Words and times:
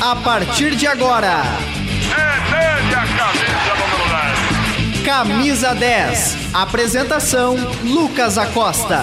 A 0.00 0.14
partir 0.14 0.76
de 0.76 0.86
agora. 0.86 1.42
É 2.10 2.94
a 2.94 3.06
camisa 3.16 3.74
número 3.74 4.04
10. 4.94 5.06
Camisa 5.06 5.74
10. 5.74 6.54
Apresentação: 6.54 7.56
Lucas 7.82 8.36
Acosta. 8.36 9.00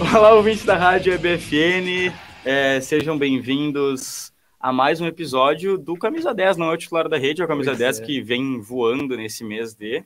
Olá, 0.00 0.32
ouvintes 0.32 0.64
da 0.64 0.76
Rádio 0.76 1.12
EBFN. 1.12 2.10
É, 2.42 2.80
sejam 2.80 3.18
bem-vindos 3.18 4.32
a 4.58 4.72
mais 4.72 5.00
um 5.02 5.06
episódio 5.06 5.76
do 5.76 5.94
Camisa 5.94 6.32
10. 6.32 6.56
Não 6.56 6.70
é 6.70 6.74
o 6.74 6.78
titular 6.78 7.06
da 7.06 7.18
rede, 7.18 7.42
é 7.42 7.44
o 7.44 7.48
Camisa 7.48 7.72
pois 7.72 7.78
10 7.78 8.00
é. 8.00 8.04
que 8.04 8.22
vem 8.22 8.60
voando 8.60 9.14
nesse 9.14 9.44
mês 9.44 9.74
de 9.74 10.04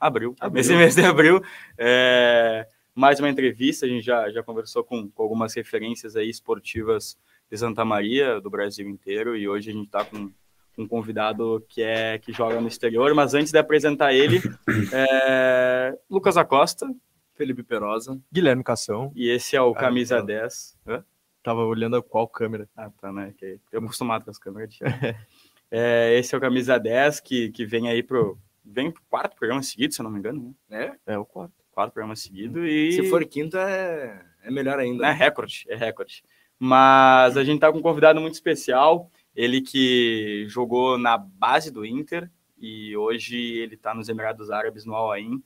abril. 0.00 0.34
abril. 0.40 0.56
Nesse 0.56 0.74
mês 0.74 0.96
de 0.96 1.04
abril. 1.04 1.40
É, 1.78 2.66
mais 2.92 3.20
uma 3.20 3.28
entrevista, 3.28 3.86
a 3.86 3.88
gente 3.88 4.04
já, 4.04 4.28
já 4.30 4.42
conversou 4.42 4.82
com, 4.82 5.08
com 5.08 5.22
algumas 5.22 5.54
referências 5.54 6.16
aí 6.16 6.28
esportivas 6.28 7.16
de 7.50 7.56
Santa 7.56 7.84
Maria, 7.84 8.40
do 8.40 8.50
Brasil 8.50 8.88
inteiro, 8.88 9.36
e 9.36 9.48
hoje 9.48 9.70
a 9.70 9.72
gente 9.72 9.86
está 9.86 10.04
com 10.04 10.30
um 10.76 10.86
convidado 10.86 11.64
que 11.68 11.82
é 11.82 12.18
que 12.18 12.32
joga 12.32 12.60
no 12.60 12.68
exterior, 12.68 13.12
mas 13.14 13.34
antes 13.34 13.50
de 13.50 13.58
apresentar 13.58 14.12
ele, 14.12 14.40
é, 14.92 15.98
Lucas 16.08 16.36
Acosta, 16.36 16.86
Felipe 17.34 17.62
Perosa, 17.62 18.20
Guilherme 18.32 18.62
Cação, 18.62 19.12
e 19.14 19.28
esse 19.28 19.56
é 19.56 19.62
o 19.62 19.70
ah, 19.70 19.74
Camisa 19.74 20.22
10. 20.22 20.78
Hã? 20.86 21.04
Tava 21.42 21.64
olhando 21.64 22.02
qual 22.02 22.28
câmera. 22.28 22.68
Ah, 22.76 22.90
tá, 23.00 23.12
né? 23.12 23.32
Que 23.36 23.58
eu 23.72 23.80
acostumado 23.80 24.24
com 24.24 24.30
as 24.30 24.38
câmeras. 24.38 24.78
é, 25.70 26.18
esse 26.18 26.34
é 26.34 26.38
o 26.38 26.40
Camisa 26.40 26.78
10 26.78 27.20
que, 27.20 27.50
que 27.50 27.64
vem 27.64 27.88
aí 27.88 28.02
pro. 28.02 28.38
Vem 28.70 28.90
pro 28.90 29.02
quarto 29.08 29.34
programa 29.34 29.62
seguido, 29.62 29.94
se 29.94 30.00
eu 30.00 30.04
não 30.04 30.10
me 30.10 30.18
engano, 30.18 30.54
né? 30.68 30.94
É, 31.06 31.14
é 31.14 31.18
o 31.18 31.24
quarto. 31.24 31.54
Quatro 31.70 31.92
programas 31.92 32.20
seguidos 32.20 32.62
e. 32.66 32.92
Se 32.92 33.08
for 33.08 33.24
quinto, 33.24 33.56
é, 33.56 34.20
é 34.42 34.50
melhor 34.50 34.78
ainda. 34.78 35.06
É 35.06 35.12
recorde, 35.12 35.64
é 35.68 35.76
recorde. 35.76 36.22
Mas 36.58 37.36
a 37.36 37.44
gente 37.44 37.60
tá 37.60 37.70
com 37.70 37.78
um 37.78 37.82
convidado 37.82 38.20
muito 38.20 38.34
especial, 38.34 39.10
ele 39.34 39.60
que 39.60 40.44
jogou 40.48 40.98
na 40.98 41.16
base 41.16 41.70
do 41.70 41.86
Inter 41.86 42.30
e 42.60 42.96
hoje 42.96 43.36
ele 43.36 43.74
está 43.74 43.94
nos 43.94 44.08
Emirados 44.08 44.50
Árabes, 44.50 44.84
no 44.84 44.94
Al 44.94 45.12
Ain. 45.12 45.42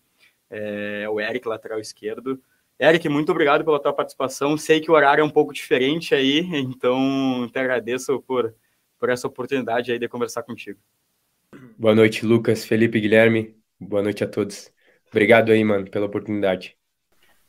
É 0.48 1.08
o 1.08 1.20
Eric, 1.20 1.46
lateral 1.46 1.78
esquerdo. 1.78 2.40
Eric, 2.80 3.08
muito 3.08 3.30
obrigado 3.30 3.64
pela 3.64 3.80
tua 3.80 3.92
participação. 3.92 4.56
Sei 4.56 4.80
que 4.80 4.90
o 4.90 4.94
horário 4.94 5.22
é 5.22 5.24
um 5.24 5.30
pouco 5.30 5.52
diferente 5.52 6.14
aí, 6.14 6.40
então 6.52 7.48
te 7.52 7.58
agradeço 7.58 8.20
por, 8.22 8.54
por 8.98 9.08
essa 9.08 9.26
oportunidade 9.26 9.92
aí 9.92 9.98
de 9.98 10.08
conversar 10.08 10.42
contigo. 10.42 10.80
Boa 11.78 11.94
noite, 11.94 12.24
Lucas, 12.24 12.64
Felipe, 12.64 13.00
Guilherme. 13.00 13.54
Boa 13.78 14.02
noite 14.02 14.24
a 14.24 14.28
todos. 14.28 14.72
Obrigado 15.10 15.52
aí, 15.52 15.62
mano, 15.62 15.90
pela 15.90 16.06
oportunidade. 16.06 16.76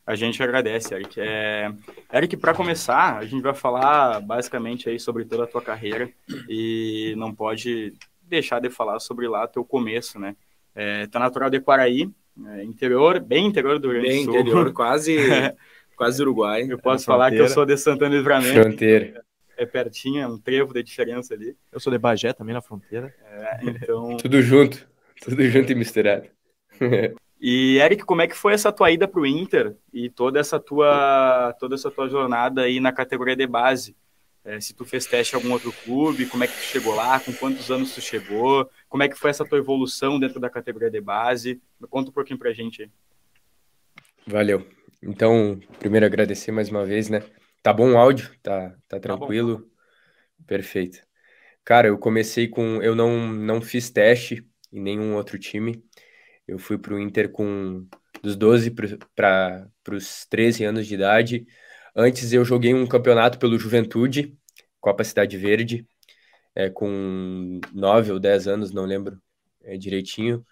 A 0.06 0.14
gente 0.14 0.42
agradece, 0.42 0.94
Eric. 0.94 1.18
É... 1.18 1.72
Eric, 2.12 2.36
para 2.36 2.52
começar, 2.52 3.16
a 3.16 3.24
gente 3.24 3.42
vai 3.42 3.54
falar 3.54 4.20
basicamente 4.20 4.88
aí 4.88 5.00
sobre 5.00 5.24
toda 5.24 5.44
a 5.44 5.46
tua 5.46 5.62
carreira 5.62 6.10
e 6.48 7.14
não 7.16 7.34
pode 7.34 7.94
deixar 8.22 8.60
de 8.60 8.68
falar 8.68 9.00
sobre 9.00 9.26
lá 9.26 9.46
teu 9.46 9.64
começo, 9.64 10.18
né? 10.18 10.36
É, 10.74 11.06
tá 11.06 11.18
natural 11.18 11.48
de 11.48 11.60
Quaraí, 11.60 12.10
é, 12.46 12.64
interior, 12.64 13.20
bem 13.20 13.46
interior 13.46 13.78
do 13.78 13.90
Rio 13.90 14.02
Grande 14.02 14.18
do 14.18 14.24
Sul. 14.24 14.32
Bem 14.32 14.42
interior, 14.42 14.72
quase, 14.72 15.16
quase 15.96 16.20
Uruguai. 16.20 16.66
Eu 16.68 16.78
posso 16.78 17.04
é 17.04 17.06
falar 17.06 17.30
que 17.30 17.38
eu 17.38 17.48
sou 17.48 17.64
de 17.64 17.76
Santana 17.76 18.14
Livramento. 18.14 18.60
Fronteira. 18.60 19.24
É 19.56 19.64
pertinho, 19.64 20.20
é 20.20 20.26
um 20.26 20.36
trevo 20.36 20.74
de 20.74 20.82
diferença 20.82 21.32
ali. 21.32 21.56
Eu 21.72 21.80
sou 21.80 21.92
de 21.92 21.98
Bagé, 21.98 22.32
também 22.32 22.52
na 22.52 22.60
fronteira. 22.60 23.14
É, 23.24 23.60
então... 23.62 24.16
tudo 24.16 24.42
junto, 24.42 24.86
tudo 25.22 25.42
junto 25.48 25.72
e 25.72 25.74
misturado. 25.74 26.26
E 27.40 27.78
Eric, 27.78 28.04
como 28.04 28.22
é 28.22 28.26
que 28.28 28.36
foi 28.36 28.54
essa 28.54 28.72
tua 28.72 28.90
ida 28.90 29.06
para 29.06 29.20
o 29.20 29.26
Inter 29.26 29.76
e 29.92 30.08
toda 30.08 30.38
essa 30.40 30.58
tua 30.58 31.54
toda 31.58 31.74
essa 31.74 31.90
tua 31.90 32.08
jornada 32.08 32.62
aí 32.62 32.80
na 32.80 32.92
categoria 32.92 33.36
de 33.36 33.46
base? 33.46 33.96
É, 34.44 34.60
se 34.60 34.74
tu 34.74 34.84
fez 34.84 35.06
teste 35.06 35.34
em 35.34 35.36
algum 35.36 35.52
outro 35.52 35.72
clube, 35.84 36.26
como 36.26 36.44
é 36.44 36.46
que 36.46 36.52
tu 36.52 36.60
chegou 36.64 36.94
lá, 36.94 37.18
com 37.18 37.32
quantos 37.32 37.70
anos 37.70 37.94
tu 37.94 38.00
chegou, 38.02 38.68
como 38.90 39.02
é 39.02 39.08
que 39.08 39.16
foi 39.16 39.30
essa 39.30 39.44
tua 39.44 39.58
evolução 39.58 40.20
dentro 40.20 40.38
da 40.38 40.50
categoria 40.50 40.90
de 40.90 41.00
base? 41.00 41.62
Conta 41.88 42.10
um 42.10 42.12
pouquinho 42.12 42.38
pra 42.38 42.52
gente 42.52 42.82
aí. 42.82 42.90
Valeu. 44.26 44.66
Então, 45.02 45.58
primeiro 45.78 46.04
agradecer 46.04 46.52
mais 46.52 46.68
uma 46.68 46.84
vez, 46.84 47.08
né? 47.08 47.22
Tá 47.62 47.72
bom 47.72 47.92
o 47.92 47.96
áudio? 47.96 48.30
Tá, 48.42 48.70
tá, 48.70 48.76
tá 48.88 49.00
tranquilo? 49.00 49.60
Tá 49.60 50.44
Perfeito. 50.46 50.98
Cara, 51.64 51.88
eu 51.88 51.98
comecei 51.98 52.46
com. 52.46 52.82
Eu 52.82 52.94
não, 52.94 53.26
não 53.32 53.60
fiz 53.62 53.90
teste 53.90 54.46
em 54.70 54.80
nenhum 54.80 55.14
outro 55.14 55.38
time. 55.38 55.82
Eu 56.46 56.58
fui 56.58 56.78
para 56.78 56.94
o 56.94 57.00
Inter 57.00 57.30
com 57.30 57.86
dos 58.22 58.36
12 58.36 58.70
para 59.14 59.68
os 59.90 60.26
13 60.26 60.64
anos 60.64 60.86
de 60.86 60.94
idade. 60.94 61.46
Antes 61.94 62.32
eu 62.32 62.44
joguei 62.44 62.74
um 62.74 62.86
campeonato 62.86 63.38
pelo 63.38 63.58
Juventude, 63.58 64.36
Copa 64.80 65.04
Cidade 65.04 65.36
Verde, 65.36 65.86
é, 66.54 66.70
com 66.70 67.60
9 67.72 68.12
ou 68.12 68.20
10 68.20 68.48
anos, 68.48 68.72
não 68.72 68.84
lembro 68.84 69.20
é, 69.62 69.76
direitinho. 69.76 70.44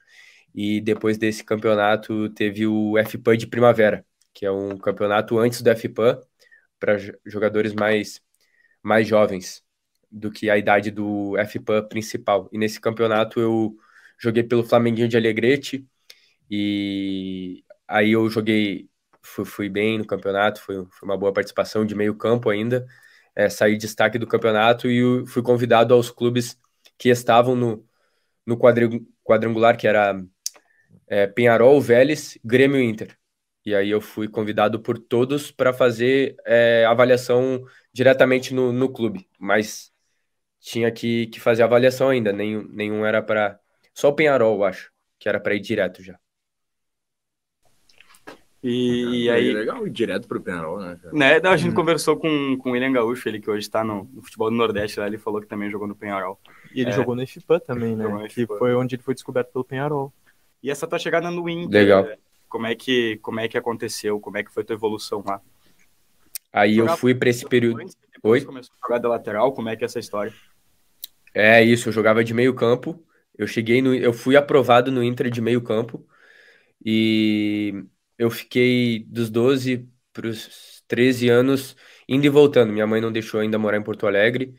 E 0.54 0.80
depois 0.80 1.18
desse 1.18 1.44
campeonato 1.44 2.28
teve 2.30 2.66
o 2.66 2.94
FPAN 3.04 3.36
de 3.36 3.46
Primavera, 3.46 4.04
que 4.34 4.44
é 4.46 4.50
um 4.50 4.76
campeonato 4.78 5.38
antes 5.38 5.62
do 5.62 5.70
FPAN 5.76 6.20
para 6.78 6.96
jogadores 7.26 7.74
mais, 7.74 8.20
mais 8.82 9.06
jovens 9.06 9.64
do 10.10 10.30
que 10.30 10.50
a 10.50 10.58
idade 10.58 10.90
do 10.90 11.34
FPAN 11.46 11.88
principal. 11.88 12.48
E 12.52 12.58
nesse 12.58 12.80
campeonato 12.80 13.40
eu 13.40 13.76
joguei 14.22 14.42
pelo 14.44 14.64
Flamenguinho 14.64 15.08
de 15.08 15.16
Alegrete 15.16 15.86
e 16.50 17.64
aí 17.88 18.12
eu 18.12 18.28
joguei, 18.30 18.88
fui, 19.22 19.44
fui 19.44 19.68
bem 19.68 19.98
no 19.98 20.06
campeonato, 20.06 20.60
foi, 20.62 20.76
foi, 20.76 21.08
uma 21.08 21.16
boa 21.18 21.32
participação 21.32 21.84
de 21.84 21.94
meio 21.94 22.14
campo 22.14 22.50
ainda, 22.50 22.86
é, 23.34 23.48
saí 23.48 23.76
destaque 23.76 24.18
do 24.18 24.26
campeonato 24.26 24.88
e 24.88 25.26
fui 25.26 25.42
convidado 25.42 25.94
aos 25.94 26.10
clubes 26.10 26.58
que 26.98 27.08
estavam 27.08 27.56
no, 27.56 27.86
no 28.46 28.58
quadrangular, 29.24 29.76
que 29.76 29.88
era 29.88 30.22
é, 31.08 31.26
Penharol, 31.26 31.80
Vélez, 31.80 32.38
Grêmio 32.44 32.80
Inter. 32.80 33.16
E 33.64 33.74
aí 33.74 33.90
eu 33.90 34.00
fui 34.00 34.28
convidado 34.28 34.80
por 34.80 34.98
todos 34.98 35.50
para 35.52 35.72
fazer 35.72 36.36
é, 36.44 36.84
avaliação 36.86 37.64
diretamente 37.92 38.52
no, 38.54 38.72
no 38.72 38.92
clube, 38.92 39.28
mas 39.38 39.92
tinha 40.60 40.90
que, 40.92 41.26
que 41.28 41.40
fazer 41.40 41.62
avaliação 41.62 42.08
ainda, 42.08 42.32
nenhum, 42.32 42.66
nenhum 42.68 43.06
era 43.06 43.22
para 43.22 43.61
só 43.94 44.08
o 44.08 44.14
Penharol, 44.14 44.64
acho, 44.64 44.90
que 45.18 45.28
era 45.28 45.40
para 45.40 45.54
ir 45.54 45.60
direto 45.60 46.02
já. 46.02 46.18
E, 48.62 49.24
e 49.24 49.30
aí. 49.30 49.50
É 49.50 49.52
legal 49.52 49.86
ir 49.86 49.90
direto 49.90 50.28
pro 50.28 50.40
Penharol, 50.40 50.78
né? 50.80 50.96
né? 51.12 51.40
a 51.42 51.56
gente 51.56 51.72
hum. 51.72 51.74
conversou 51.74 52.16
com, 52.16 52.56
com 52.58 52.70
o 52.70 52.72
William 52.72 52.92
Gaúcho, 52.92 53.28
ele 53.28 53.40
que 53.40 53.50
hoje 53.50 53.66
está 53.66 53.82
no, 53.82 54.08
no, 54.12 54.22
futebol 54.22 54.50
do 54.50 54.56
Nordeste, 54.56 55.00
lá, 55.00 55.06
ele 55.06 55.18
falou 55.18 55.40
que 55.40 55.48
também 55.48 55.68
jogou 55.68 55.88
no 55.88 55.96
Penharol. 55.96 56.38
E 56.72 56.80
ele 56.80 56.90
é, 56.90 56.92
jogou 56.92 57.16
no 57.16 57.26
FIPA 57.26 57.58
também, 57.58 57.96
né? 57.96 58.06
Que 58.28 58.46
foi 58.46 58.74
onde 58.74 58.94
ele 58.94 59.02
foi 59.02 59.14
descoberto 59.14 59.52
pelo 59.52 59.64
Penharol. 59.64 60.12
E 60.62 60.70
essa 60.70 60.86
tua 60.86 60.98
chegada 60.98 61.28
no 61.28 61.48
Inter, 61.48 61.82
legal. 61.82 62.08
como 62.48 62.66
é 62.66 62.74
que 62.76 63.18
como 63.20 63.40
é 63.40 63.48
que 63.48 63.58
aconteceu? 63.58 64.20
Como 64.20 64.38
é 64.38 64.44
que 64.44 64.52
foi 64.52 64.62
tua 64.62 64.74
evolução 64.74 65.24
lá? 65.26 65.40
Aí 66.52 66.78
eu 66.78 66.86
fui 66.96 67.14
para 67.16 67.30
esse 67.30 67.44
período. 67.48 67.80
Antes, 67.80 67.96
Oi? 68.22 68.42
começou 68.42 68.72
a 68.80 68.86
jogar 68.86 68.98
da 68.98 69.08
lateral, 69.08 69.52
como 69.52 69.68
é 69.68 69.74
que 69.74 69.82
é 69.82 69.86
essa 69.86 69.98
história? 69.98 70.32
É 71.34 71.60
isso, 71.62 71.88
eu 71.88 71.92
jogava 71.92 72.22
de 72.22 72.32
meio 72.32 72.54
campo. 72.54 73.02
Eu 73.36 73.46
cheguei 73.46 73.82
no, 73.82 73.94
eu 73.94 74.12
fui 74.12 74.36
aprovado 74.36 74.90
no 74.92 75.02
Inter 75.02 75.30
de 75.30 75.40
meio 75.40 75.62
campo 75.62 76.06
e 76.84 77.84
eu 78.18 78.30
fiquei 78.30 79.04
dos 79.06 79.30
12 79.30 79.88
para 80.12 80.28
os 80.28 80.82
13 80.88 81.28
anos 81.28 81.76
indo 82.08 82.26
e 82.26 82.28
voltando. 82.28 82.72
Minha 82.72 82.86
mãe 82.86 83.00
não 83.00 83.12
deixou 83.12 83.40
ainda 83.40 83.58
morar 83.58 83.78
em 83.78 83.82
Porto 83.82 84.06
Alegre, 84.06 84.54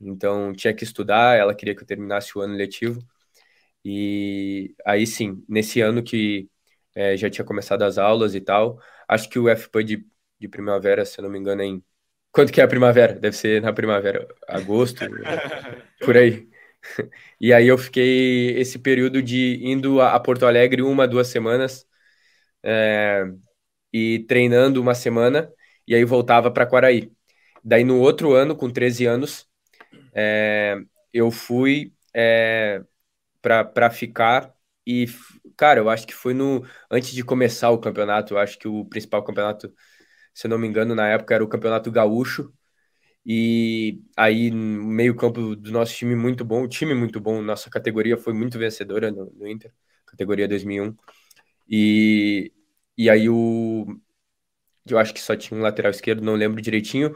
então 0.00 0.52
tinha 0.54 0.74
que 0.74 0.84
estudar. 0.84 1.36
Ela 1.38 1.54
queria 1.54 1.74
que 1.76 1.82
eu 1.82 1.86
terminasse 1.86 2.36
o 2.38 2.42
ano 2.42 2.54
letivo. 2.56 3.00
E 3.84 4.74
aí 4.86 5.06
sim, 5.06 5.44
nesse 5.48 5.80
ano 5.80 6.02
que 6.02 6.48
é, 6.94 7.16
já 7.16 7.28
tinha 7.30 7.44
começado 7.44 7.82
as 7.82 7.98
aulas 7.98 8.34
e 8.34 8.40
tal, 8.40 8.78
acho 9.08 9.28
que 9.28 9.38
o 9.38 9.48
FP 9.48 9.82
de, 9.84 10.06
de 10.38 10.48
primavera, 10.48 11.04
se 11.04 11.18
eu 11.20 11.24
não 11.24 11.30
me 11.30 11.38
engano, 11.38 11.62
é 11.62 11.66
em. 11.66 11.84
Quanto 12.32 12.52
que 12.52 12.60
é 12.60 12.64
a 12.64 12.68
primavera? 12.68 13.14
Deve 13.14 13.36
ser 13.36 13.60
na 13.62 13.72
primavera, 13.72 14.26
agosto, 14.48 15.04
por 16.00 16.16
aí. 16.16 16.48
E 17.40 17.52
aí 17.52 17.66
eu 17.68 17.78
fiquei 17.78 18.58
esse 18.58 18.78
período 18.78 19.22
de 19.22 19.60
indo 19.64 20.00
a 20.00 20.18
Porto 20.20 20.46
Alegre 20.46 20.82
uma, 20.82 21.06
duas 21.08 21.28
semanas 21.28 21.86
é, 22.64 23.24
e 23.92 24.20
treinando 24.28 24.80
uma 24.82 24.94
semana, 24.94 25.52
e 25.86 25.94
aí 25.94 26.04
voltava 26.04 26.50
para 26.52 26.66
Quaraí. 26.66 27.12
Daí 27.64 27.84
no 27.84 28.00
outro 28.00 28.34
ano, 28.34 28.56
com 28.56 28.70
13 28.70 29.06
anos, 29.06 29.48
é, 30.14 30.76
eu 31.12 31.30
fui 31.30 31.94
é, 32.14 32.82
para 33.42 33.90
ficar 33.90 34.54
e, 34.86 35.06
cara, 35.56 35.80
eu 35.80 35.90
acho 35.90 36.06
que 36.06 36.14
foi 36.14 36.34
no 36.34 36.64
antes 36.90 37.12
de 37.12 37.24
começar 37.24 37.70
o 37.70 37.78
campeonato, 37.80 38.34
eu 38.34 38.38
acho 38.38 38.58
que 38.58 38.68
o 38.68 38.84
principal 38.86 39.24
campeonato, 39.24 39.72
se 40.34 40.46
eu 40.46 40.50
não 40.50 40.58
me 40.58 40.66
engano, 40.68 40.94
na 40.94 41.08
época 41.08 41.34
era 41.34 41.44
o 41.44 41.48
Campeonato 41.48 41.90
Gaúcho, 41.92 42.52
e 43.24 44.00
aí, 44.16 44.50
meio 44.50 45.14
campo 45.14 45.54
do 45.56 45.70
nosso 45.70 45.94
time 45.94 46.16
muito 46.16 46.44
bom, 46.44 46.64
o 46.64 46.68
time 46.68 46.94
muito 46.94 47.20
bom, 47.20 47.40
nossa 47.42 47.70
categoria 47.70 48.16
foi 48.16 48.32
muito 48.32 48.58
vencedora 48.58 49.10
no, 49.10 49.26
no 49.32 49.46
Inter, 49.48 49.72
categoria 50.06 50.48
2001. 50.48 50.96
E, 51.68 52.52
e 52.96 53.08
aí 53.10 53.28
o 53.28 53.86
eu 54.88 54.98
acho 54.98 55.14
que 55.14 55.20
só 55.20 55.36
tinha 55.36 55.58
um 55.58 55.62
lateral 55.62 55.90
esquerdo, 55.90 56.22
não 56.22 56.34
lembro 56.34 56.60
direitinho. 56.60 57.14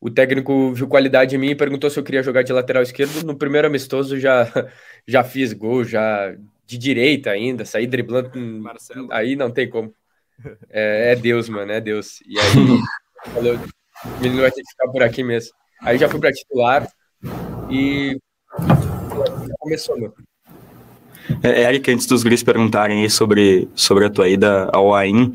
o 0.00 0.10
técnico 0.10 0.72
viu 0.74 0.88
qualidade 0.88 1.36
em 1.36 1.38
mim 1.38 1.50
e 1.50 1.54
perguntou 1.56 1.90
se 1.90 1.98
eu 1.98 2.04
queria 2.04 2.22
jogar 2.22 2.42
de 2.42 2.52
lateral 2.52 2.82
esquerdo. 2.82 3.24
No 3.24 3.36
primeiro 3.36 3.66
amistoso 3.68 4.18
já, 4.18 4.46
já 5.06 5.24
fiz 5.24 5.52
gol, 5.52 5.84
já 5.84 6.34
de 6.66 6.78
direita 6.78 7.30
ainda, 7.30 7.64
saí 7.64 7.86
driblando. 7.86 8.30
Marcelo. 8.38 9.08
Aí 9.12 9.36
não 9.36 9.50
tem 9.50 9.68
como. 9.68 9.94
É, 10.70 11.12
é, 11.12 11.16
Deus, 11.16 11.48
mano, 11.48 11.72
é 11.72 11.80
Deus. 11.80 12.20
E 12.26 12.38
aí, 12.38 12.44
falou, 13.34 13.58
o 14.04 14.22
menino 14.22 14.42
vai 14.42 14.50
ter 14.50 14.62
que 14.62 14.70
ficar 14.70 14.88
por 14.88 15.02
aqui 15.02 15.22
mesmo. 15.22 15.52
Aí 15.82 15.98
já 15.98 16.08
fui 16.08 16.20
para 16.20 16.32
titular 16.32 16.88
e 17.70 18.18
começou, 19.58 20.00
mano. 20.00 20.14
É, 21.42 21.62
Eric, 21.62 21.90
antes 21.90 22.06
dos 22.06 22.22
guris 22.22 22.42
perguntarem 22.42 23.02
aí 23.02 23.10
sobre, 23.10 23.68
sobre 23.74 24.04
a 24.04 24.10
tua 24.10 24.28
ida 24.28 24.68
ao 24.72 24.94
AIM, 24.94 25.32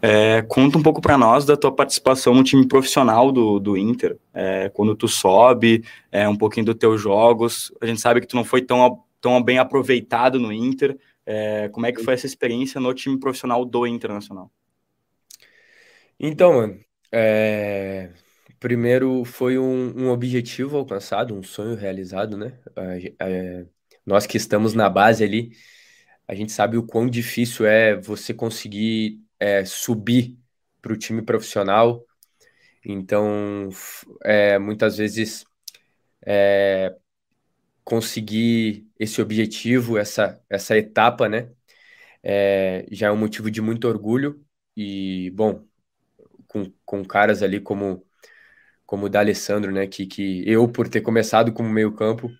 é, 0.00 0.42
conta 0.42 0.78
um 0.78 0.82
pouco 0.82 1.00
para 1.00 1.18
nós 1.18 1.44
da 1.44 1.56
tua 1.56 1.72
participação 1.72 2.34
no 2.34 2.44
time 2.44 2.66
profissional 2.66 3.32
do, 3.32 3.58
do 3.58 3.76
Inter, 3.76 4.16
é, 4.34 4.68
quando 4.68 4.94
tu 4.94 5.08
sobe, 5.08 5.84
é, 6.10 6.28
um 6.28 6.36
pouquinho 6.36 6.66
dos 6.66 6.76
teus 6.76 7.00
jogos. 7.00 7.72
A 7.80 7.86
gente 7.86 8.00
sabe 8.00 8.20
que 8.20 8.26
tu 8.26 8.36
não 8.36 8.44
foi 8.44 8.62
tão, 8.62 9.02
tão 9.20 9.42
bem 9.42 9.58
aproveitado 9.58 10.38
no 10.38 10.52
Inter. 10.52 10.96
É, 11.24 11.68
como 11.68 11.86
é 11.86 11.92
que 11.92 12.02
foi 12.02 12.14
essa 12.14 12.26
experiência 12.26 12.80
no 12.80 12.92
time 12.94 13.18
profissional 13.18 13.64
do 13.64 13.86
Internacional? 13.86 14.50
Então, 16.18 16.54
mano, 16.54 16.78
é, 17.12 18.10
primeiro 18.60 19.24
foi 19.24 19.58
um, 19.58 20.06
um, 20.06 20.10
objetivo 20.10 20.76
alcançado, 20.76 21.34
um 21.34 21.42
sonho 21.42 21.76
realizado, 21.76 22.36
né? 22.36 22.58
É, 23.20 23.66
nós 24.06 24.26
que 24.26 24.36
estamos 24.36 24.74
na 24.74 24.88
base 24.88 25.24
ali, 25.24 25.52
a 26.26 26.34
gente 26.34 26.52
sabe 26.52 26.76
o 26.76 26.86
quão 26.86 27.08
difícil 27.08 27.66
é 27.66 27.96
você 27.96 28.34
conseguir 28.34 29.20
é, 29.38 29.64
subir 29.64 30.38
para 30.82 30.92
o 30.92 30.96
time 30.96 31.22
profissional. 31.22 32.04
Então, 32.84 33.68
é, 34.24 34.58
muitas 34.58 34.98
vezes, 34.98 35.44
é, 36.26 36.96
conseguir 37.84 38.86
esse 38.98 39.22
objetivo, 39.22 39.98
essa, 39.98 40.42
essa 40.50 40.76
etapa, 40.76 41.28
né? 41.28 41.50
É, 42.22 42.86
já 42.90 43.08
é 43.08 43.12
um 43.12 43.16
motivo 43.16 43.50
de 43.50 43.60
muito 43.62 43.88
orgulho. 43.88 44.44
E, 44.76 45.30
bom, 45.32 45.67
com, 46.48 46.72
com 46.84 47.04
caras 47.04 47.42
ali 47.42 47.60
como 47.60 48.04
como 48.88 49.04
o 49.06 49.08
D'Alessandro, 49.10 49.70
né? 49.70 49.86
Que, 49.86 50.06
que 50.06 50.42
eu, 50.50 50.66
por 50.66 50.88
ter 50.88 51.02
começado 51.02 51.52
como 51.52 51.68
meio-campo, 51.68 52.30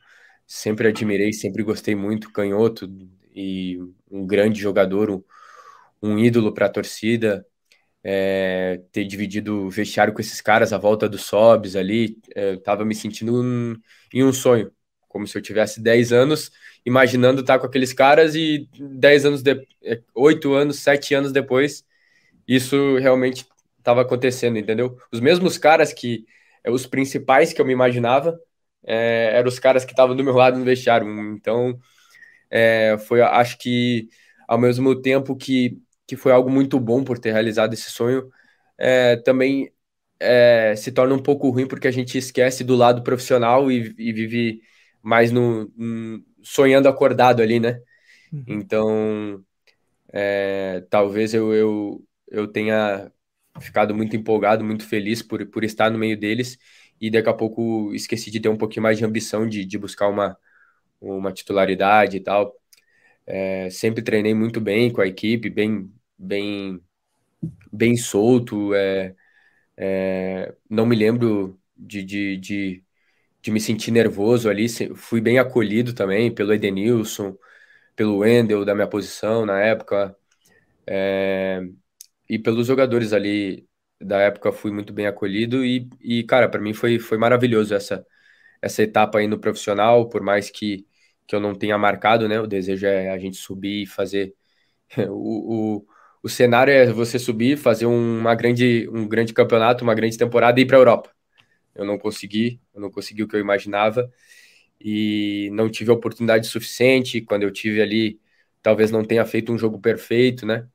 sempre 0.47 0.89
admirei, 0.89 1.31
sempre 1.31 1.63
gostei 1.63 1.95
muito, 1.95 2.33
canhoto 2.33 2.91
e 3.35 3.79
um 4.11 4.27
grande 4.27 4.59
jogador, 4.59 5.11
um, 5.11 5.23
um 6.03 6.19
ídolo 6.19 6.55
para 6.55 6.65
a 6.67 6.71
torcida, 6.71 7.47
é, 8.03 8.81
ter 8.93 9.05
dividido 9.05 9.67
o 9.67 9.71
vestiário 9.71 10.15
com 10.15 10.23
esses 10.23 10.41
caras, 10.41 10.73
a 10.73 10.79
volta 10.79 11.07
dos 11.07 11.27
Sobs 11.27 11.77
ali, 11.77 12.19
é, 12.35 12.53
eu 12.53 12.63
tava 12.63 12.83
me 12.85 12.95
sentindo 12.95 13.35
um, 13.43 13.77
em 14.15 14.25
um 14.25 14.33
sonho, 14.33 14.73
como 15.07 15.27
se 15.27 15.37
eu 15.37 15.43
tivesse 15.43 15.83
10 15.83 16.13
anos, 16.13 16.51
imaginando 16.85 17.43
estar 17.43 17.59
com 17.59 17.67
aqueles 17.67 17.93
caras 17.93 18.35
e 18.35 18.67
10 18.73 19.27
anos, 19.27 19.43
de, 19.43 19.67
8 20.15 20.55
é, 20.57 20.63
anos, 20.63 20.79
7 20.79 21.15
anos 21.15 21.31
depois, 21.31 21.85
isso 22.47 22.97
realmente 22.99 23.47
estava 23.79 24.03
acontecendo, 24.03 24.59
entendeu? 24.59 24.97
Os 25.13 25.21
mesmos 25.21 25.59
caras 25.59 25.93
que, 25.93 26.25
é, 26.65 26.71
os 26.71 26.87
principais 26.87 27.53
que 27.53 27.61
eu 27.61 27.67
me 27.67 27.73
imaginava, 27.73 28.39
é, 28.85 29.31
eram 29.35 29.49
os 29.49 29.59
caras 29.59 29.85
que 29.85 29.93
estavam 29.93 30.17
do 30.17 30.25
meu 30.25 30.35
lado 30.35 30.59
no 30.59 30.65
vestiário, 30.65 31.09
então, 31.35 31.79
é, 32.51 32.97
foi, 33.07 33.21
acho 33.23 33.59
que, 33.59 34.09
ao 34.47 34.59
mesmo 34.59 35.01
tempo 35.01 35.37
que 35.37 35.79
que 36.09 36.17
foi 36.17 36.33
algo 36.33 36.51
muito 36.51 36.81
bom 36.81 37.05
por 37.05 37.19
ter 37.19 37.33
realizado 37.33 37.75
esse 37.75 37.91
sonho, 37.91 38.31
é, 38.79 39.17
também 39.17 39.71
é, 40.19 40.75
se 40.75 40.91
torna 40.91 41.15
um 41.15 41.23
pouco 41.23 41.51
ruim 41.51 41.69
porque 41.69 41.87
a 41.87 41.91
gente 41.91 42.17
esquece 42.17 42.65
do 42.65 42.75
lado 42.75 43.03
profissional 43.03 43.71
e, 43.71 43.95
e 43.99 44.11
vive 44.11 44.63
mais 45.03 45.31
no, 45.31 45.71
sonhando 46.43 46.89
acordado 46.89 47.43
ali, 47.43 47.61
né? 47.61 47.79
Uhum. 48.33 48.45
Então, 48.49 49.45
talvez 50.89 51.35
eu, 51.35 51.53
eu, 51.53 52.03
eu 52.31 52.49
tenha 52.49 53.13
ficado 53.61 53.95
muito 53.95 54.17
empolgado, 54.17 54.65
muito 54.65 54.87
feliz 54.87 55.23
por, 55.23 55.45
por 55.47 55.65
estar 55.65 55.91
no 55.91 55.99
meio 55.99 56.19
deles 56.19 56.59
e 57.01 57.11
daqui 57.11 57.29
a 57.29 57.35
pouco 57.35 57.93
esqueci 57.95 58.31
de 58.31 58.41
ter 58.41 58.49
um 58.49 58.57
pouquinho 58.57 58.83
mais 58.83 58.99
de 58.99 59.05
ambição 59.05 59.49
de, 59.49 59.65
de 59.65 59.79
buscar 59.79 60.09
uma, 60.09 60.37
uma 61.01 61.33
titularidade 61.33 62.17
e 62.17 62.21
tal. 62.21 62.55
É, 63.27 63.71
sempre 63.71 64.03
treinei 64.03 64.35
muito 64.35 64.61
bem 64.61 64.91
com 64.93 65.01
a 65.01 65.07
equipe, 65.07 65.51
bem, 65.51 65.93
bem, 66.19 66.81
bem 67.73 67.97
solto. 67.97 68.75
É, 68.75 69.15
é, 69.77 70.55
não 70.69 70.87
me 70.87 70.97
lembro 70.97 71.61
de, 71.77 72.03
de, 72.03 72.37
de, 72.39 72.85
de, 73.43 73.51
me 73.51 73.61
sentir 73.61 73.91
nervoso 73.93 74.49
ali. 74.51 74.69
Fui 74.97 75.21
bem 75.21 75.39
acolhido 75.39 75.95
também 75.95 76.35
pelo 76.35 76.53
Edenilson, 76.55 77.37
pelo 77.97 78.19
Wendel 78.19 78.65
da 78.65 78.75
minha 78.75 78.89
posição 78.89 79.47
na 79.47 79.61
época. 79.61 80.17
E 82.29 82.39
pelos 82.39 82.67
jogadores 82.67 83.13
ali 83.13 83.67
da 84.01 84.19
época 84.21 84.53
fui 84.53 84.71
muito 84.71 84.93
bem 84.93 85.07
acolhido 85.07 85.65
e, 85.65 85.89
e 86.01 86.25
cara, 86.25 86.49
para 86.49 86.61
mim 86.61 86.73
foi, 86.75 86.99
foi 86.99 87.19
maravilhoso 87.19 87.75
essa, 87.75 88.07
essa 88.63 88.83
etapa 88.83 89.19
aí 89.19 89.27
no 89.29 89.39
profissional, 89.41 90.09
por 90.09 90.23
mais 90.23 90.51
que, 90.51 90.87
que 91.27 91.35
eu 91.37 91.41
não 91.41 91.55
tenha 91.55 91.79
marcado, 91.79 92.29
né? 92.29 92.41
O 92.41 92.47
desejo 92.47 92.87
é 92.87 93.11
a 93.11 93.19
gente 93.19 93.37
subir 93.37 93.83
e 93.85 93.87
fazer 93.87 94.35
o, 95.11 95.79
o 95.81 95.87
o 96.23 96.29
cenário 96.29 96.73
é 96.73 96.93
você 96.93 97.19
subir, 97.19 97.57
fazer 97.57 97.87
uma 97.87 98.35
grande, 98.35 98.89
um 98.91 99.09
grande 99.09 99.33
campeonato, 99.33 99.85
uma 99.85 99.95
grande 99.95 100.19
temporada 100.19 100.61
e 100.61 100.65
ir 100.65 100.67
para 100.67 100.77
a 100.77 100.81
Europa. 100.81 101.11
Eu 101.75 101.85
não 101.85 101.99
consegui, 101.99 102.61
eu 102.75 102.81
não 102.81 102.91
consegui 102.91 103.23
o 103.23 103.29
que 103.29 103.37
eu 103.37 103.41
imaginava 103.41 104.11
e 104.81 105.51
não 105.53 105.71
tive 105.71 105.91
oportunidade 105.91 106.47
suficiente. 106.47 107.21
Quando 107.23 107.45
eu 107.45 107.53
tive 107.53 107.83
ali, 107.83 108.21
talvez 108.63 108.91
não 108.91 109.05
tenha 109.05 109.25
feito 109.27 109.53
um 109.53 109.59
jogo 109.59 109.81
perfeito, 109.81 110.47
né? 110.47 110.69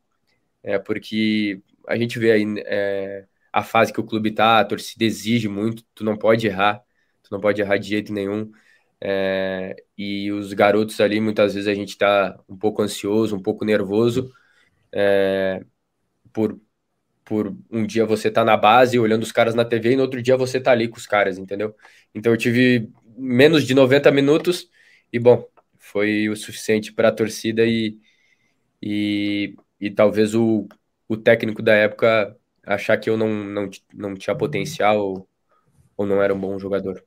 É 0.64 0.80
porque 0.80 1.62
a 1.88 1.98
gente 1.98 2.18
vê 2.20 2.32
aí 2.32 2.46
é, 2.66 3.26
a 3.52 3.64
fase 3.64 3.94
que 3.94 4.00
o 4.00 4.06
clube 4.06 4.32
tá, 4.32 4.60
a 4.60 4.66
torcida 4.66 5.04
exige 5.04 5.48
muito, 5.50 5.84
tu 5.94 6.04
não 6.04 6.18
pode 6.18 6.48
errar, 6.48 6.84
tu 7.24 7.30
não 7.32 7.40
pode 7.42 7.62
errar 7.62 7.78
de 7.78 7.90
jeito 7.90 8.14
nenhum. 8.14 8.52
É, 9.02 9.76
e 9.98 10.32
os 10.32 10.54
garotos 10.54 11.00
ali, 11.02 11.20
muitas 11.20 11.54
vezes 11.54 11.68
a 11.68 11.74
gente 11.76 11.98
tá 11.98 12.40
um 12.48 12.58
pouco 12.58 12.82
ansioso, 12.82 13.36
um 13.36 13.42
pouco 13.42 13.66
nervoso 13.66 14.32
é, 14.92 15.64
por, 16.34 16.60
por 17.26 17.56
um 17.72 17.86
dia 17.86 18.06
você 18.06 18.32
tá 18.32 18.44
na 18.46 18.58
base 18.58 19.00
olhando 19.00 19.24
os 19.24 19.32
caras 19.32 19.56
na 19.56 19.66
TV 19.66 19.94
e 19.94 19.96
no 19.96 20.04
outro 20.04 20.22
dia 20.22 20.38
você 20.38 20.60
tá 20.62 20.72
ali 20.72 20.88
com 20.88 20.98
os 20.98 21.08
caras, 21.08 21.38
entendeu? 21.38 21.76
Então 22.14 22.34
eu 22.34 22.38
tive 22.38 22.92
menos 23.18 23.66
de 23.66 23.74
90 23.74 24.12
minutos 24.12 24.70
e, 25.12 25.20
bom, 25.20 25.48
foi 25.80 26.30
o 26.30 26.36
suficiente 26.36 26.94
para 26.94 27.10
a 27.10 27.12
torcida 27.12 27.66
e, 27.66 28.00
e, 28.82 29.56
e 29.80 29.90
talvez 29.92 30.34
o, 30.36 30.68
o 31.08 31.18
técnico 31.18 31.62
da 31.62 31.74
época 31.74 32.38
achar 32.66 32.98
que 32.98 33.10
eu 33.10 33.18
não, 33.18 33.30
não, 33.30 33.70
não 33.94 34.16
tinha 34.16 34.36
potencial 34.36 35.00
ou, 35.00 35.30
ou 35.98 36.06
não 36.06 36.22
era 36.22 36.34
um 36.34 36.40
bom 36.40 36.58
jogador. 36.58 37.04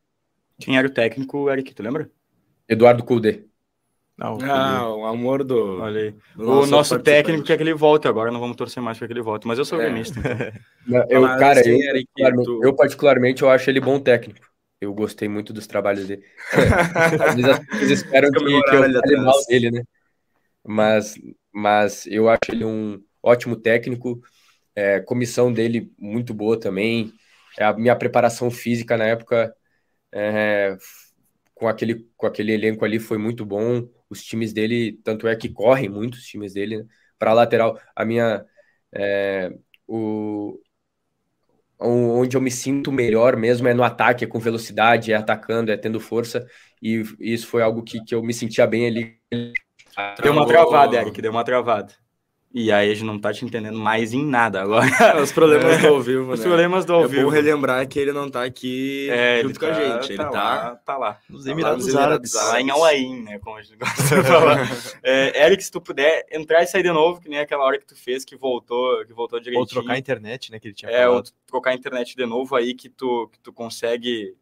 Quem 0.59 0.79
era 0.79 0.87
o 0.87 0.93
técnico, 0.93 1.51
Eric, 1.51 1.75
tu 1.75 1.83
lembra? 1.83 2.11
Eduardo 2.69 3.05
Kulde. 3.05 3.47
Não, 4.19 4.39
ah, 4.51 4.97
o 4.97 5.05
amor 5.05 5.45
do. 5.45 5.79
Olha 5.83 6.01
aí. 6.01 6.15
Do 6.35 6.63
o 6.63 6.67
nosso 6.67 6.99
técnico 6.99 7.45
quer 7.45 7.59
que 7.59 7.63
ele 7.63 7.75
volte 7.75 8.09
agora, 8.09 8.31
não 8.31 8.41
vamos 8.41 8.57
torcer 8.57 8.83
mais 8.83 8.97
para 8.97 9.07
que 9.07 9.13
ele 9.13 9.21
volte, 9.21 9.47
mas 9.47 9.59
eu 9.59 9.65
sou 9.65 9.79
é. 9.79 9.85
gremista. 9.85 10.19
Então. 10.19 11.05
eu, 11.11 11.23
cara, 11.23 11.61
assim, 11.61 11.79
eu, 11.83 11.93
particularmente, 11.93 12.65
eu, 12.65 12.75
particularmente, 12.75 13.43
eu 13.43 13.51
acho 13.51 13.69
ele 13.69 13.81
bom 13.81 14.01
técnico. 14.01 14.47
Eu 14.81 14.95
gostei 14.95 15.29
muito 15.29 15.53
dos 15.53 15.67
trabalhos 15.67 16.07
dele. 16.07 16.23
Às 16.51 17.35
vezes 17.35 17.51
as 17.51 17.59
pessoas 17.67 17.91
esperam 17.91 18.31
que, 18.31 18.45
que 18.45 18.53
eu 18.53 18.63
fale 18.63 19.17
mal 19.19 19.45
dele, 19.47 19.71
né? 19.71 19.83
Mas, 20.65 21.15
mas 21.57 22.07
eu 22.07 22.29
acho 22.29 22.41
ele 22.51 22.65
um 22.65 23.03
ótimo 23.23 23.57
técnico. 23.57 24.21
É, 24.77 25.01
comissão 25.01 25.53
dele 25.53 25.93
muito 25.99 26.35
boa 26.35 26.61
também. 26.61 27.13
É, 27.59 27.65
a 27.65 27.75
minha 27.75 27.97
preparação 27.97 28.51
física 28.51 28.97
na 28.97 29.07
época 29.07 29.55
é, 30.15 30.77
com, 31.55 31.69
aquele, 31.69 32.07
com 32.17 32.27
aquele 32.27 32.53
elenco 32.53 32.85
ali 32.85 32.99
foi 33.01 33.19
muito 33.19 33.45
bom 33.47 33.89
os 34.11 34.25
times 34.25 34.53
dele, 34.53 35.01
tanto 35.05 35.29
é 35.29 35.37
que 35.37 35.49
correm 35.49 35.89
muito 35.89 36.15
os 36.17 36.25
times 36.27 36.55
dele, 36.55 36.79
né? 36.79 36.87
Para 37.19 37.33
lateral, 37.35 37.81
a 37.97 38.05
minha. 38.05 38.45
É, 38.93 39.51
o, 39.87 40.61
onde 41.79 42.37
eu 42.37 42.41
me 42.41 42.51
sinto 42.51 42.91
melhor 42.93 43.37
mesmo 43.37 43.69
é 43.69 43.75
no 43.75 43.83
ataque, 43.85 44.25
é 44.25 44.29
com 44.29 44.39
velocidade, 44.39 45.13
é 45.13 45.17
atacando, 45.17 45.71
é 45.71 45.77
tendo 45.77 46.01
força, 46.01 46.47
e 46.83 47.03
isso 47.21 47.47
foi 47.47 47.63
algo 47.63 47.83
que, 47.83 48.03
que 48.05 48.15
eu 48.15 48.23
me 48.23 48.33
sentia 48.35 48.67
bem 48.67 48.87
ali. 48.87 49.21
Deu 50.23 50.33
uma 50.33 50.47
travada, 50.47 50.97
Eric, 51.00 51.21
deu 51.23 51.31
uma 51.31 51.45
travada. 51.45 51.93
E 52.55 52.73
aí 52.73 52.91
a 52.91 52.95
gente 52.95 53.05
não 53.05 53.19
tá 53.19 53.35
te 53.35 53.45
entendendo 53.45 53.79
mais 53.79 54.15
em 54.15 54.25
nada 54.25 54.62
agora. 54.62 54.87
Os 55.21 55.31
problemas 55.31 55.79
do 55.79 55.88
ao 55.88 56.00
vivo, 56.00 56.33
Os 56.33 56.38
né? 56.41 56.47
problemas 56.47 56.85
do 56.87 56.95
ao 56.95 57.05
é 57.05 57.09
vivo. 57.09 57.25
bom 57.25 57.29
relembrar 57.29 57.87
que 57.87 57.99
ele 57.99 58.12
não 58.12 58.31
tá 58.31 58.45
aqui 58.45 59.11
É, 59.11 59.43
junto 59.43 59.61
com 59.61 59.67
a 59.67 59.73
gente. 59.75 60.12
Ele 60.12 60.17
tá, 60.17 60.31
lá, 60.31 60.76
tá 60.76 60.97
lá. 60.97 61.19
Nos 61.29 61.43
Tá 61.43 61.49
lá 61.49 61.53
Emirados 61.53 61.87
nos 61.87 61.95
Árabes. 61.97 62.33
Emirados 62.35 62.50
Tá 62.50 62.55
lá 62.55 62.61
em 62.62 62.71
Alain, 62.71 63.23
né? 63.25 63.38
Como 63.41 63.57
a 63.57 63.62
gente 63.62 63.76
gosta 63.76 64.03
de 64.03 64.23
falar. 64.23 64.59
É, 65.03 65.45
Eric, 65.45 65.62
se 65.65 65.71
tu 65.71 65.83
puder 65.83 66.25
entrar 66.33 66.62
e 66.62 66.67
sair 66.67 66.83
de 66.85 66.93
novo, 66.93 67.21
que 67.21 67.29
nem 67.29 67.41
aquela 67.41 67.62
hora 67.65 67.79
que 67.79 67.85
tu 67.87 67.95
fez, 67.97 68.25
que 68.25 68.37
voltou, 68.37 69.05
que 69.05 69.12
voltou 69.12 69.38
direitinho. 69.38 69.61
Ou 69.61 69.67
trocar 69.67 69.93
a 69.95 69.99
internet, 69.99 70.50
né? 70.50 70.59
Que 70.59 70.69
ele 70.69 70.75
tinha 70.75 70.91
É, 70.91 71.07
ou 71.07 71.15
falado. 71.17 71.31
trocar 71.47 71.71
a 71.73 71.75
internet 71.75 72.17
de 72.17 72.25
novo 72.25 72.57
aí 72.57 72.73
que 72.75 72.88
tu, 72.88 73.29
que 73.33 73.38
tu 73.41 73.53
consegue. 73.53 74.35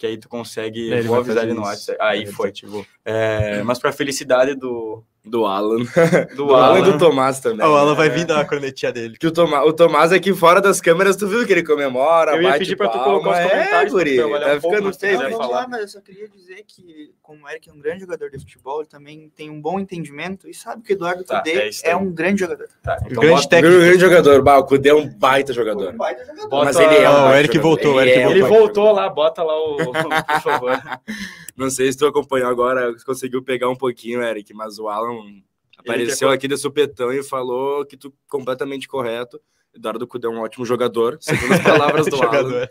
Que 0.00 0.06
aí 0.06 0.16
tu 0.16 0.30
consegue. 0.30 0.90
Ele 0.90 1.06
vou 1.06 1.18
avisar 1.18 1.44
ele 1.44 1.52
no. 1.52 1.60
WhatsApp. 1.60 1.98
Aí 2.00 2.22
É, 2.22 2.26
foi. 2.26 2.50
desativou. 2.50 2.86
É, 3.04 3.62
mas 3.62 3.78
pra 3.78 3.92
felicidade 3.92 4.54
do, 4.54 5.04
do 5.24 5.44
Alan. 5.44 5.78
do, 6.34 6.46
Do 6.46 6.54
Alan 6.54 6.78
e 6.78 6.82
do 6.82 6.98
Tomás 6.98 7.40
também. 7.40 7.64
Ah, 7.64 7.68
o 7.70 7.74
Alan 7.76 7.90
né? 7.90 7.96
vai 7.96 8.08
vir 8.10 8.24
dar 8.24 8.40
a 8.40 8.44
cornetinha 8.44 8.90
dele. 8.90 9.16
Que 9.18 9.26
o, 9.26 9.30
Tomás, 9.30 9.66
o 9.68 9.72
Tomás 9.72 10.12
aqui 10.12 10.32
fora 10.34 10.60
das 10.60 10.80
câmeras, 10.80 11.14
tu 11.16 11.26
viu 11.28 11.46
que 11.46 11.52
ele 11.52 11.62
comemora, 11.62 12.32
Eu 12.36 12.42
ia 12.42 12.48
bate 12.48 12.60
pedir 12.60 12.76
pra 12.76 12.88
tu 12.88 12.98
palma. 12.98 13.04
colocar 13.20 13.30
os 13.30 13.36
é, 13.38 13.48
comentários 13.48 13.92
pra 13.92 14.02
guri, 14.02 14.16
tá 14.16 14.26
um 14.56 14.60
ficando 14.60 14.90
tu 14.92 14.98
feio. 14.98 15.22
Não, 15.22 15.30
falar. 15.32 15.48
lá, 15.48 15.68
mas 15.68 15.80
eu 15.82 15.88
só 15.88 16.00
queria 16.00 16.26
dizer 16.28 16.64
que, 16.66 17.10
como 17.22 17.44
o 17.44 17.48
Eric 17.48 17.68
é 17.68 17.72
um 17.72 17.78
grande 17.80 18.00
jogador 18.00 18.30
de 18.30 18.38
futebol, 18.38 18.80
ele 18.80 18.88
também 18.88 19.30
tem 19.36 19.50
um 19.50 19.60
bom 19.60 19.78
entendimento 19.78 20.48
e 20.48 20.54
sabe 20.54 20.82
que 20.82 20.92
o 20.92 20.94
Eduardo 20.94 21.22
Tá, 21.24 21.38
Cudê 21.38 21.70
é 21.84 21.90
é 21.90 21.96
um 21.96 22.10
grande 22.10 22.40
jogador. 22.40 22.66
Tá, 22.82 22.96
então 23.04 23.20
Grande 23.22 23.36
bota- 23.42 23.48
técnico. 23.48 23.76
Um 23.76 23.80
grande 23.80 23.98
jogador, 24.00 24.42
bah, 24.42 24.58
o 24.58 24.64
Cudê 24.64 24.88
é 24.88 24.94
um 24.94 25.06
baita 25.06 25.52
jogador. 25.52 25.92
Um 25.92 25.96
baita 25.96 26.24
jogador. 26.24 26.48
bota- 26.48 26.64
Mas 26.64 26.76
ele 26.80 26.96
é 26.96 27.10
um 27.10 27.12
Ah, 27.12 27.30
o 27.30 27.34
Eric 27.34 27.54
jogador. 27.54 27.68
voltou, 27.68 27.94
o 27.94 28.00
Ele 28.00 28.10
Eric 28.10 28.22
é 28.22 28.26
um 28.26 28.30
Ele 28.30 28.42
voltou 28.42 28.92
lá, 28.92 29.08
bota 29.08 29.42
lá 29.42 29.54
o. 29.54 29.76
Por 29.76 30.40
favor. 30.40 30.80
Não 31.56 31.70
sei 31.70 31.90
se 31.90 31.98
tu 31.98 32.06
acompanhou 32.06 32.48
agora, 32.48 32.94
conseguiu 33.04 33.42
pegar 33.42 33.68
um 33.68 33.76
pouquinho, 33.76 34.22
Eric, 34.22 34.52
mas 34.54 34.78
o 34.78 34.88
Alan 34.88 35.42
apareceu 35.78 36.28
quer- 36.28 36.34
aqui 36.34 36.48
de 36.48 36.56
supetão 36.56 37.12
e 37.12 37.22
falou 37.22 37.84
que 37.84 37.96
tu 37.96 38.12
completamente 38.28 38.86
correto. 38.88 39.40
Eduardo 39.74 40.06
Cudê 40.06 40.26
é 40.26 40.30
um 40.30 40.40
ótimo 40.40 40.64
jogador, 40.64 41.16
segundo 41.20 41.52
as 41.54 41.60
palavras 41.60 42.06
do 42.06 42.16
Alan. 42.22 42.68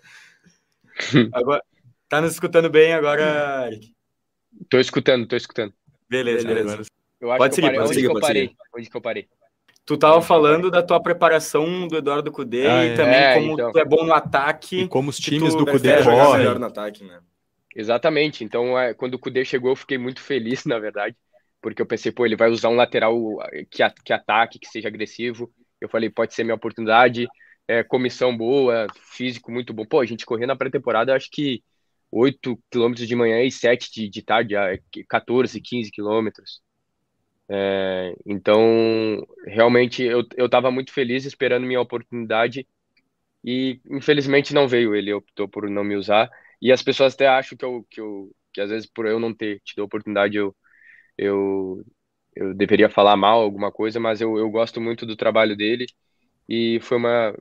Agora, 1.34 1.64
tá 2.08 2.22
nos 2.22 2.34
escutando 2.34 2.70
bem 2.70 2.94
agora, 2.94 3.68
Eric? 3.68 3.94
Tô 4.70 4.80
escutando, 4.80 5.28
tô 5.28 5.36
escutando. 5.36 5.74
Beleza, 6.10 6.48
Beleza. 6.48 6.70
beleza. 6.72 6.90
Eu 7.22 7.32
acho 7.32 7.38
Pode 7.38 7.50
que 7.52 7.56
seguir, 7.56 7.68
eu 7.68 7.72
parei. 7.72 7.78
pode 7.80 7.90
Onde 7.90 7.94
seguir, 7.96 8.02
que 8.02 8.08
eu 8.10 8.14
pode 8.14 8.28
parei? 8.28 8.42
seguir. 8.44 8.58
Onde 8.76 8.90
que 8.90 8.98
eu 8.98 9.02
parei? 9.02 9.28
Tu 9.86 9.98
tava 9.98 10.22
falando 10.22 10.70
da 10.70 10.84
tua 10.84 11.02
preparação 11.02 11.88
do 11.88 11.98
Eduardo 11.98 12.32
Cudê 12.32 12.68
Ah, 12.68 12.86
e 12.86 12.90
é. 12.90 12.94
também 12.96 13.16
É, 13.16 13.34
como 13.36 13.54
então. 13.54 13.72
tu 13.72 13.80
é 13.80 13.86
bom 13.86 14.06
no 14.06 14.14
ataque. 14.14 14.82
E 14.82 14.88
como 14.88 15.10
os 15.10 15.18
times 15.18 15.54
tu 15.54 15.60
do 15.66 15.72
Cudê 15.72 16.04
correm. 16.04 16.38
melhor 16.38 16.60
no 16.60 16.66
ataque, 16.68 17.04
né? 17.04 17.20
Exatamente. 17.76 18.44
Então, 18.44 18.78
é, 18.78 18.94
quando 18.94 19.14
o 19.16 19.20
Kudê 19.20 19.46
chegou, 19.46 19.72
eu 19.72 19.76
fiquei 19.76 19.98
muito 19.98 20.22
feliz, 20.22 20.64
na 20.66 20.80
verdade, 20.80 21.16
porque 21.62 21.82
eu 21.82 21.86
pensei, 21.86 22.12
pô, 22.12 22.26
ele 22.26 22.36
vai 22.36 22.50
usar 22.50 22.70
um 22.70 22.76
lateral 22.76 23.16
que, 23.70 23.84
a- 23.84 23.94
que 24.04 24.14
ataque, 24.14 24.60
que 24.60 24.68
seja 24.68 24.88
agressivo. 24.88 25.52
Eu 25.80 25.90
falei, 25.90 26.10
pode 26.10 26.34
ser 26.34 26.44
minha 26.44 26.56
oportunidade. 26.56 27.28
É, 27.68 27.84
comissão 27.84 28.36
boa, 28.36 28.88
físico 29.16 29.52
muito 29.52 29.74
bom. 29.74 29.86
Pô, 29.86 30.00
a 30.00 30.06
gente 30.06 30.26
correu 30.26 30.48
na 30.48 30.56
pré-temporada, 30.56 31.16
acho 31.16 31.30
que 31.32 31.64
8 32.12 32.58
quilômetros 32.72 33.08
de 33.08 33.16
manhã 33.16 33.44
e 33.44 33.52
7 33.52 33.92
de, 33.94 34.10
de 34.10 34.22
tarde, 34.24 34.56
ah, 34.56 34.70
14, 35.08 35.62
15 35.62 35.92
quilômetros. 35.92 36.62
É, 37.52 38.14
então, 38.26 39.26
realmente, 39.48 40.04
eu, 40.04 40.24
eu 40.38 40.50
tava 40.50 40.70
muito 40.72 40.94
feliz 40.94 41.26
esperando 41.26 41.66
minha 41.66 41.82
oportunidade 41.82 42.68
e, 43.44 43.82
infelizmente, 43.90 44.54
não 44.54 44.68
veio. 44.68 44.96
Ele 44.96 45.14
optou 45.14 45.48
por 45.50 45.70
não 45.70 45.84
me 45.84 45.96
usar. 45.96 46.30
E 46.62 46.72
as 46.72 46.84
pessoas 46.84 47.14
até 47.14 47.28
acham 47.28 47.58
que 47.58 47.66
eu, 47.66 47.86
que 47.90 48.02
eu, 48.02 48.32
que 48.54 48.62
às 48.62 48.70
vezes 48.70 48.90
por 48.90 49.06
eu 49.06 49.20
não 49.20 49.34
ter 49.34 49.62
tido 49.64 49.82
a 49.82 49.86
oportunidade, 49.86 50.38
eu, 50.38 50.56
eu, 51.18 51.84
eu 52.36 52.54
deveria 52.56 52.90
falar 52.90 53.18
mal 53.18 53.42
alguma 53.42 53.72
coisa, 53.72 54.00
mas 54.00 54.22
eu, 54.22 54.38
eu 54.38 54.50
gosto 54.52 54.82
muito 54.82 55.06
do 55.06 55.16
trabalho 55.18 55.56
dele 55.58 55.86
e 56.50 56.80
foi 56.82 56.98
uma, 56.98 57.36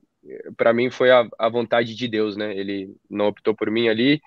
para 0.57 0.73
mim 0.73 0.91
foi 0.91 1.11
a, 1.11 1.29
a 1.39 1.49
vontade 1.49 1.95
de 1.95 2.09
Deus, 2.09 2.37
né? 2.37 2.57
Ele 2.57 2.95
não 3.11 3.29
optou 3.29 3.55
por 3.55 3.71
mim 3.71 3.89
ali 3.89 4.21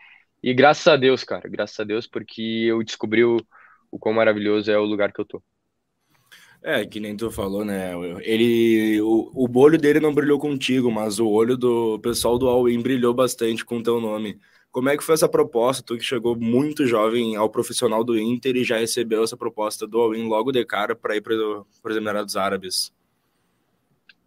e 0.44 0.54
graças 0.54 0.88
a 0.88 0.98
Deus, 0.98 1.24
cara, 1.24 1.48
graças 1.50 1.80
a 1.80 1.84
Deus, 1.84 2.08
porque 2.08 2.42
eu 2.42 2.84
descobri 2.84 3.24
o, 3.24 3.38
o 3.92 4.00
quão 4.00 4.14
maravilhoso 4.16 4.72
é 4.72 4.78
o 4.80 4.86
lugar 4.86 5.14
que 5.14 5.22
eu 5.22 5.26
tô. 5.26 5.44
É, 6.64 6.86
que 6.86 7.00
nem 7.00 7.18
tu 7.18 7.32
falou, 7.32 7.66
né? 7.66 7.92
Ele, 8.24 9.02
o, 9.02 9.32
o 9.34 9.60
olho 9.60 9.80
dele 9.80 10.00
não 10.00 10.14
brilhou 10.14 10.38
contigo, 10.40 10.92
mas 10.92 11.20
o 11.20 11.28
olho 11.28 11.58
do 11.58 12.00
pessoal 12.00 12.38
do 12.38 12.48
All-In 12.48 12.82
brilhou 12.82 13.14
bastante 13.16 13.66
com 13.66 13.78
o 13.80 13.84
teu 13.84 14.00
nome. 14.00 14.40
Como 14.72 14.90
é 14.90 14.96
que 14.96 15.04
foi 15.04 15.16
essa 15.16 15.28
proposta? 15.28 15.84
Tu 15.84 15.98
que 15.98 16.04
chegou 16.04 16.36
muito 16.36 16.86
jovem 16.88 17.36
ao 17.36 17.50
profissional 17.50 18.04
do 18.04 18.18
Inter 18.18 18.56
e 18.56 18.64
já 18.64 18.78
recebeu 18.78 19.24
essa 19.24 19.36
proposta 19.36 19.86
do 19.86 20.00
All-In 20.00 20.28
logo 20.28 20.52
de 20.52 20.64
cara 20.66 20.96
para 20.96 21.16
ir 21.16 21.22
para 21.22 21.34
os 21.36 21.98
Emirados 21.98 22.38
Árabes. 22.38 22.94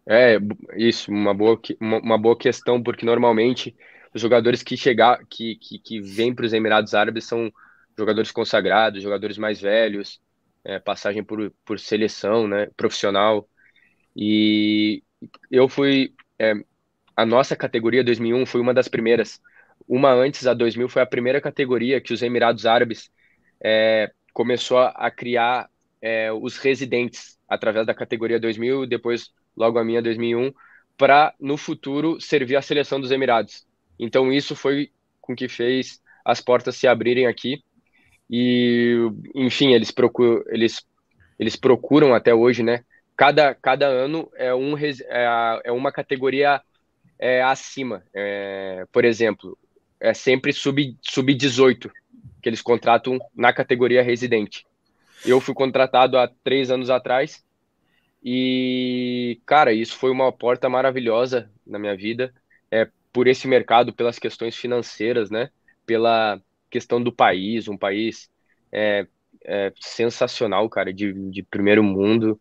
É, 0.07 0.37
isso, 0.77 1.11
uma 1.11 1.33
boa, 1.33 1.59
uma 1.81 2.17
boa 2.17 2.37
questão, 2.37 2.81
porque 2.81 3.05
normalmente 3.05 3.75
os 4.13 4.21
jogadores 4.21 4.61
que 4.61 4.77
chegar, 4.77 5.19
que, 5.27 5.55
que, 5.55 5.79
que 5.79 5.99
vêm 5.99 6.33
para 6.33 6.45
os 6.45 6.53
Emirados 6.53 6.93
Árabes 6.93 7.25
são 7.25 7.51
jogadores 7.97 8.31
consagrados, 8.31 9.01
jogadores 9.01 9.37
mais 9.37 9.59
velhos, 9.59 10.21
é, 10.63 10.79
passagem 10.79 11.23
por, 11.23 11.51
por 11.65 11.79
seleção, 11.79 12.47
né, 12.47 12.67
profissional. 12.77 13.49
E 14.15 15.03
eu 15.49 15.67
fui, 15.67 16.13
é, 16.39 16.53
a 17.15 17.25
nossa 17.25 17.55
categoria 17.55 18.03
2001 18.03 18.45
foi 18.45 18.61
uma 18.61 18.73
das 18.75 18.87
primeiras. 18.87 19.41
Uma 19.87 20.11
antes, 20.11 20.47
a 20.47 20.53
2000, 20.53 20.89
foi 20.89 21.01
a 21.01 21.05
primeira 21.05 21.39
categoria 21.39 22.01
que 22.01 22.13
os 22.13 22.21
Emirados 22.21 22.65
Árabes 22.65 23.11
é, 23.63 24.11
começou 24.33 24.79
a, 24.79 25.11
criar 25.11 25.69
é, 26.01 26.31
os 26.31 26.57
residentes 26.57 27.37
através 27.47 27.85
da 27.85 27.93
categoria 27.93 28.39
2000, 28.39 28.87
depois 28.87 29.29
logo 29.55 29.77
a 29.77 29.83
minha 29.83 30.01
2001, 30.01 30.51
para 30.97 31.33
no 31.39 31.57
futuro 31.57 32.19
servir 32.19 32.55
a 32.55 32.61
seleção 32.61 32.99
dos 32.99 33.11
Emirados. 33.11 33.65
Então 33.99 34.31
isso 34.31 34.55
foi 34.55 34.91
com 35.21 35.35
que 35.35 35.47
fez 35.47 36.01
as 36.23 36.41
portas 36.41 36.75
se 36.75 36.87
abrirem 36.87 37.27
aqui 37.27 37.63
e, 38.29 38.97
enfim, 39.35 39.73
eles 39.73 39.91
procuram, 39.91 40.43
eles, 40.47 40.83
eles 41.37 41.55
procuram 41.55 42.13
até 42.13 42.33
hoje, 42.33 42.63
né? 42.63 42.83
Cada, 43.15 43.53
cada 43.55 43.87
ano 43.87 44.29
é, 44.35 44.53
um, 44.53 44.77
é, 44.77 45.61
é 45.63 45.71
uma 45.71 45.91
categoria 45.91 46.61
é, 47.19 47.41
acima. 47.41 48.03
É, 48.13 48.85
por 48.91 49.05
exemplo, 49.05 49.57
é 49.99 50.13
sempre 50.13 50.53
sub, 50.53 50.97
sub-18 51.01 51.91
que 52.41 52.49
eles 52.49 52.61
contratam 52.61 53.17
na 53.35 53.51
categoria 53.51 54.03
residente. 54.03 54.67
Eu 55.25 55.41
fui 55.41 55.55
contratado 55.55 56.15
há 56.15 56.27
três 56.43 56.69
anos 56.69 56.91
atrás 56.91 57.43
e, 58.23 59.39
cara, 59.45 59.73
isso 59.73 59.97
foi 59.97 60.11
uma 60.11 60.31
porta 60.31 60.69
maravilhosa 60.69 61.49
na 61.65 61.79
minha 61.79 61.95
vida, 61.95 62.31
é, 62.69 62.87
por 63.11 63.27
esse 63.27 63.47
mercado, 63.47 63.91
pelas 63.93 64.19
questões 64.19 64.55
financeiras, 64.55 65.31
né? 65.31 65.49
Pela 65.85 66.39
questão 66.69 67.01
do 67.01 67.11
país, 67.11 67.67
um 67.67 67.77
país 67.77 68.29
é, 68.71 69.07
é 69.43 69.73
sensacional, 69.79 70.69
cara, 70.69 70.93
de, 70.93 71.13
de 71.31 71.41
primeiro 71.41 71.83
mundo, 71.83 72.39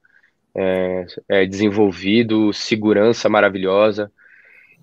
é, 0.55 1.07
é 1.29 1.47
desenvolvido, 1.47 2.53
segurança 2.53 3.29
maravilhosa 3.29 4.13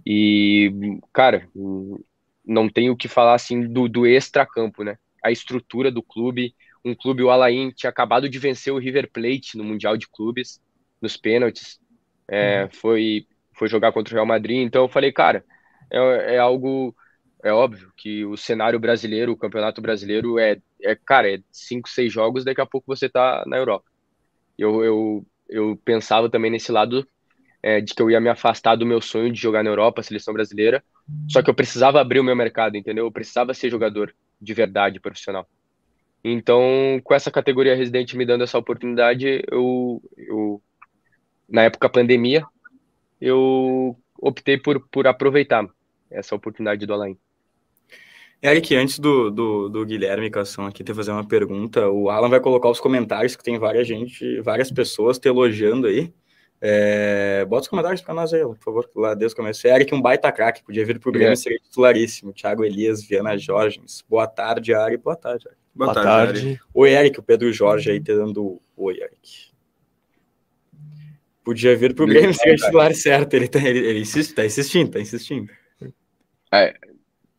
e, 0.06 1.00
cara, 1.13 1.48
não 2.46 2.70
tenho 2.70 2.94
o 2.94 2.98
que 2.98 3.08
falar 3.08 3.36
assim 3.36 3.68
do, 3.68 3.88
do 3.88 4.06
extra-campo, 4.06 4.84
né? 4.84 4.98
A 5.24 5.32
estrutura 5.32 5.92
do 5.92 6.02
clube, 6.02 6.56
um 6.84 6.96
clube, 6.96 7.24
o 7.24 7.30
Alain, 7.30 7.72
tinha 7.72 7.90
acabado 7.90 8.28
de 8.28 8.40
vencer 8.40 8.74
o 8.74 8.80
River 8.80 9.10
Plate 9.12 9.58
no 9.58 9.64
Mundial 9.64 9.98
de 9.98 10.08
Clubes, 10.08 10.60
nos 11.02 11.18
pênaltis, 11.18 11.80
é, 12.28 12.70
foi, 12.72 13.28
foi 13.54 13.68
jogar 13.68 13.92
contra 13.92 14.14
o 14.14 14.16
Real 14.16 14.26
Madrid, 14.26 14.60
então 14.60 14.84
eu 14.84 14.90
falei, 14.90 15.12
cara, 15.12 15.44
é, 15.92 16.36
é 16.36 16.38
algo, 16.40 16.96
é 17.44 17.52
óbvio 17.52 17.92
que 17.98 18.26
o 18.26 18.38
cenário 18.38 18.80
brasileiro, 18.80 19.32
o 19.32 19.38
campeonato 19.38 19.82
brasileiro 19.82 20.40
é, 20.40 20.58
é 20.82 20.96
cara, 20.96 21.34
é 21.34 21.40
cinco, 21.52 21.90
seis 21.90 22.12
jogos, 22.12 22.44
daqui 22.46 22.62
a 22.62 22.66
pouco 22.66 22.88
você 22.88 23.10
tá 23.10 23.44
na 23.46 23.58
Europa. 23.58 23.86
Eu, 24.58 24.84
eu, 24.84 25.28
eu 25.50 25.78
pensava 25.84 26.30
também 26.30 26.52
nesse 26.52 26.72
lado 26.72 27.08
é, 27.64 27.82
de 27.82 27.94
que 27.94 28.02
eu 28.02 28.10
ia 28.10 28.20
me 28.20 28.30
afastar 28.30 28.76
do 28.76 28.86
meu 28.86 29.02
sonho 29.02 29.32
de 29.32 29.40
jogar 29.40 29.64
na 29.64 29.70
Europa, 29.70 30.04
seleção 30.04 30.34
brasileira, 30.34 30.84
só 31.30 31.41
que 31.41 31.50
eu 31.50 31.53
precisava 31.53 32.00
abrir 32.00 32.20
o 32.20 32.24
meu 32.24 32.36
mercado, 32.36 32.77
entendeu? 32.77 33.06
Eu 33.06 33.12
precisava 33.12 33.53
ser 33.53 33.70
jogador 33.70 34.13
de 34.41 34.53
verdade, 34.53 35.00
profissional. 35.00 35.48
Então, 36.24 37.00
com 37.03 37.13
essa 37.13 37.32
categoria 37.32 37.75
residente 37.75 38.18
me 38.18 38.25
dando 38.25 38.44
essa 38.44 38.58
oportunidade, 38.58 39.44
eu, 39.50 40.01
eu 40.18 40.62
na 41.50 41.63
época 41.63 41.89
pandemia, 41.89 42.46
eu 43.20 43.96
optei 44.20 44.58
por, 44.58 44.80
por 44.89 45.08
aproveitar 45.08 45.68
essa 46.10 46.36
oportunidade 46.36 46.86
do 46.86 46.94
Alain. 46.94 47.18
Eric, 48.44 48.75
antes 48.75 48.98
do, 48.98 49.30
do, 49.30 49.70
do 49.70 49.86
Guilherme 49.86 50.30
Cação 50.30 50.65
aqui 50.65 50.84
te 50.84 50.94
fazer 50.94 51.12
uma 51.12 51.27
pergunta, 51.27 51.88
o 51.89 52.10
Alan 52.10 52.30
vai 52.30 52.39
colocar 52.39 52.70
os 52.70 52.80
comentários 52.80 53.36
que 53.36 53.44
tem 53.44 53.60
várias 53.60 53.88
gente, 53.88 54.41
várias 54.41 54.72
pessoas 54.72 55.20
te 55.20 55.27
elogiando 55.27 55.86
aí. 55.86 56.12
É, 56.63 57.44
bota 57.46 57.63
os 57.63 57.68
comentários 57.68 58.01
para 58.01 58.13
nós 58.13 58.32
aí, 58.32 58.41
por 58.41 58.58
favor, 58.58 58.89
lá 58.96 59.15
desde 59.15 59.34
o 59.34 59.38
começo. 59.38 59.68
Eric, 59.68 59.94
um 59.96 60.01
baita 60.01 60.32
craque, 60.32 60.63
podia 60.63 60.86
vir 60.86 61.00
pro 61.00 61.12
Grêmio, 61.12 61.34
É. 61.34 61.36
seria 61.36 61.58
titularíssimo. 61.58 62.32
Thiago 62.32 62.63
Elias, 62.63 63.03
Viana 63.03 63.36
Jorgens. 63.36 64.03
Boa 64.08 64.27
tarde, 64.27 64.74
Ari. 64.74 64.98
Boa 64.98 65.15
tarde, 65.15 65.48
Ari. 65.48 65.58
Boa 65.74 65.94
tarde. 65.94 66.62
Oi, 66.74 66.91
Eric, 66.91 67.20
o 67.20 67.24
Pedro 67.24 67.51
Jorge 67.51 67.89
aí 67.89 68.00
te 68.00 68.13
dando 68.13 68.62
oi, 68.77 69.00
Eric. 69.01 69.51
Podia 71.44 71.75
vir 71.75 71.96
pro 71.96 72.06
Grêmio 72.06 72.34
se 72.34 72.48
é 72.48 72.56
titular 72.56 72.94
certo. 72.94 73.34
Ele, 73.34 73.48
tá, 73.48 73.60
ele, 73.60 73.80
ele 73.80 74.00
insiste, 74.01 74.36
tá 74.36 74.46
insistindo, 74.46 74.91
tá 74.91 75.00
insistindo. 75.00 75.51
É, 76.53 76.75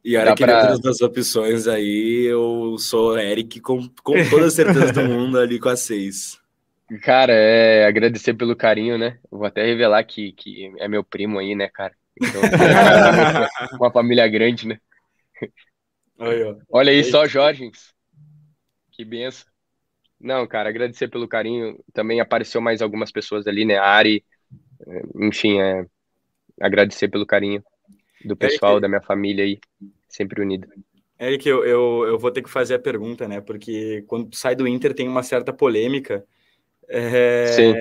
e 0.04 0.16
olha 0.16 0.34
que 0.34 0.44
pra... 0.44 0.66
dentro 0.66 0.82
das 0.82 1.00
opções 1.00 1.68
aí, 1.68 2.24
eu 2.24 2.76
sou 2.78 3.16
Eric 3.16 3.60
com, 3.60 3.88
com 4.02 4.14
toda 4.28 4.46
a 4.46 4.50
certeza 4.50 4.92
do 4.92 5.02
mundo 5.02 5.38
ali 5.38 5.60
com 5.60 5.68
a 5.68 5.76
seis. 5.76 6.41
Cara, 7.00 7.32
é 7.32 7.86
agradecer 7.86 8.34
pelo 8.34 8.56
carinho, 8.56 8.98
né? 8.98 9.18
vou 9.30 9.46
até 9.46 9.64
revelar 9.64 10.04
que, 10.04 10.32
que 10.32 10.72
é 10.78 10.88
meu 10.88 11.02
primo 11.02 11.38
aí, 11.38 11.54
né, 11.54 11.68
cara? 11.68 11.94
Então, 12.20 12.42
uma 13.80 13.90
família 13.90 14.28
grande, 14.28 14.66
né? 14.66 14.78
Aí, 16.18 16.56
Olha 16.70 16.92
aí 16.92 17.02
só, 17.04 17.26
Jorgens. 17.26 17.94
Que 18.90 19.04
benção. 19.04 19.46
Não, 20.20 20.46
cara, 20.46 20.68
agradecer 20.68 21.08
pelo 21.08 21.26
carinho. 21.26 21.82
Também 21.92 22.20
apareceu 22.20 22.60
mais 22.60 22.80
algumas 22.80 23.10
pessoas 23.10 23.46
ali, 23.46 23.64
né? 23.64 23.78
A 23.78 23.86
Ari, 23.86 24.24
é, 24.86 25.02
enfim, 25.16 25.60
é, 25.60 25.84
agradecer 26.60 27.08
pelo 27.08 27.26
carinho 27.26 27.62
do 28.24 28.36
pessoal, 28.36 28.72
Eric, 28.72 28.82
da 28.82 28.88
minha 28.88 29.00
família 29.00 29.44
aí, 29.44 29.58
sempre 30.08 30.40
unida. 30.40 30.68
Eric, 31.18 31.48
eu, 31.48 31.64
eu, 31.64 32.04
eu 32.06 32.18
vou 32.18 32.30
ter 32.30 32.42
que 32.42 32.50
fazer 32.50 32.74
a 32.74 32.78
pergunta, 32.78 33.26
né? 33.26 33.40
Porque 33.40 34.04
quando 34.06 34.30
tu 34.30 34.36
sai 34.36 34.54
do 34.54 34.68
Inter 34.68 34.94
tem 34.94 35.08
uma 35.08 35.22
certa 35.22 35.52
polêmica. 35.52 36.24
É... 36.92 37.46
Sim. 37.48 37.74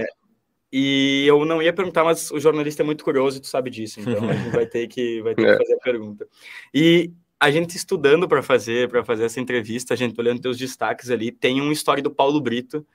E 0.74 1.26
eu 1.28 1.44
não 1.44 1.62
ia 1.62 1.74
perguntar, 1.74 2.04
mas 2.06 2.32
o 2.32 2.40
jornalista 2.40 2.82
é 2.82 2.86
muito 2.86 3.04
curioso 3.04 3.38
e 3.38 3.42
tu 3.42 3.48
sabe 3.48 3.70
disso, 3.70 4.00
então 4.00 4.30
a 4.30 4.34
gente 4.34 4.50
vai 4.52 4.66
ter 4.66 4.88
que, 4.88 5.22
vai 5.22 5.36
ter 5.36 5.44
é. 5.46 5.52
que 5.52 5.64
fazer 5.66 5.74
a 5.74 5.80
pergunta. 5.80 6.26
E 6.74 7.12
a 7.38 7.52
gente 7.52 7.76
estudando 7.76 8.26
para 8.26 8.42
fazer 8.42 8.88
para 8.88 9.04
fazer 9.04 9.26
essa 9.26 9.42
entrevista, 9.42 9.94
a 9.94 9.98
gente 9.98 10.18
olhando 10.18 10.40
teus 10.40 10.58
destaques 10.58 11.12
ali, 11.12 11.30
tem 11.30 11.60
uma 11.60 11.74
história 11.74 12.02
do 12.02 12.10
Paulo 12.10 12.40
Brito 12.40 12.86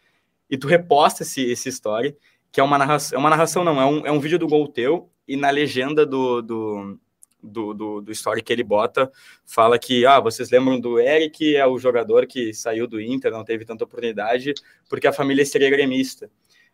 e 0.49 0.57
tu 0.57 0.67
reposta 0.67 1.23
esse, 1.23 1.43
esse 1.43 1.69
story, 1.69 2.17
que 2.51 2.61
é 2.61 2.63
uma 2.63 2.79
narração, 2.79 3.17
é 3.17 3.21
uma 3.21 3.29
narração 3.29 3.63
não, 3.63 3.79
é 3.79 3.85
um, 3.85 4.07
é 4.07 4.11
um 4.11 4.21
vídeo 4.21 4.39
do 4.39 4.47
gol 4.47 4.67
teu 4.69 5.11
e 5.29 5.37
na 5.37 5.51
legenda 5.51 6.07
do, 6.07 6.41
do, 6.41 6.99
do, 7.47 7.73
do, 7.73 8.01
do 8.01 8.13
story 8.13 8.43
que 8.43 8.53
ele 8.53 8.65
bota, 8.65 9.11
fala 9.45 9.79
que, 9.79 10.05
ah, 10.05 10.21
vocês 10.21 10.51
lembram 10.51 10.79
do 10.79 10.99
Eric, 10.99 11.57
é 11.57 11.67
o 11.67 11.79
jogador 11.79 12.27
que 12.27 12.53
saiu 12.53 12.87
do 12.87 13.01
Inter, 13.01 13.31
não 13.33 13.45
teve 13.45 13.65
tanta 13.65 13.85
oportunidade, 13.85 14.55
porque 14.89 15.07
a 15.07 15.13
família 15.13 15.45
seria 15.45 15.71
gremista. 15.71 16.31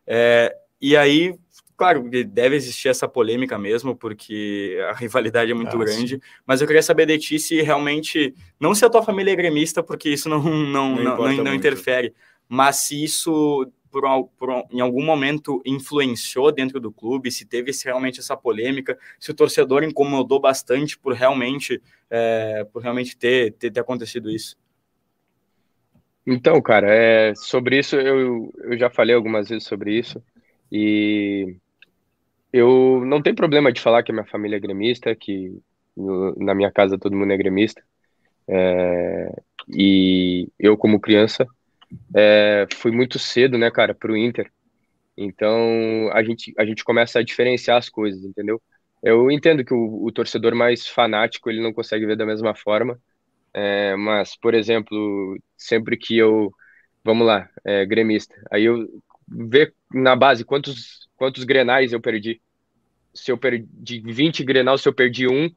É, 0.07 0.55
e 0.81 0.97
aí, 0.97 1.35
claro, 1.77 2.09
deve 2.27 2.57
existir 2.57 2.89
essa 2.89 3.07
polêmica 3.07 3.59
mesmo, 3.59 3.95
porque 3.95 4.79
a 4.91 4.95
rivalidade 4.99 5.51
é 5.51 5.55
muito 5.55 5.77
ah, 5.77 5.79
grande, 5.79 6.21
mas 6.47 6.61
eu 6.61 6.67
queria 6.67 6.83
saber 6.83 7.07
de 7.07 7.19
ti 7.19 7.39
se 7.39 7.61
realmente, 7.63 8.35
não 8.59 8.75
se 8.75 8.85
a 8.85 8.91
tua 8.91 9.03
família 9.03 9.33
é 9.33 9.37
gremista, 9.37 9.83
porque 9.83 10.09
isso 10.09 10.29
não, 10.29 10.43
não, 10.43 10.97
não, 10.97 11.05
não, 11.05 11.17
não, 11.17 11.45
não 11.45 11.55
interfere, 11.55 12.15
mas 12.49 12.77
se 12.77 13.03
isso 13.03 13.71
por, 13.93 14.05
por, 14.39 14.65
em 14.73 14.81
algum 14.81 15.05
momento 15.05 15.63
influenciou 15.67 16.51
dentro 16.51 16.81
do 16.81 16.91
clube, 16.91 17.31
se 17.31 17.45
teve 17.45 17.71
realmente 17.85 18.19
essa 18.19 18.35
polêmica, 18.35 18.99
se 19.21 19.31
o 19.31 19.35
torcedor 19.35 19.85
incomodou 19.85 20.41
bastante 20.41 20.99
por 20.99 21.13
realmente, 21.13 21.81
é, 22.11 22.65
por 22.73 22.83
realmente 22.83 23.17
ter, 23.17 23.53
ter, 23.53 23.71
ter 23.71 23.81
acontecido 23.81 24.31
isso. 24.31 24.57
Então, 26.27 26.61
cara, 26.63 26.89
é, 26.91 27.35
sobre 27.35 27.79
isso 27.79 27.97
eu, 27.97 28.53
eu 28.65 28.79
já 28.79 28.89
falei 28.89 29.15
algumas 29.15 29.51
vezes 29.51 29.65
sobre 29.65 29.99
isso. 29.99 30.23
E 30.71 31.57
eu 32.53 33.05
não 33.05 33.21
tenho 33.21 33.37
problema 33.37 33.71
de 33.71 33.81
falar 33.81 34.03
que 34.03 34.11
a 34.11 34.15
minha 34.15 34.27
família 34.27 34.57
é 34.57 34.61
gremista, 34.61 35.15
que 35.15 35.61
no, 35.95 36.35
na 36.37 36.55
minha 36.55 36.73
casa 36.73 36.99
todo 36.99 37.17
mundo 37.17 37.33
é 37.33 37.37
gremista. 37.37 37.83
É, 38.49 39.43
e 39.69 40.49
eu, 40.59 40.77
como 40.77 41.01
criança, 41.01 41.47
é, 42.15 42.67
fui 42.75 42.91
muito 42.93 43.19
cedo, 43.19 43.59
né, 43.59 43.71
cara, 43.71 43.95
pro 43.95 44.17
Inter. 44.17 44.51
Então 45.17 46.11
a 46.13 46.23
gente, 46.23 46.55
a 46.59 46.65
gente 46.65 46.85
começa 46.85 47.19
a 47.19 47.23
diferenciar 47.23 47.79
as 47.79 47.89
coisas, 47.89 48.25
entendeu? 48.25 48.61
Eu 49.03 49.31
entendo 49.31 49.65
que 49.65 49.75
o, 49.75 50.05
o 50.05 50.13
torcedor 50.13 50.55
mais 50.55 50.87
fanático 50.87 51.51
ele 51.51 51.63
não 51.63 51.73
consegue 51.73 52.07
ver 52.07 52.17
da 52.17 52.27
mesma 52.27 52.55
forma, 52.55 52.99
é, 53.55 53.95
mas, 53.97 54.37
por 54.37 54.55
exemplo, 54.55 55.39
sempre 55.57 55.97
que 55.97 56.17
eu, 56.19 56.53
vamos 57.05 57.27
lá, 57.27 57.49
é, 57.65 57.85
gremista, 57.87 58.35
aí 58.51 58.65
eu 58.65 58.89
ver 59.29 59.75
na 59.93 60.17
base 60.17 60.45
quantos, 60.45 61.09
quantos 61.17 61.45
grenais 61.45 61.93
eu 61.93 62.01
perdi. 62.01 62.41
Se 63.15 63.31
eu 63.33 63.39
perdi 63.39 64.01
20 64.05 64.45
grenal, 64.45 64.79
se 64.79 64.89
eu 64.89 64.95
perdi 64.95 65.29
um, 65.29 65.51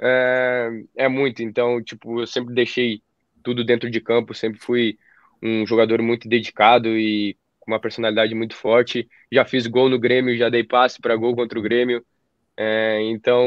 é, 0.00 0.70
é 0.96 1.08
muito. 1.08 1.42
Então, 1.42 1.82
tipo, 1.82 2.20
eu 2.20 2.26
sempre 2.26 2.54
deixei 2.54 3.02
tudo 3.42 3.64
dentro 3.64 3.90
de 3.90 4.00
campo, 4.00 4.34
sempre 4.34 4.58
fui 4.60 4.98
um 5.44 5.66
jogador 5.66 6.00
muito 6.00 6.26
dedicado 6.26 6.88
e 6.88 7.36
com 7.60 7.70
uma 7.70 7.80
personalidade 7.80 8.34
muito 8.34 8.56
forte. 8.56 9.06
Já 9.30 9.44
fiz 9.44 9.66
gol 9.66 9.90
no 9.90 9.98
Grêmio, 9.98 10.36
já 10.36 10.48
dei 10.48 10.64
passe 10.64 11.00
para 11.00 11.16
gol 11.16 11.36
contra 11.36 11.58
o 11.58 11.62
Grêmio. 11.62 12.04
É, 12.56 13.00
então, 13.02 13.46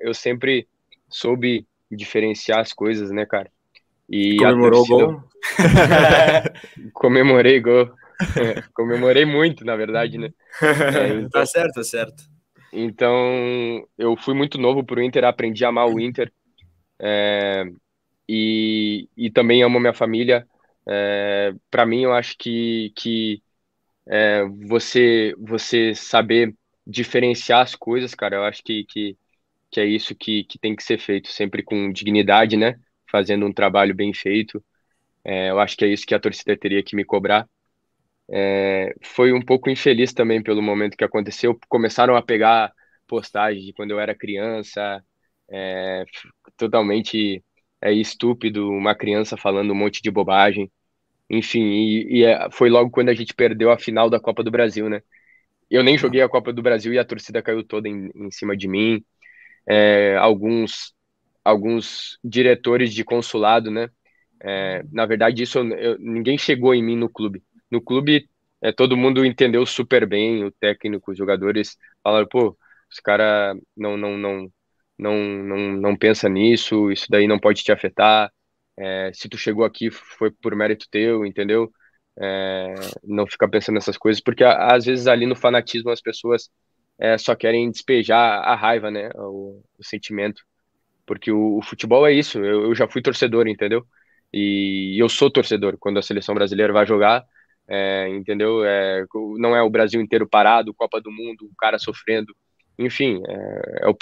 eu 0.00 0.12
sempre 0.12 0.66
soube 1.08 1.66
diferenciar 1.90 2.58
as 2.58 2.72
coisas, 2.72 3.10
né, 3.10 3.24
cara? 3.24 3.50
E 4.08 4.36
Comemorou 4.36 4.84
torcida... 4.86 4.94
o 4.94 5.12
gol? 5.12 5.24
Comemorei 6.92 7.60
gol. 7.60 7.90
É, 8.36 8.62
comemorei 8.72 9.26
muito, 9.26 9.64
na 9.64 9.76
verdade, 9.76 10.16
né? 10.16 10.30
É, 10.62 11.08
então, 11.20 11.28
tá 11.28 11.46
certo, 11.46 11.74
tá 11.74 11.84
certo. 11.84 12.24
Então, 12.72 13.86
eu 13.98 14.16
fui 14.16 14.34
muito 14.34 14.58
novo 14.58 14.82
pro 14.82 15.02
Inter, 15.02 15.24
aprendi 15.24 15.64
a 15.64 15.68
amar 15.68 15.86
o 15.86 16.00
Inter. 16.00 16.32
É, 16.98 17.64
e, 18.28 19.08
e 19.16 19.30
também 19.30 19.62
amo 19.62 19.78
minha 19.78 19.92
família. 19.92 20.46
É, 20.88 21.52
para 21.70 21.86
mim, 21.86 22.02
eu 22.02 22.12
acho 22.14 22.36
que, 22.38 22.92
que 22.96 23.42
é, 24.08 24.44
você, 24.68 25.34
você 25.38 25.94
saber 25.94 26.54
diferenciar 26.86 27.62
as 27.62 27.74
coisas, 27.74 28.14
cara, 28.14 28.36
eu 28.36 28.44
acho 28.44 28.62
que, 28.62 28.84
que, 28.84 29.18
que 29.70 29.80
é 29.80 29.86
isso 29.86 30.14
que, 30.16 30.44
que 30.44 30.58
tem 30.58 30.76
que 30.76 30.82
ser 30.84 30.98
feito, 30.98 31.28
sempre 31.30 31.62
com 31.64 31.92
dignidade, 31.92 32.56
né? 32.56 32.78
Fazendo 33.10 33.46
um 33.46 33.52
trabalho 33.52 33.94
bem 33.94 34.14
feito. 34.14 34.64
É, 35.24 35.50
eu 35.50 35.60
acho 35.60 35.76
que 35.76 35.84
é 35.84 35.88
isso 35.88 36.06
que 36.06 36.14
a 36.14 36.20
torcida 36.20 36.56
teria 36.58 36.82
que 36.82 36.96
me 36.96 37.04
cobrar. 37.04 37.48
É, 38.30 38.94
foi 39.02 39.32
um 39.32 39.40
pouco 39.42 39.70
infeliz 39.70 40.12
também 40.12 40.42
pelo 40.42 40.62
momento 40.62 40.96
que 40.96 41.04
aconteceu. 41.04 41.58
Começaram 41.68 42.16
a 42.16 42.22
pegar 42.22 42.72
postagens 43.06 43.64
de 43.64 43.72
quando 43.72 43.92
eu 43.92 44.00
era 44.00 44.14
criança, 44.14 45.02
é, 45.50 46.04
totalmente 46.56 47.42
é, 47.82 47.92
estúpido, 47.92 48.68
uma 48.70 48.94
criança 48.94 49.36
falando 49.36 49.72
um 49.72 49.74
monte 49.76 50.02
de 50.02 50.10
bobagem. 50.10 50.70
Enfim, 51.30 51.60
e, 51.62 52.20
e 52.20 52.24
é, 52.24 52.48
foi 52.52 52.70
logo 52.70 52.90
quando 52.90 53.08
a 53.10 53.14
gente 53.14 53.34
perdeu 53.34 53.70
a 53.70 53.78
final 53.78 54.10
da 54.10 54.20
Copa 54.20 54.42
do 54.44 54.50
Brasil, 54.50 54.88
né? 54.88 55.02
Eu 55.70 55.82
nem 55.82 55.98
joguei 55.98 56.22
a 56.22 56.28
Copa 56.28 56.52
do 56.52 56.62
Brasil 56.62 56.92
e 56.92 56.98
a 56.98 57.04
torcida 57.04 57.42
caiu 57.42 57.64
toda 57.64 57.88
em, 57.88 58.10
em 58.14 58.30
cima 58.30 58.56
de 58.56 58.68
mim. 58.68 59.04
É, 59.68 60.16
alguns, 60.16 60.94
alguns 61.44 62.18
diretores 62.24 62.92
de 62.94 63.04
consulado, 63.04 63.70
né? 63.70 63.88
É, 64.42 64.82
na 64.92 65.06
verdade, 65.06 65.42
isso 65.42 65.58
eu, 65.58 65.98
ninguém 65.98 66.38
chegou 66.38 66.74
em 66.74 66.82
mim 66.82 66.96
no 66.96 67.08
clube 67.08 67.42
no 67.70 67.80
clube 67.82 68.28
é, 68.62 68.72
todo 68.72 68.96
mundo 68.96 69.24
entendeu 69.24 69.66
super 69.66 70.06
bem, 70.06 70.44
o 70.44 70.52
técnico, 70.52 71.10
os 71.12 71.18
jogadores 71.18 71.76
falaram, 72.02 72.26
pô, 72.28 72.56
os 72.90 73.00
cara 73.00 73.54
não, 73.76 73.96
não, 73.96 74.16
não, 74.16 74.52
não, 74.98 75.14
não, 75.16 75.58
não 75.72 75.96
pensa 75.96 76.28
nisso, 76.28 76.90
isso 76.90 77.06
daí 77.10 77.26
não 77.26 77.38
pode 77.38 77.62
te 77.62 77.72
afetar, 77.72 78.30
é, 78.78 79.10
se 79.14 79.28
tu 79.28 79.38
chegou 79.38 79.64
aqui 79.64 79.90
foi 79.90 80.30
por 80.30 80.54
mérito 80.54 80.86
teu, 80.90 81.24
entendeu? 81.24 81.70
É, 82.18 82.74
não 83.04 83.26
fica 83.26 83.48
pensando 83.48 83.74
nessas 83.76 83.96
coisas, 83.96 84.22
porque 84.22 84.44
às 84.44 84.86
vezes 84.86 85.06
ali 85.06 85.26
no 85.26 85.36
fanatismo 85.36 85.90
as 85.90 86.00
pessoas 86.00 86.50
é, 86.98 87.18
só 87.18 87.34
querem 87.34 87.70
despejar 87.70 88.40
a 88.42 88.54
raiva, 88.54 88.90
né, 88.90 89.10
o, 89.16 89.62
o 89.78 89.84
sentimento, 89.84 90.42
porque 91.06 91.30
o, 91.32 91.58
o, 91.58 91.62
futebol 91.62 92.06
é 92.06 92.12
isso, 92.12 92.38
eu, 92.38 92.64
eu 92.66 92.74
já 92.74 92.88
fui 92.88 93.02
torcedor, 93.02 93.48
entendeu? 93.48 93.86
E 94.32 94.96
eu 95.00 95.08
sou 95.08 95.30
torcedor, 95.30 95.76
quando 95.78 95.98
a 95.98 96.02
seleção 96.02 96.34
brasileira 96.34 96.72
vai 96.72 96.86
jogar, 96.86 97.24
é, 97.68 98.08
entendeu? 98.08 98.64
É, 98.64 99.04
não 99.38 99.54
é 99.56 99.62
o 99.62 99.70
Brasil 99.70 100.00
inteiro 100.00 100.28
parado, 100.28 100.74
Copa 100.74 101.00
do 101.00 101.10
Mundo, 101.10 101.46
o 101.46 101.56
cara 101.56 101.78
sofrendo, 101.78 102.34
enfim, 102.78 103.22
é, 103.28 103.86
é 103.86 103.88
o, 103.88 103.96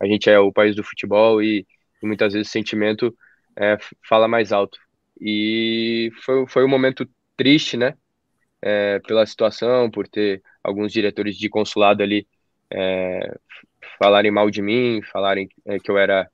a 0.00 0.06
gente 0.06 0.28
é 0.28 0.38
o 0.38 0.52
país 0.52 0.74
do 0.76 0.84
futebol 0.84 1.42
e, 1.42 1.66
e 2.02 2.06
muitas 2.06 2.32
vezes 2.32 2.48
o 2.48 2.52
sentimento 2.52 3.16
é, 3.56 3.76
fala 4.08 4.28
mais 4.28 4.52
alto. 4.52 4.78
E 5.20 6.10
foi, 6.24 6.46
foi 6.48 6.64
um 6.64 6.68
momento 6.68 7.08
triste, 7.36 7.76
né? 7.76 7.94
É, 8.62 8.98
pela 9.00 9.26
situação, 9.26 9.90
por 9.90 10.08
ter 10.08 10.42
alguns 10.62 10.92
diretores 10.92 11.36
de 11.36 11.48
consulado 11.48 12.02
ali 12.02 12.26
é, 12.72 13.38
falarem 13.98 14.30
mal 14.30 14.50
de 14.50 14.62
mim, 14.62 15.02
falarem 15.02 15.48
que 15.82 15.90
eu 15.90 15.98
era 15.98 16.28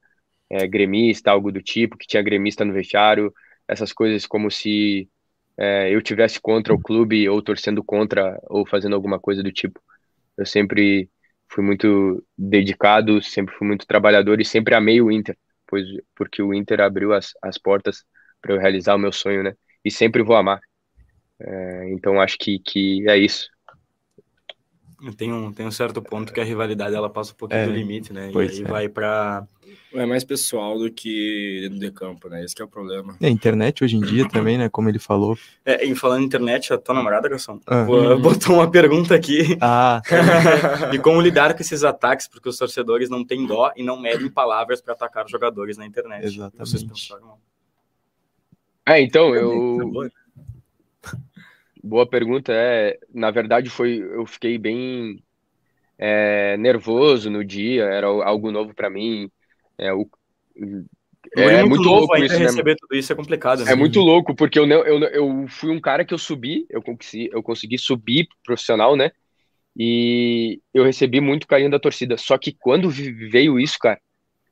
gremista, 0.69 1.31
algo 1.31 1.53
do 1.53 1.63
tipo, 1.63 1.97
que 1.97 2.07
tinha 2.07 2.23
gremista 2.23 2.65
no 2.65 2.73
vestiário, 2.73 3.33
essas 3.69 3.93
coisas 3.93 4.27
como 4.27 4.51
se 4.51 5.09
é, 5.57 5.95
eu 5.95 6.03
tivesse 6.03 6.41
contra 6.41 6.75
o 6.75 6.81
clube 6.81 7.29
ou 7.29 7.43
torcendo 7.43 7.85
contra 7.85 8.41
ou 8.49 8.67
fazendo 8.67 8.97
alguma 8.97 9.21
coisa 9.21 9.43
do 9.43 9.53
tipo. 9.53 9.81
Eu 10.37 10.47
sempre 10.47 11.09
fui 11.51 11.65
muito 11.65 12.25
dedicado, 12.37 13.23
sempre 13.23 13.55
fui 13.57 13.67
muito 13.67 13.87
trabalhador 13.87 14.41
e 14.41 14.45
sempre 14.45 14.75
amei 14.75 15.01
o 15.01 15.11
Inter, 15.11 15.37
pois 15.67 15.85
porque 16.17 16.43
o 16.43 16.55
Inter 16.55 16.81
abriu 16.81 17.13
as, 17.13 17.33
as 17.43 17.59
portas 17.59 18.05
para 18.41 18.55
eu 18.55 18.59
realizar 18.61 18.95
o 18.95 18.99
meu 18.99 19.13
sonho, 19.13 19.43
né? 19.43 19.55
E 19.85 19.91
sempre 19.91 20.23
vou 20.23 20.37
amar. 20.37 20.61
É, 21.41 21.91
então 21.93 22.21
acho 22.21 22.39
que, 22.39 22.59
que 22.61 23.09
é 23.09 23.17
isso. 23.19 23.49
Tem 25.17 25.33
um, 25.33 25.53
tem 25.53 25.67
um 25.67 25.71
certo 25.71 26.03
ponto 26.03 26.33
que 26.33 26.41
a 26.41 26.45
rivalidade 26.45 26.95
ela 26.95 27.09
passa 27.09 27.33
um 27.33 27.37
pouquinho 27.37 27.61
É, 27.61 27.67
do 27.67 27.73
limite, 27.73 28.13
né? 28.13 28.29
E 28.29 28.33
pois 28.33 28.59
aí 28.59 28.65
é. 28.65 28.69
vai 28.69 28.89
para 28.89 29.47
É 29.95 30.05
mais 30.05 30.23
pessoal 30.25 30.79
do 30.79 30.91
que 30.91 31.61
dentro 31.63 31.79
de 31.79 31.91
campo, 31.91 32.29
né? 32.29 32.45
Esse 32.45 32.55
que 32.55 32.63
é 32.63 32.65
o 32.65 32.69
problema. 32.69 33.17
É, 33.21 33.27
a 33.27 33.31
internet 33.31 33.83
hoje 33.83 33.97
em 33.97 34.01
dia 34.01 34.29
também, 34.29 34.59
né? 34.59 34.69
Como 34.69 34.89
ele 34.89 34.99
falou. 34.99 35.39
É, 35.65 35.85
em 35.87 35.95
falando 35.95 36.23
em 36.23 36.27
internet, 36.27 36.73
a 36.73 36.79
tua 36.79 36.95
namorada, 36.95 37.29
Garçom, 37.29 37.59
Ah. 37.67 37.85
pô, 37.87 38.17
botou 38.19 38.57
uma 38.57 38.71
pergunta 38.71 39.15
aqui. 39.15 39.57
Ah, 39.61 40.03
e 40.93 40.99
como 40.99 41.21
lidar 41.21 41.55
com 41.55 41.61
esses 41.61 41.83
ataques, 41.83 42.29
porque 42.29 42.49
os 42.49 42.59
torcedores 42.59 43.09
não 43.09 43.25
têm 43.25 43.47
dó 43.47 43.73
e 43.75 43.83
não 43.83 43.99
medem 43.99 44.29
palavras 44.31 44.81
para 44.81 44.93
atacar 44.95 45.25
os 45.25 45.31
jogadores 45.31 45.77
na 45.77 45.87
internet. 45.87 46.25
Exatamente. 46.27 46.59
Vocês 46.59 46.85
pensaram? 46.85 47.35
É, 48.87 49.01
então, 49.01 49.35
eu. 49.35 49.79
Boa 51.83 52.07
pergunta. 52.07 52.53
É, 52.53 52.99
na 53.13 53.31
verdade, 53.31 53.71
foi. 53.71 53.99
Eu 53.99 54.27
fiquei 54.27 54.59
bem 54.59 55.23
é, 55.99 56.57
nervoso 56.57 57.31
no 57.31 57.45
dia. 57.45 57.85
Era 57.85 58.07
algo 58.07 58.51
novo 58.51 58.75
para 58.75 58.91
mim. 58.91 59.31
É, 59.79 59.93
o, 59.93 60.09
é 61.37 61.63
muito, 61.65 61.83
novo 61.83 62.01
louco 62.01 62.15
ainda 62.15 62.27
isso, 62.27 62.39
né? 62.39 62.47
receber 62.47 62.77
tudo 62.77 62.97
isso 62.97 63.13
é 63.13 63.17
complicado, 63.17 63.65
né? 63.65 63.73
É 63.73 63.75
muito 63.75 64.01
louco, 64.01 64.35
porque 64.35 64.59
eu, 64.59 64.67
eu, 64.67 65.01
eu 65.05 65.47
fui 65.49 65.71
um 65.71 65.81
cara 65.81 66.05
que 66.05 66.13
eu 66.13 66.19
subi, 66.19 66.67
eu 66.69 66.83
consegui, 66.83 67.31
eu 67.33 67.43
consegui 67.43 67.79
subir 67.79 68.27
pro 68.27 68.37
profissional, 68.45 68.97
né? 68.97 69.13
E 69.77 70.61
eu 70.75 70.85
recebi 70.85 71.21
muito 71.21 71.47
carinho 71.47 71.71
da 71.71 71.79
torcida. 71.79 72.17
Só 72.17 72.37
que 72.37 72.53
quando 72.53 72.91
veio 72.91 73.59
isso, 73.59 73.79
cara, 73.79 74.01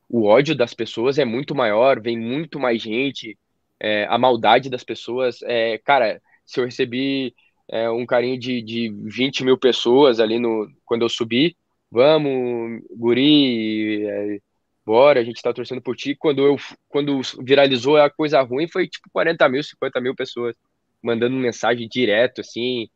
o 0.09 0.25
ódio 0.25 0.55
das 0.55 0.73
pessoas 0.73 1.19
é 1.19 1.25
muito 1.25 1.55
maior, 1.55 2.01
vem 2.01 2.19
muito 2.19 2.59
mais 2.59 2.81
gente, 2.81 3.37
é, 3.81 4.07
a 4.09 4.17
maldade 4.17 4.71
das 4.71 4.85
pessoas. 4.85 5.43
É, 5.43 5.79
cara, 5.79 6.21
se 6.49 6.61
eu 6.61 6.67
recebi 6.67 7.35
é, 7.71 7.91
um 7.91 8.07
carinho 8.07 8.39
de, 8.41 8.63
de 8.63 8.91
20 9.05 9.45
mil 9.45 9.59
pessoas 9.59 10.21
ali 10.21 10.39
no, 10.41 10.69
quando 10.87 11.03
eu 11.05 11.11
subi, 11.11 11.57
vamos, 11.91 12.83
guri, 12.97 14.07
é, 14.09 14.39
bora, 14.87 15.21
a 15.21 15.25
gente 15.25 15.43
tá 15.43 15.53
torcendo 15.53 15.83
por 15.83 15.97
ti. 15.97 16.17
Quando 16.17 16.45
eu 16.47 16.57
quando 16.89 17.21
viralizou 17.45 17.97
a 17.99 18.11
coisa 18.11 18.41
ruim, 18.43 18.69
foi 18.69 18.89
tipo 18.89 19.09
40 19.13 19.49
mil, 19.49 19.63
50 19.63 20.01
mil 20.01 20.15
pessoas 20.17 20.57
mandando 21.03 21.37
mensagem 21.37 21.89
direto, 21.89 22.41
assim. 22.43 22.89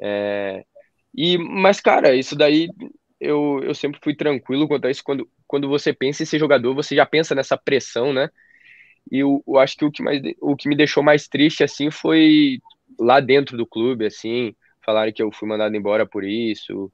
é, 0.00 0.64
E, 1.16 1.38
mas, 1.38 1.80
cara, 1.80 2.14
isso 2.16 2.36
daí 2.36 2.68
eu, 3.20 3.60
eu 3.64 3.74
sempre 3.74 4.00
fui 4.02 4.14
tranquilo 4.16 4.68
quanto 4.68 4.86
a 4.86 4.90
isso. 4.90 5.02
Quando, 5.04 5.28
quando 5.46 5.68
você 5.68 5.92
pensa 5.94 6.22
em 6.22 6.26
ser 6.26 6.38
jogador, 6.38 6.74
você 6.74 6.94
já 6.96 7.06
pensa 7.06 7.34
nessa 7.34 7.56
pressão, 7.58 8.12
né? 8.12 8.28
E 9.12 9.18
eu, 9.20 9.42
eu 9.46 9.58
acho 9.58 9.76
que 9.76 9.84
o 9.84 9.90
que, 9.92 10.02
mais, 10.02 10.20
o 10.40 10.56
que 10.56 10.68
me 10.68 10.76
deixou 10.76 11.02
mais 11.02 11.28
triste, 11.28 11.64
assim, 11.64 11.90
foi 11.90 12.58
lá 12.98 13.20
dentro 13.20 13.56
do 13.56 13.66
clube, 13.66 14.06
assim, 14.06 14.54
falaram 14.84 15.12
que 15.12 15.22
eu 15.22 15.30
fui 15.32 15.48
mandado 15.48 15.76
embora 15.76 16.06
por 16.06 16.24
isso. 16.24 16.90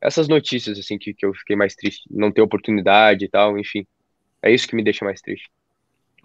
Essas 0.00 0.28
notícias, 0.28 0.78
assim, 0.78 0.98
que, 0.98 1.14
que 1.14 1.24
eu 1.24 1.34
fiquei 1.34 1.56
mais 1.56 1.74
triste. 1.74 2.02
Não 2.10 2.30
ter 2.30 2.42
oportunidade 2.42 3.24
e 3.24 3.28
tal, 3.28 3.58
enfim. 3.58 3.86
É 4.42 4.52
isso 4.52 4.68
que 4.68 4.76
me 4.76 4.84
deixa 4.84 5.04
mais 5.04 5.20
triste. 5.20 5.48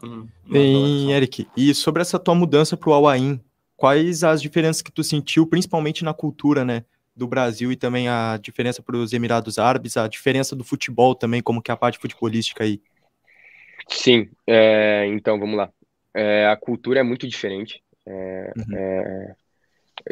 Hum, 0.03 0.27
Bem, 0.45 1.11
Eric, 1.11 1.47
e 1.55 1.73
sobre 1.73 2.01
essa 2.01 2.17
tua 2.17 2.33
mudança 2.33 2.75
pro 2.75 2.91
Al-Ain, 2.91 3.39
quais 3.77 4.23
as 4.23 4.41
diferenças 4.41 4.81
que 4.81 4.91
tu 4.91 5.03
sentiu, 5.03 5.45
principalmente 5.45 6.03
na 6.03 6.13
cultura, 6.13 6.65
né, 6.65 6.83
do 7.15 7.27
Brasil 7.27 7.71
e 7.71 7.75
também 7.75 8.07
a 8.07 8.37
diferença 8.41 8.81
para 8.81 8.97
os 8.97 9.13
Emirados 9.13 9.59
Árabes, 9.59 9.97
a 9.97 10.07
diferença 10.07 10.55
do 10.55 10.63
futebol 10.63 11.13
também, 11.13 11.41
como 11.41 11.61
que 11.61 11.69
é 11.69 11.73
a 11.73 11.77
parte 11.77 11.99
futebolística 11.99 12.63
aí? 12.63 12.81
Sim, 13.87 14.29
é, 14.47 15.05
então 15.07 15.39
vamos 15.39 15.57
lá. 15.57 15.69
É, 16.13 16.47
a 16.47 16.55
cultura 16.55 16.99
é 16.99 17.03
muito 17.03 17.27
diferente. 17.27 17.81
É, 18.05 18.53
Uhum. 18.57 18.75
é, 18.77 19.35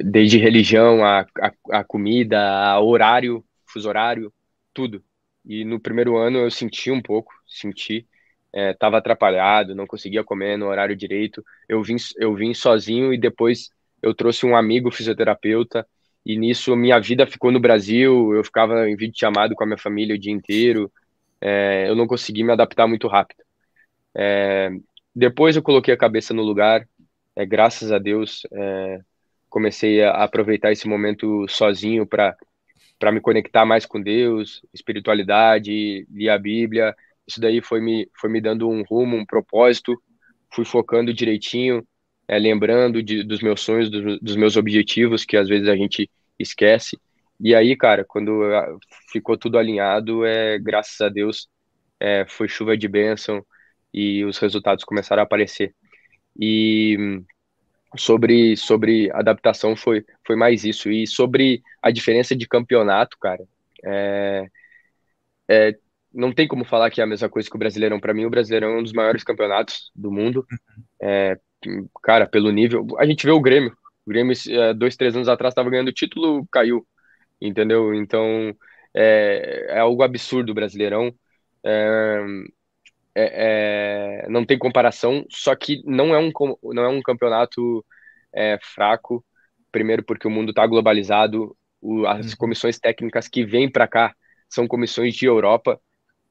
desde 0.04 0.38
religião, 0.38 1.04
a, 1.04 1.22
a, 1.22 1.80
a 1.80 1.84
comida, 1.84 2.40
a 2.40 2.80
horário, 2.82 3.44
fuso 3.68 3.90
horário, 3.90 4.34
tudo. 4.74 5.04
E 5.46 5.64
no 5.66 5.80
primeiro 5.80 6.18
ano 6.18 6.40
eu 6.40 6.52
senti 6.52 6.92
um 6.92 7.02
pouco, 7.02 7.34
senti. 7.48 8.08
Estava 8.54 8.98
atrapalhado, 8.98 9.76
não 9.76 9.86
conseguia 9.86 10.24
comer 10.24 10.58
no 10.58 10.68
horário 10.68 10.96
direito. 10.96 11.44
Eu 11.68 11.84
vim, 11.84 11.98
eu 12.18 12.34
vim 12.36 12.54
sozinho 12.54 13.14
e 13.14 13.18
depois 13.18 13.70
eu 14.02 14.14
trouxe 14.14 14.46
um 14.46 14.56
amigo 14.56 14.92
fisioterapeuta. 14.92 15.86
E 16.26 16.38
nisso 16.38 16.76
minha 16.76 17.00
vida 17.00 17.28
ficou 17.28 17.52
no 17.52 17.60
Brasil. 17.60 18.34
Eu 18.36 18.44
ficava 18.44 18.90
em 18.90 18.96
vídeo 18.96 19.18
chamado 19.18 19.54
com 19.56 19.64
a 19.64 19.68
minha 19.68 19.78
família 19.78 20.16
o 20.16 20.20
dia 20.20 20.34
inteiro. 20.34 20.92
É, 21.42 21.88
eu 21.90 21.96
não 21.96 22.08
consegui 22.08 22.44
me 22.44 22.52
adaptar 22.52 22.88
muito 22.88 23.08
rápido. 23.08 23.44
É, 24.16 24.70
depois 25.16 25.56
eu 25.56 25.62
coloquei 25.64 25.94
a 25.94 25.98
cabeça 25.98 26.34
no 26.34 26.42
lugar, 26.44 26.88
é, 27.40 27.46
graças 27.46 27.92
a 27.92 27.98
Deus, 27.98 28.42
é, 28.52 29.00
comecei 29.50 30.04
a 30.04 30.12
aproveitar 30.24 30.72
esse 30.74 30.88
momento 30.88 31.48
sozinho 31.48 32.06
para 32.06 32.36
para 33.00 33.14
me 33.14 33.22
conectar 33.22 33.66
mais 33.66 33.86
com 33.86 34.02
Deus, 34.02 34.62
espiritualidade, 34.74 36.06
ler 36.12 36.30
a 36.30 36.38
Bíblia. 36.38 36.94
Isso 37.26 37.40
daí 37.40 37.62
foi 37.62 37.80
me 37.80 38.10
foi 38.20 38.30
me 38.30 38.42
dando 38.42 38.70
um 38.70 38.84
rumo, 38.84 39.16
um 39.16 39.26
propósito. 39.26 39.98
Fui 40.54 40.66
focando 40.66 41.14
direitinho, 41.14 41.88
é, 42.28 42.38
lembrando 42.38 43.02
de, 43.02 43.24
dos 43.24 43.42
meus 43.42 43.62
sonhos, 43.62 43.90
dos, 43.90 44.20
dos 44.20 44.36
meus 44.36 44.58
objetivos 44.58 45.24
que 45.26 45.38
às 45.38 45.48
vezes 45.48 45.70
a 45.70 45.78
gente 45.78 46.10
esquece. 46.38 47.00
E 47.40 47.56
aí, 47.56 47.76
cara, 47.78 48.04
quando 48.06 48.44
ah, 48.54 48.78
ficou 49.12 49.38
tudo 49.38 49.58
alinhado, 49.58 50.26
é 50.26 50.60
graças 50.60 51.00
a 51.02 51.10
Deus, 51.10 51.48
é, 52.00 52.26
foi 52.28 52.50
chuva 52.50 52.78
de 52.78 52.88
bênção 52.90 53.46
e 53.94 54.26
os 54.26 54.38
resultados 54.40 54.84
começaram 54.84 55.22
a 55.22 55.26
aparecer. 55.26 55.74
E 56.40 57.22
sobre 57.98 58.56
sobre 58.56 59.12
adaptação 59.12 59.76
foi 59.76 60.06
foi 60.26 60.36
mais 60.36 60.64
isso 60.64 60.92
e 60.92 61.08
sobre 61.08 61.62
a 61.82 61.92
diferença 61.92 62.36
de 62.36 62.48
campeonato, 62.48 63.18
cara. 63.20 63.44
É, 63.84 64.48
é, 65.50 65.76
não 66.14 66.32
tem 66.34 66.48
como 66.48 66.66
falar 66.66 66.90
que 66.90 67.02
é 67.02 67.04
a 67.04 67.08
mesma 67.08 67.30
coisa 67.30 67.50
que 67.50 67.56
o 67.56 67.60
Brasileirão. 67.60 68.00
Para 68.00 68.14
mim, 68.14 68.26
o 68.26 68.30
Brasileirão 68.30 68.70
é 68.76 68.80
um 68.80 68.84
dos 68.84 68.94
maiores 68.94 69.24
campeonatos 69.24 69.92
do 69.96 70.12
mundo. 70.12 70.46
É, 71.02 71.38
cara, 72.04 72.28
pelo 72.28 72.52
nível, 72.52 72.86
a 73.00 73.06
gente 73.06 73.26
vê 73.26 73.32
o 73.32 73.42
Grêmio. 73.42 73.76
O 74.06 74.10
Grêmio, 74.10 74.36
é, 74.50 74.74
dois, 74.74 74.96
três 74.96 75.16
anos 75.16 75.30
atrás, 75.30 75.52
estava 75.52 75.70
ganhando 75.70 75.90
o 75.90 75.94
título, 75.94 76.48
caiu, 76.52 76.86
entendeu? 77.42 77.94
Então 77.94 78.56
é, 78.94 79.68
é 79.70 79.80
algo 79.80 80.04
absurdo 80.04 80.52
o 80.52 80.56
Brasileirão. 80.56 81.14
É, 83.20 84.24
é, 84.26 84.30
não 84.30 84.46
tem 84.46 84.58
comparação, 84.58 85.26
só 85.30 85.56
que 85.56 85.82
não 85.86 86.14
é 86.16 86.20
um, 86.20 86.32
não 86.74 86.84
é 86.84 86.90
um 86.90 87.02
campeonato 87.02 87.86
é, 88.34 88.58
fraco. 88.62 89.26
Primeiro, 89.72 90.04
porque 90.04 90.28
o 90.28 90.32
mundo 90.32 90.50
está 90.52 90.66
globalizado, 90.68 91.56
o- 91.82 92.06
as 92.08 92.32
Uhum. 92.32 92.38
comissões 92.38 92.80
técnicas 92.80 93.28
que 93.28 93.46
vêm 93.46 93.72
para 93.72 93.88
cá 93.88 94.16
são 94.50 94.68
comissões 94.68 95.16
de 95.16 95.26
Europa, 95.26 95.80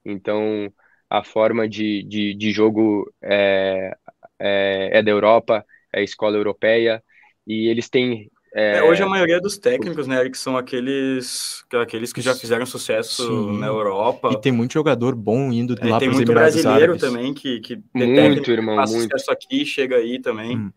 então 0.05 0.71
a 1.09 1.23
forma 1.23 1.67
de, 1.67 2.03
de, 2.03 2.33
de 2.35 2.51
jogo 2.51 3.11
é, 3.21 3.95
é, 4.39 4.99
é 4.99 5.03
da 5.03 5.11
Europa, 5.11 5.65
é 5.93 6.03
escola 6.03 6.37
europeia, 6.37 7.03
e 7.47 7.67
eles 7.69 7.89
têm. 7.89 8.29
É, 8.53 8.77
É, 8.77 8.83
hoje 8.83 9.03
a 9.03 9.07
maioria 9.07 9.39
dos 9.39 9.57
técnicos, 9.57 10.07
né, 10.07 10.19
Eric, 10.19 10.37
são 10.37 10.57
aqueles, 10.57 11.63
aqueles 11.73 12.11
que 12.13 12.21
já 12.21 12.35
fizeram 12.35 12.65
sucesso 12.65 13.23
Sim. 13.23 13.59
na 13.59 13.67
Europa. 13.67 14.29
E 14.31 14.37
tem 14.37 14.51
muito 14.51 14.73
jogador 14.73 15.15
bom 15.15 15.51
indo 15.51 15.75
É, 15.79 15.87
lá 15.87 15.99
tem 15.99 16.07
para 16.07 16.11
os 16.11 16.17
muito 16.17 16.31
Emirados 16.31 16.55
brasileiro 16.55 16.93
Árabes. 16.93 17.01
também 17.01 17.33
que, 17.33 17.59
que 17.59 17.75
tem 17.75 17.83
Muito, 17.93 18.43
que 18.43 18.51
irmão, 18.51 18.75
faz 18.75 18.91
muito. 18.91 19.11
sucesso 19.11 19.31
aqui, 19.31 19.65
chega 19.65 19.97
aí 19.97 20.19
também. 20.21 20.57
Hum. 20.57 20.71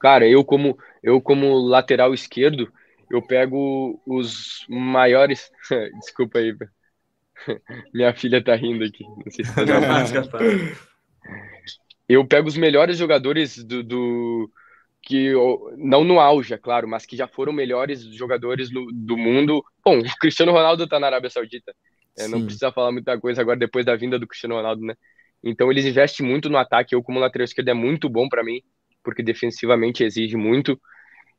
Cara, 0.00 0.28
eu 0.28 0.44
como 0.44 0.78
eu 1.02 1.20
como 1.20 1.54
lateral 1.58 2.14
esquerdo, 2.14 2.72
eu 3.10 3.22
pego 3.22 4.00
os 4.06 4.64
maiores. 4.68 5.50
Desculpa 6.00 6.38
aí. 6.38 6.54
Minha 7.94 8.14
filha 8.14 8.42
tá 8.42 8.54
rindo 8.54 8.84
aqui. 8.84 9.04
Não 9.04 9.30
sei 9.30 9.44
se 9.44 9.54
tá. 9.54 10.48
Eu 12.08 12.26
pego 12.26 12.48
os 12.48 12.56
melhores 12.56 12.96
jogadores 12.96 13.62
do, 13.64 13.82
do 13.82 14.50
que 15.02 15.32
não 15.76 16.04
no 16.04 16.20
auge, 16.20 16.54
é 16.54 16.58
claro, 16.58 16.86
mas 16.88 17.06
que 17.06 17.16
já 17.16 17.26
foram 17.26 17.52
melhores 17.52 18.02
jogadores 18.14 18.70
no- 18.70 18.86
do 18.92 19.16
mundo. 19.16 19.62
Bom, 19.84 19.98
o 20.00 20.18
Cristiano 20.20 20.52
Ronaldo 20.52 20.86
tá 20.86 20.98
na 21.00 21.06
Arábia 21.06 21.30
Saudita. 21.30 21.74
É, 22.18 22.28
não 22.28 22.42
precisa 22.42 22.72
falar 22.72 22.92
muita 22.92 23.18
coisa 23.18 23.40
agora 23.40 23.58
depois 23.58 23.86
da 23.86 23.96
vinda 23.96 24.18
do 24.18 24.26
Cristiano 24.26 24.56
Ronaldo, 24.56 24.84
né? 24.84 24.94
Então 25.42 25.70
eles 25.70 25.86
investem 25.86 26.26
muito 26.26 26.48
no 26.50 26.58
ataque. 26.58 26.94
Eu 26.94 27.02
como 27.02 27.20
lateral 27.20 27.44
esquerdo 27.44 27.68
é 27.68 27.74
muito 27.74 28.08
bom 28.08 28.28
para 28.28 28.42
mim, 28.44 28.60
porque 29.04 29.22
defensivamente 29.22 30.02
exige 30.02 30.36
muito. 30.36 30.78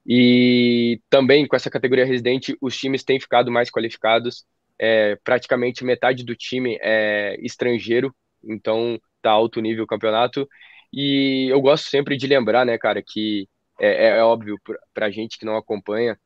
E 0.06 1.00
também 1.10 1.48
com 1.48 1.56
essa 1.56 1.70
categoria 1.70 2.06
residente, 2.06 2.56
os 2.62 2.78
times 2.78 3.04
têm 3.04 3.20
ficado 3.20 3.52
mais 3.52 3.70
qualificados. 3.70 4.46
É, 4.80 5.18
praticamente 5.24 5.84
metade 5.84 6.24
do 6.24 6.34
time 6.36 6.78
é 6.82 7.38
estrangeiro, 7.42 8.16
então 8.42 8.98
tá 9.22 9.30
alto 9.32 9.60
nível 9.60 9.84
o 9.84 9.88
campeonato. 9.88 10.48
E 10.94 11.48
eu 11.52 11.62
gosto 11.62 11.90
sempre 11.90 12.18
de 12.18 12.28
lembrar, 12.28 12.66
né, 12.66 12.78
cara, 12.78 13.02
que 13.06 13.48
é, 13.80 14.08
é- 14.08 14.18
é 14.20 14.24
óbvio 14.24 14.60
pra- 14.64 14.80
pra 14.94 15.12
gente 15.12 15.38
que 15.38 15.46
não 15.46 15.56
acompanha 15.58 16.18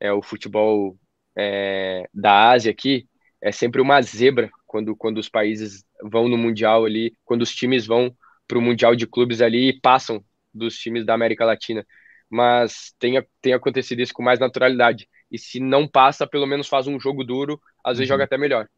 é, 0.00 0.12
o 0.12 0.22
futebol 0.22 0.96
é, 1.36 2.08
da 2.14 2.50
Ásia 2.50 2.70
aqui, 2.72 3.08
é 3.40 3.50
sempre 3.52 3.80
uma 3.80 4.00
zebra 4.02 4.50
quando, 4.66 4.96
quando 4.96 5.18
os 5.18 5.28
países 5.28 5.84
vão 6.02 6.28
no 6.28 6.36
Mundial 6.38 6.84
ali, 6.84 7.16
quando 7.24 7.42
os 7.42 7.54
times 7.54 7.86
vão 7.86 8.14
para 8.46 8.58
o 8.58 8.62
Mundial 8.62 8.94
de 8.96 9.06
Clubes 9.06 9.40
ali 9.40 9.68
e 9.70 9.80
passam 9.80 10.24
dos 10.54 10.76
times 10.78 11.04
da 11.06 11.14
América 11.14 11.44
Latina. 11.44 11.86
Mas 12.30 12.94
tem, 12.98 13.14
tem 13.40 13.52
acontecido 13.54 14.00
isso 14.00 14.14
com 14.14 14.22
mais 14.22 14.38
naturalidade. 14.40 15.08
e 15.30 15.38
se 15.38 15.58
não 15.60 15.88
passa, 15.88 16.26
pelo 16.26 16.46
menos 16.46 16.68
faz 16.68 16.86
um 16.86 17.00
jogo 17.00 17.24
duro, 17.24 17.58
às 17.84 17.96
vezes 17.98 18.08
Uhum. 18.10 18.14
joga 18.14 18.24
até 18.24 18.36
melhor. 18.38 18.68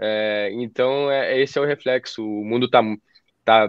É, 0.00 0.50
então, 0.52 1.10
é, 1.10 1.40
esse 1.40 1.58
é 1.58 1.60
o 1.62 1.64
reflexo. 1.66 2.24
O 2.24 2.44
mundo 2.44 2.68
tá, 2.70 2.82
tá 3.44 3.68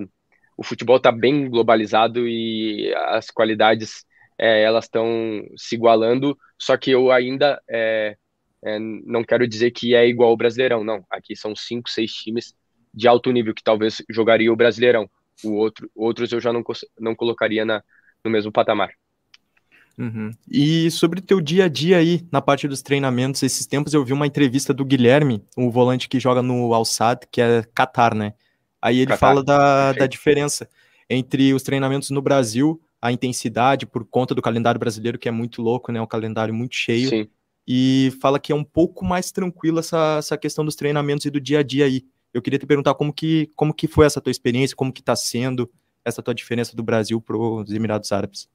o 0.60 0.63
futebol 0.63 1.00
tá 1.00 1.10
bem 1.10 1.50
globalizado 1.50 2.28
e 2.28 2.93
as 3.08 3.32
qualidades 3.32 4.04
é, 4.38 4.62
elas 4.62 4.86
estão 4.86 5.08
se 5.56 5.76
igualando. 5.76 6.38
Só 6.58 6.76
que 6.76 6.91
eu 6.91 7.13
ainda 7.13 7.62
é, 7.69 8.17
é, 8.65 8.78
não 8.78 9.24
quero 9.24 9.48
dizer 9.48 9.72
que 9.72 9.95
é 9.95 10.06
igual 10.06 10.32
ao 10.32 10.38
Brasileirão, 10.38 10.84
não. 10.84 11.02
Aqui 11.10 11.34
são 11.34 11.56
cinco, 11.56 11.89
seis 11.89 12.12
times 12.12 12.54
de 12.93 13.08
alto 13.08 13.32
nível 13.32 13.54
que 13.54 13.63
talvez 13.63 14.04
jogaria 14.10 14.52
o 14.52 14.56
Brasileirão. 14.58 15.10
O 15.45 15.54
outro, 15.54 15.89
outros 15.95 16.30
eu 16.34 16.41
já 16.41 16.52
não, 16.52 16.62
não 17.00 17.15
colocaria 17.15 17.63
na, 17.63 17.82
no 18.22 18.30
mesmo 18.30 18.52
patamar. 18.52 18.91
Uhum. 19.98 20.32
E 20.52 20.91
sobre 20.91 21.22
teu 21.22 21.39
dia 21.39 21.65
a 21.65 21.67
dia 21.69 22.00
aí, 22.00 22.28
na 22.30 22.41
parte 22.41 22.67
dos 22.67 22.82
treinamentos, 22.82 23.41
esses 23.43 23.65
tempos 23.65 23.93
eu 23.93 24.04
vi 24.04 24.12
uma 24.12 24.28
entrevista 24.28 24.74
do 24.74 24.84
Guilherme, 24.84 25.41
o 25.56 25.72
volante 25.72 26.10
que 26.10 26.19
joga 26.19 26.41
no 26.41 26.74
Al 26.74 26.84
Sadd, 26.84 27.28
que 27.32 27.39
é 27.39 27.63
Qatar, 27.74 28.13
né? 28.13 28.34
Aí 28.82 29.00
ele 29.00 29.13
fala 29.13 29.44
da, 29.44 29.94
da 29.94 30.08
diferença 30.08 30.70
entre 31.10 31.54
os 31.54 31.63
treinamentos 31.63 32.10
no 32.12 32.22
Brasil, 32.22 32.82
a 33.02 33.12
intensidade 33.12 33.86
por 33.86 34.06
conta 34.06 34.36
do 34.36 34.42
calendário 34.42 34.80
brasileiro, 34.80 35.18
que 35.18 35.28
é 35.28 35.32
muito 35.32 35.62
louco, 35.62 35.92
né? 35.92 36.02
Um 36.02 36.06
calendário 36.08 36.54
muito 36.54 36.76
cheio. 36.76 37.15
Sim. 37.15 37.30
E 37.68 38.12
fala 38.22 38.39
que 38.39 38.52
é 38.52 38.56
um 38.56 38.63
pouco 38.63 39.06
mais 39.06 39.32
tranquilo 39.32 39.80
essa, 39.80 40.18
essa 40.20 40.38
questão 40.38 40.65
dos 40.65 40.76
treinamentos 40.76 41.26
e 41.26 41.30
do 41.30 41.39
dia 41.39 41.60
a 41.60 41.63
dia 41.63 41.86
aí. 41.86 42.06
Eu 42.34 42.42
queria 42.42 42.60
te 42.60 42.65
perguntar 42.65 42.94
como 42.96 43.13
que, 43.13 43.52
como 43.56 43.74
que 43.74 43.88
foi 43.88 44.06
essa 44.06 44.22
tua 44.22 44.32
experiência, 44.32 44.76
como 44.76 44.94
que 44.94 45.04
tá 45.04 45.15
sendo 45.15 45.70
essa 46.04 46.22
tua 46.22 46.34
diferença 46.34 46.76
do 46.76 46.84
Brasil 46.84 47.22
para 47.22 47.38
os 47.38 47.72
Emirados 47.72 48.12
Árabes. 48.12 48.48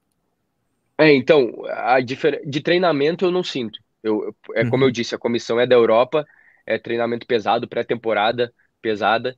É, 0.99 1.13
então, 1.15 1.53
a 1.69 2.01
difer... 2.01 2.41
de 2.49 2.61
treinamento 2.61 3.25
eu 3.25 3.31
não 3.31 3.43
sinto. 3.43 3.79
Eu, 4.03 4.25
eu- 4.25 4.37
é 4.55 4.65
como 4.65 4.85
Uhum. 4.85 4.85
eu 4.85 4.91
disse, 4.91 5.15
a 5.15 5.19
comissão 5.19 5.59
é 5.59 5.67
da 5.67 5.75
Europa, 5.75 6.25
é 6.67 6.79
treinamento 6.79 7.27
pesado, 7.27 7.69
pré-temporada 7.69 8.53
pesada. 8.81 9.35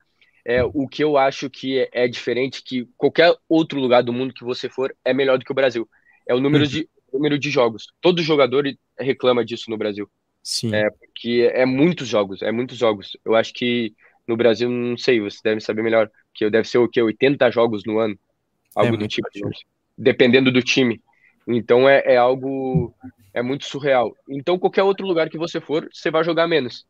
É, 0.49 0.63
o 0.65 0.87
que 0.87 1.03
eu 1.03 1.19
acho 1.19 1.51
que 1.51 1.81
é, 1.81 2.05
é 2.05 2.09
diferente, 2.09 2.63
que 2.63 2.89
qualquer 2.97 3.35
outro 3.49 3.81
lugar 3.81 4.03
do 4.03 4.13
mundo 4.13 4.33
que 4.33 4.45
você 4.45 4.69
for 4.69 4.97
é 5.05 5.13
melhor 5.13 5.39
do 5.39 5.45
que 5.45 5.51
o 5.53 5.55
Brasil. 5.55 5.89
É 6.29 6.35
o 6.35 6.41
número, 6.41 6.65
Uhum. 6.65 6.71
de, 6.71 6.89
número 7.13 7.39
de 7.39 7.51
jogos. 7.51 7.89
Todo 8.01 8.23
jogador 8.23 8.65
reclama 8.99 9.45
disso 9.45 9.71
no 9.71 9.77
Brasil, 9.77 10.09
Sim. 10.43 10.75
É, 10.75 10.89
que 11.15 11.43
é 11.43 11.67
muitos 11.67 12.07
jogos, 12.07 12.43
é 12.43 12.53
muitos 12.53 12.79
jogos. 12.79 13.17
Eu 13.25 13.35
acho 13.35 13.53
que 13.53 13.95
no 14.27 14.37
Brasil, 14.37 14.71
não 14.71 14.97
sei, 14.97 15.21
você 15.21 15.41
deve 15.43 15.61
saber 15.61 15.83
melhor, 15.83 16.11
que 16.35 16.49
deve 16.51 16.69
ser 16.69 16.79
o 16.79 16.89
quê? 16.89 17.03
80 17.03 17.51
jogos 17.51 17.83
no 17.85 17.99
ano, 17.99 18.17
algo 18.75 18.97
do 18.97 19.01
muito 19.01 19.09
tipo, 19.09 19.29
dependendo 19.99 20.53
do 20.53 20.63
time. 20.63 21.03
Então 21.47 21.89
é, 21.89 22.03
é 22.07 22.17
algo 22.17 22.95
é 23.35 23.43
muito 23.43 23.65
surreal. 23.65 24.17
Então 24.29 24.59
qualquer 24.59 24.83
outro 24.85 25.07
lugar 25.07 25.29
que 25.29 25.39
você 25.39 25.61
for, 25.61 25.89
você 25.93 26.11
vai 26.11 26.25
jogar 26.25 26.47
menos. 26.47 26.87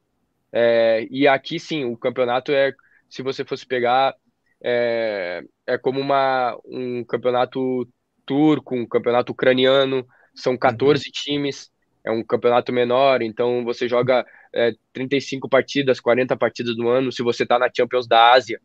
É, 0.53 1.07
e 1.11 1.27
aqui 1.29 1.59
sim, 1.59 1.85
o 1.85 1.97
campeonato 1.97 2.53
é, 2.53 2.73
se 3.09 3.23
você 3.23 3.45
fosse 3.45 3.67
pegar, 3.67 4.15
é, 4.63 5.43
é 5.67 5.79
como 5.79 6.01
uma, 6.01 6.59
um 6.65 7.05
campeonato 7.05 7.89
turco, 8.25 8.75
um 8.75 8.87
campeonato 8.87 9.33
ucraniano, 9.33 10.07
são 10.35 10.57
14 10.57 11.11
times, 11.11 11.71
é 12.05 12.11
um 12.11 12.23
campeonato 12.23 12.73
menor, 12.73 13.23
então 13.23 13.65
você 13.65 13.89
joga 13.89 14.25
é, 14.55 14.73
35 14.93 15.49
partidas, 15.49 16.01
40 16.01 16.37
partidas 16.37 16.77
no 16.77 16.89
ano, 16.89 17.11
se 17.11 17.23
você 17.23 17.43
está 17.43 17.59
na 17.59 17.71
Champions 17.75 18.07
da 18.07 18.33
Ásia, 18.33 18.61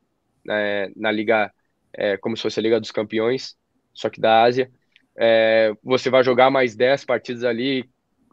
né, 0.45 0.91
na 0.95 1.12
Liga, 1.12 1.51
é, 1.93 2.17
como 2.17 2.36
se 2.36 2.43
fosse 2.43 2.60
a 2.60 2.63
Liga 2.63 2.80
dos 2.80 2.91
Campeões, 2.91 3.56
só 3.93 4.10
que 4.10 4.19
da 4.19 4.43
Ásia, 4.43 4.71
é, 5.17 5.73
você 5.84 6.10
vai 6.10 6.23
jogar 6.23 6.49
mais 6.49 6.75
10 6.75 7.06
partidas 7.06 7.43
ali, 7.43 7.89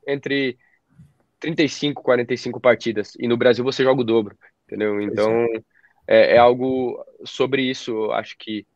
entre 0.07 0.57
35 1.41 2.03
45 2.03 2.61
partidas, 2.61 3.15
e 3.19 3.29
no 3.29 3.37
Brasil 3.37 3.65
você 3.65 3.83
joga 3.83 4.01
o 4.01 4.05
dobro, 4.05 4.37
entendeu? 4.67 5.01
Então, 5.01 5.31
é, 5.31 5.61
é 6.09 6.39
algo 6.39 7.05
sobre 7.25 7.63
isso, 7.63 8.11
acho 8.13 8.37
que, 8.39 8.67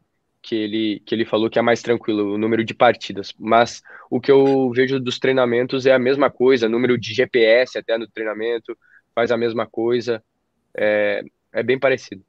que, 0.42 0.54
ele, 0.54 1.02
que 1.06 1.14
ele 1.14 1.24
falou 1.24 1.48
que 1.48 1.58
é 1.58 1.62
mais 1.62 1.80
tranquilo, 1.80 2.34
o 2.34 2.38
número 2.38 2.62
de 2.62 2.74
partidas, 2.74 3.32
mas 3.38 3.82
o 4.10 4.20
que 4.20 4.30
eu 4.30 4.70
vejo 4.70 5.00
dos 5.00 5.18
treinamentos 5.18 5.86
é 5.86 5.92
a 5.92 5.98
mesma 5.98 6.30
coisa, 6.30 6.68
número 6.68 6.98
de 6.98 7.14
GPS 7.14 7.78
até 7.78 7.96
no 7.96 8.06
treinamento, 8.06 8.76
faz 9.14 9.30
a 9.30 9.36
mesma 9.36 9.66
coisa, 9.66 10.22
é, 10.76 11.22
é 11.52 11.62
bem 11.62 11.78
parecido. 11.78 12.22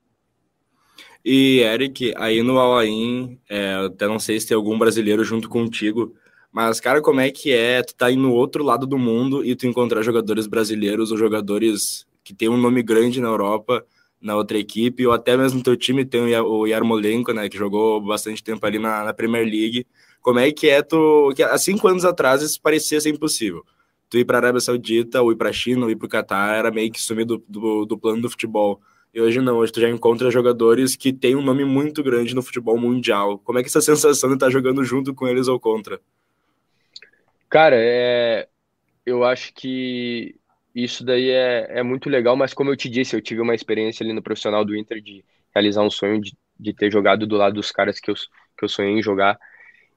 E, 1.25 1.59
Eric, 1.59 2.13
aí 2.17 2.41
no 2.41 2.59
Alain, 2.59 3.39
é, 3.49 3.73
até 3.85 4.07
não 4.07 4.19
sei 4.19 4.39
se 4.39 4.47
tem 4.47 4.55
algum 4.55 4.77
brasileiro 4.77 5.23
junto 5.23 5.49
contigo, 5.49 6.15
mas, 6.51 6.79
cara, 6.79 7.01
como 7.01 7.19
é 7.19 7.31
que 7.31 7.51
é? 7.51 7.81
Tu 7.81 7.95
tá 7.95 8.07
aí 8.07 8.15
no 8.15 8.31
outro 8.31 8.63
lado 8.63 8.85
do 8.85 8.97
mundo 8.97 9.43
e 9.43 9.55
tu 9.55 9.65
encontrar 9.65 10.03
jogadores 10.03 10.45
brasileiros 10.45 11.11
ou 11.11 11.17
jogadores 11.17 12.05
que 12.23 12.33
tem 12.33 12.47
um 12.47 12.57
nome 12.57 12.83
grande 12.83 13.19
na 13.19 13.27
Europa, 13.29 13.83
na 14.23 14.35
outra 14.37 14.57
equipe, 14.57 15.05
ou 15.05 15.11
até 15.11 15.35
mesmo 15.35 15.57
no 15.57 15.63
teu 15.63 15.75
time 15.75 16.05
tem 16.05 16.21
o 16.21 16.27
Ya- 16.27 16.43
o 16.43 16.65
Yarmolenko, 16.65 17.33
né, 17.33 17.49
que 17.49 17.57
jogou 17.57 17.99
bastante 18.01 18.41
tempo 18.41 18.65
ali 18.65 18.79
na, 18.79 19.03
na 19.03 19.13
Premier 19.13 19.43
League. 19.43 19.85
Como 20.21 20.39
é 20.39 20.49
que 20.51 20.69
é 20.69 20.81
tu... 20.81 21.33
Que 21.35 21.43
há 21.43 21.57
cinco 21.57 21.87
anos 21.87 22.05
atrás 22.05 22.41
isso 22.41 22.61
parecia 22.61 23.01
ser 23.01 23.09
impossível. 23.09 23.65
Tu 24.09 24.19
ir 24.19 24.25
pra 24.25 24.37
Arábia 24.37 24.61
Saudita, 24.61 25.21
ou 25.21 25.31
ir 25.33 25.35
pra 25.35 25.51
China, 25.51 25.85
ou 25.85 25.91
ir 25.91 25.97
pro 25.97 26.07
Catar, 26.07 26.55
era 26.55 26.71
meio 26.71 26.89
que 26.89 27.01
sumir 27.01 27.25
do, 27.25 27.43
do, 27.47 27.85
do 27.85 27.97
plano 27.97 28.21
do 28.21 28.29
futebol. 28.29 28.79
E 29.13 29.19
hoje 29.19 29.41
não, 29.41 29.57
hoje 29.57 29.73
tu 29.73 29.81
já 29.81 29.89
encontra 29.89 30.31
jogadores 30.31 30.95
que 30.95 31.11
têm 31.11 31.35
um 31.35 31.41
nome 31.41 31.65
muito 31.65 32.01
grande 32.01 32.33
no 32.33 32.41
futebol 32.41 32.77
mundial. 32.77 33.37
Como 33.39 33.59
é 33.59 33.61
que 33.61 33.67
essa 33.67 33.81
sensação 33.81 34.29
de 34.29 34.35
estar 34.35 34.49
jogando 34.49 34.83
junto 34.83 35.13
com 35.13 35.27
eles 35.27 35.47
ou 35.47 35.59
contra? 35.59 35.99
Cara, 37.49 37.75
é, 37.77 38.47
eu 39.05 39.23
acho 39.23 39.53
que 39.53 40.35
isso 40.75 41.03
daí 41.05 41.29
é, 41.29 41.79
é 41.79 41.83
muito 41.83 42.09
legal, 42.09 42.35
mas 42.35 42.53
como 42.53 42.69
eu 42.71 42.75
te 42.77 42.89
disse, 42.89 43.15
eu 43.15 43.21
tive 43.21 43.41
uma 43.41 43.55
experiência 43.55 44.03
ali 44.03 44.13
no 44.13 44.21
profissional 44.23 44.65
do 44.65 44.75
Inter 44.75 45.01
de 45.01 45.23
realizar 45.53 45.83
um 45.83 45.89
sonho 45.89 46.19
de, 46.21 46.35
de 46.59 46.73
ter 46.73 46.91
jogado 46.91 47.27
do 47.27 47.35
lado 47.37 47.55
dos 47.55 47.71
caras 47.71 47.99
que 47.99 48.09
eu, 48.11 48.15
que 48.15 48.65
eu 48.65 48.69
sonhei 48.69 48.93
em 48.93 49.03
jogar. 49.03 49.37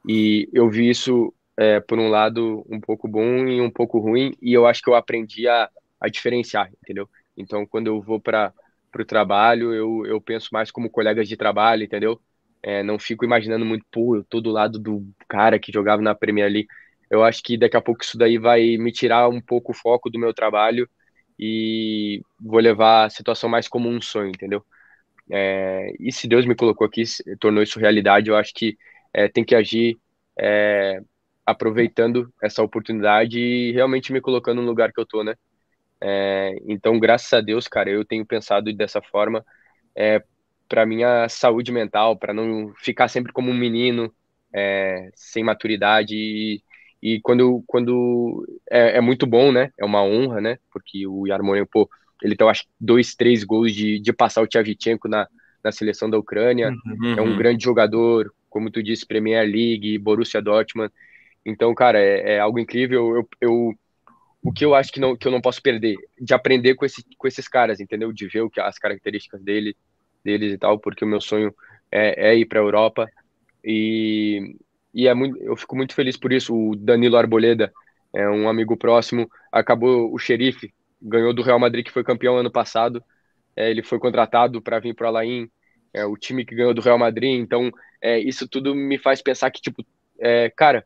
E 0.09 0.49
eu 0.53 0.69
vi 0.71 0.89
isso, 0.91 1.35
é, 1.57 1.81
por 1.81 1.99
um 1.99 2.09
lado, 2.09 2.65
um 2.71 2.81
pouco 2.81 3.09
bom 3.09 3.47
e 3.49 3.61
um 3.61 3.71
pouco 3.71 3.99
ruim, 3.99 4.33
e 4.41 4.53
eu 4.53 4.67
acho 4.67 4.83
que 4.83 4.91
eu 4.91 4.95
aprendi 4.95 5.49
a, 5.49 5.71
a 6.01 6.09
diferenciar, 6.09 6.71
entendeu? 6.83 7.09
Então, 7.37 7.67
quando 7.67 7.89
eu 7.89 8.01
vou 8.01 8.21
para 8.21 8.53
o 8.99 9.05
trabalho, 9.05 9.75
eu, 9.75 10.07
eu 10.07 10.21
penso 10.21 10.49
mais 10.53 10.71
como 10.71 10.91
colegas 10.91 11.29
de 11.29 11.37
trabalho, 11.37 11.85
entendeu? 11.85 12.21
É, 12.63 12.83
não 12.83 12.99
fico 12.99 13.25
imaginando 13.25 13.65
muito, 13.65 13.85
pô, 13.91 14.17
eu 14.17 14.25
tô 14.25 14.41
do 14.41 14.51
lado 14.51 14.79
do 14.79 15.07
cara 15.29 15.59
que 15.59 15.73
jogava 15.73 16.03
na 16.03 16.15
Premier 16.15 16.51
League. 16.51 16.69
Eu 17.11 17.23
acho 17.25 17.43
que 17.43 17.57
daqui 17.59 17.77
a 17.77 17.81
pouco 17.81 18.03
isso 18.03 18.19
daí 18.19 18.39
vai 18.39 18.77
me 18.79 18.93
tirar 18.93 19.29
um 19.29 19.41
pouco 19.41 19.73
o 19.73 19.75
foco 19.75 20.11
do 20.11 20.19
meu 20.19 20.35
trabalho 20.35 20.89
e 21.39 22.21
vou 22.41 22.61
levar 22.61 23.05
a 23.07 23.11
situação 23.11 23.49
mais 23.49 23.69
como 23.69 23.89
um 23.89 24.01
sonho, 24.01 24.31
entendeu? 24.31 24.65
É, 25.31 25.93
e 26.01 26.13
se 26.13 26.29
Deus 26.29 26.47
me 26.47 26.55
colocou 26.57 26.87
aqui, 26.87 27.03
tornou 27.41 27.63
isso 27.63 27.81
realidade, 27.81 28.31
eu 28.31 28.37
acho 28.37 28.53
que 28.55 28.77
é, 29.13 29.29
tem 29.29 29.45
que 29.45 29.55
agir 29.55 29.99
é, 30.39 31.01
aproveitando 31.45 32.33
essa 32.43 32.63
oportunidade 32.63 33.39
e 33.41 33.73
realmente 33.73 34.13
me 34.13 34.21
colocando 34.21 34.63
no 34.63 34.69
lugar 34.69 34.93
que 34.93 35.01
eu 35.01 35.07
tô, 35.07 35.25
né? 35.25 35.35
É, 36.01 36.57
então, 36.67 36.99
graças 37.01 37.33
a 37.33 37.41
Deus, 37.41 37.69
cara, 37.69 37.91
eu 37.91 38.05
tenho 38.05 38.27
pensado 38.27 38.73
dessa 38.75 39.03
forma 39.03 39.45
é, 39.97 40.23
para 40.69 40.87
minha 40.87 41.29
saúde 41.29 41.73
mental, 41.73 42.17
para 42.19 42.35
não 42.35 42.73
ficar 42.79 43.09
sempre 43.09 43.33
como 43.33 43.51
um 43.51 43.55
menino 43.55 44.15
é, 44.55 45.11
sem 45.15 45.45
maturidade 45.45 46.15
e, 46.17 46.63
e 47.03 47.21
quando 47.21 47.63
quando 47.67 48.47
é, 48.71 48.99
é, 48.99 49.01
muito 49.01 49.27
bom, 49.27 49.53
né? 49.53 49.71
É 49.79 49.85
uma 49.85 50.03
honra, 50.03 50.41
né? 50.41 50.59
Porque 50.73 51.07
o 51.07 51.27
Yarmolenko, 51.27 51.71
pô, 51.71 51.91
ele 52.23 52.37
tem, 52.37 52.45
eu 52.45 52.49
acho, 52.49 52.65
dois, 52.81 53.15
três 53.15 53.45
gols 53.45 53.75
de, 53.75 53.99
de 54.01 54.13
passar 54.13 54.43
o 54.43 54.47
Tchevchenko 54.47 55.09
na, 55.09 55.29
na 55.63 55.73
seleção 55.73 56.09
da 56.09 56.19
Ucrânia. 56.19 56.71
Uhum. 56.71 57.15
É 57.19 57.23
um 57.23 57.37
grande 57.37 57.65
jogador, 57.65 58.33
como 58.49 58.71
tu 58.71 58.83
disse, 58.83 59.07
Premier 59.07 59.47
League, 59.47 59.99
Borussia 59.99 60.41
Dortmund. 60.41 60.93
Então, 61.45 61.75
cara, 61.75 61.99
é, 62.01 62.35
é 62.35 62.41
algo 62.41 62.59
incrível. 62.59 63.17
Eu, 63.17 63.29
eu, 63.41 63.75
o 64.43 64.53
que 64.53 64.65
eu 64.65 64.75
acho 64.75 64.93
que, 64.93 65.01
não, 65.01 65.17
que 65.17 65.27
eu 65.29 65.33
não 65.33 65.41
posso 65.41 65.61
perder, 65.61 65.97
de 66.21 66.33
aprender 66.33 66.75
com, 66.75 66.85
esse, 66.85 67.05
com 67.19 67.29
esses 67.29 67.47
caras, 67.47 67.81
entendeu? 67.81 68.13
De 68.13 68.27
ver 68.27 68.41
o 68.41 68.51
que, 68.51 68.61
as 68.61 68.79
características 68.79 69.43
dele, 69.43 69.77
deles 70.25 70.53
e 70.53 70.59
tal, 70.59 70.79
porque 70.79 71.05
o 71.05 71.09
meu 71.09 71.21
sonho 71.21 71.55
é, 71.91 72.31
é 72.31 72.37
ir 72.37 72.47
para 72.47 72.59
a 72.59 72.63
Europa. 72.63 73.09
E, 73.65 74.57
e 74.97 75.07
é 75.07 75.13
muito, 75.13 75.37
eu 75.43 75.55
fico 75.55 75.77
muito 75.77 75.95
feliz 75.95 76.17
por 76.17 76.33
isso. 76.33 76.57
O 76.57 76.75
Danilo 76.75 77.19
Arboleda 77.19 77.71
é 78.15 78.27
um 78.31 78.49
amigo 78.49 78.79
próximo, 78.79 79.31
acabou 79.53 80.11
o 80.11 80.19
xerife, 80.19 80.73
ganhou 81.03 81.35
do 81.35 81.43
Real 81.43 81.59
Madrid, 81.59 81.85
que 81.85 81.93
foi 81.93 82.03
campeão 82.03 82.39
ano 82.39 82.51
passado. 82.51 83.05
É, 83.55 83.71
ele 83.71 83.83
foi 83.83 83.99
contratado 83.99 84.63
para 84.63 84.79
vir 84.79 84.95
para 84.95 85.05
o 85.05 85.09
Alain, 85.09 85.51
é, 85.93 86.07
o 86.07 86.17
time 86.17 86.47
que 86.47 86.55
ganhou 86.55 86.73
do 86.73 86.81
Real 86.81 86.99
Madrid. 86.99 87.39
Então, 87.39 87.71
é, 88.01 88.19
isso 88.19 88.49
tudo 88.49 88.75
me 88.75 88.97
faz 88.97 89.21
pensar 89.21 89.51
que, 89.51 89.61
tipo, 89.61 89.85
é, 90.19 90.49
cara, 90.49 90.83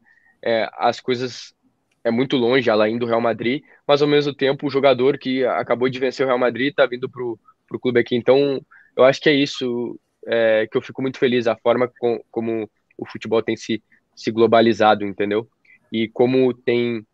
as 0.76 0.98
coisas 1.00 1.54
é 2.02 2.10
muito 2.10 2.36
longe, 2.36 2.68
Alain 2.68 2.98
do 2.98 3.06
Real 3.06 3.20
Madrid, 3.20 3.62
mas 3.86 4.02
ao 4.02 4.08
mesmo 4.08 4.34
tempo 4.34 4.66
o 4.66 4.70
jogador 4.70 5.18
que 5.18 5.44
acabou 5.44 5.88
de 5.88 6.00
vencer 6.00 6.24
o 6.24 6.28
Real 6.28 6.38
Madrid 6.38 6.70
está 6.70 6.84
vindo 6.84 7.08
para 7.08 7.22
o 7.22 7.80
clube 7.80 8.00
aqui. 8.00 8.16
Então, 8.16 8.60
eu 8.96 9.04
acho 9.04 9.20
que 9.20 9.28
é 9.28 9.34
isso 9.34 10.00
é, 10.26 10.66
que 10.68 10.76
eu 10.76 10.82
fico 10.82 11.00
muito 11.00 11.18
feliz, 11.18 11.46
a 11.46 11.54
forma 11.54 11.86
com, 12.00 12.20
como 12.28 12.68
o 13.00 13.06
futebol 13.06 13.42
tem 13.42 13.56
se, 13.56 13.82
se 14.20 14.30
globalizado, 14.30 15.04
entendeu? 15.04 15.48
E 15.92 16.08
como 16.08 16.52
tem 16.52 17.04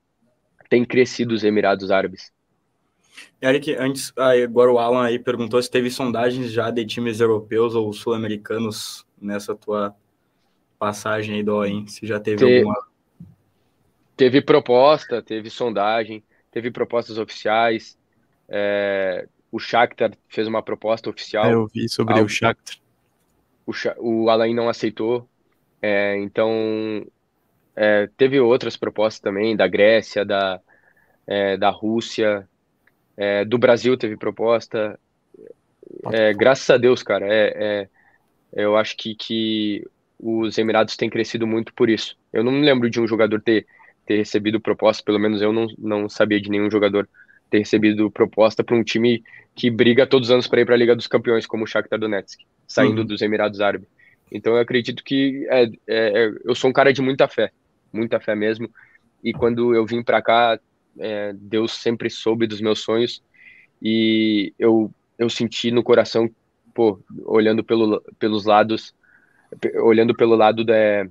tem 0.68 0.84
crescido 0.84 1.32
os 1.32 1.44
Emirados 1.44 1.90
Árabes. 1.92 2.32
Eric, 3.40 3.74
antes, 3.76 4.12
agora 4.16 4.72
o 4.72 4.78
Alan 4.78 5.04
aí 5.04 5.18
perguntou 5.18 5.62
se 5.62 5.70
teve 5.70 5.90
sondagens 5.90 6.50
já 6.50 6.70
de 6.70 6.84
times 6.84 7.20
europeus 7.20 7.74
ou 7.74 7.92
sul-americanos 7.92 9.06
nessa 9.20 9.54
tua 9.54 9.94
passagem 10.78 11.36
aí 11.36 11.42
do 11.42 11.54
OIN, 11.54 11.86
se 11.86 12.06
já 12.06 12.20
teve 12.20 12.44
Te... 12.44 12.58
alguma. 12.58 12.86
Teve 14.16 14.42
proposta, 14.42 15.22
teve 15.22 15.48
sondagem, 15.48 16.22
teve 16.50 16.70
propostas 16.70 17.16
oficiais. 17.16 17.96
É... 18.48 19.28
O 19.52 19.58
Shakhtar 19.58 20.12
fez 20.28 20.48
uma 20.48 20.62
proposta 20.62 21.08
oficial. 21.08 21.44
É, 21.46 21.54
eu 21.54 21.66
vi 21.72 21.88
sobre 21.88 22.20
o 22.20 22.28
Shakhtar. 22.28 22.76
O, 23.64 23.72
o 23.98 24.30
Alain 24.30 24.54
não 24.54 24.68
aceitou. 24.68 25.26
É, 25.88 26.18
então, 26.18 27.06
é, 27.76 28.08
teve 28.16 28.40
outras 28.40 28.76
propostas 28.76 29.20
também, 29.20 29.54
da 29.54 29.68
Grécia, 29.68 30.24
da, 30.24 30.60
é, 31.24 31.56
da 31.56 31.70
Rússia, 31.70 32.48
é, 33.16 33.44
do 33.44 33.56
Brasil 33.56 33.96
teve 33.96 34.16
proposta. 34.16 34.98
É, 36.12 36.34
graças 36.34 36.68
a 36.68 36.76
Deus, 36.76 37.04
cara, 37.04 37.24
é, 37.28 37.88
eu 38.52 38.76
acho 38.76 38.96
que, 38.96 39.14
que 39.14 39.86
os 40.18 40.58
Emirados 40.58 40.96
têm 40.96 41.08
crescido 41.08 41.46
muito 41.46 41.72
por 41.72 41.88
isso. 41.88 42.18
Eu 42.32 42.42
não 42.42 42.50
me 42.50 42.66
lembro 42.66 42.90
de 42.90 43.00
um 43.00 43.06
jogador 43.06 43.40
ter, 43.40 43.64
ter 44.04 44.16
recebido 44.16 44.60
proposta, 44.60 45.04
pelo 45.04 45.20
menos 45.20 45.40
eu 45.40 45.52
não, 45.52 45.68
não 45.78 46.08
sabia 46.08 46.40
de 46.40 46.50
nenhum 46.50 46.68
jogador 46.68 47.08
ter 47.48 47.58
recebido 47.58 48.10
proposta 48.10 48.64
para 48.64 48.74
um 48.74 48.82
time 48.82 49.22
que 49.54 49.70
briga 49.70 50.04
todos 50.04 50.30
os 50.30 50.32
anos 50.32 50.48
para 50.48 50.62
ir 50.62 50.66
para 50.66 50.74
a 50.74 50.78
Liga 50.78 50.96
dos 50.96 51.06
Campeões, 51.06 51.46
como 51.46 51.62
o 51.62 51.66
Shakhtar 51.66 52.00
Donetsk, 52.00 52.40
saindo 52.66 53.02
uhum. 53.02 53.06
dos 53.06 53.22
Emirados 53.22 53.60
Árabes. 53.60 53.88
Então 54.30 54.54
eu 54.54 54.60
acredito 54.60 55.04
que 55.04 55.46
é, 55.50 55.64
é, 55.88 56.30
eu 56.44 56.54
sou 56.54 56.70
um 56.70 56.72
cara 56.72 56.92
de 56.92 57.00
muita 57.02 57.28
fé, 57.28 57.50
muita 57.92 58.20
fé 58.20 58.34
mesmo. 58.34 58.68
E 59.22 59.32
quando 59.32 59.74
eu 59.74 59.86
vim 59.86 60.02
para 60.02 60.22
cá, 60.22 60.58
é, 60.98 61.32
Deus 61.34 61.72
sempre 61.72 62.10
soube 62.10 62.46
dos 62.46 62.60
meus 62.60 62.80
sonhos 62.80 63.22
e 63.82 64.52
eu 64.58 64.90
eu 65.18 65.30
senti 65.30 65.70
no 65.70 65.82
coração, 65.82 66.28
pô, 66.74 67.00
olhando 67.24 67.64
pelo, 67.64 68.02
pelos 68.18 68.44
lados, 68.44 68.94
olhando 69.76 70.14
pelo 70.14 70.36
lado 70.36 70.62
da 70.62 71.06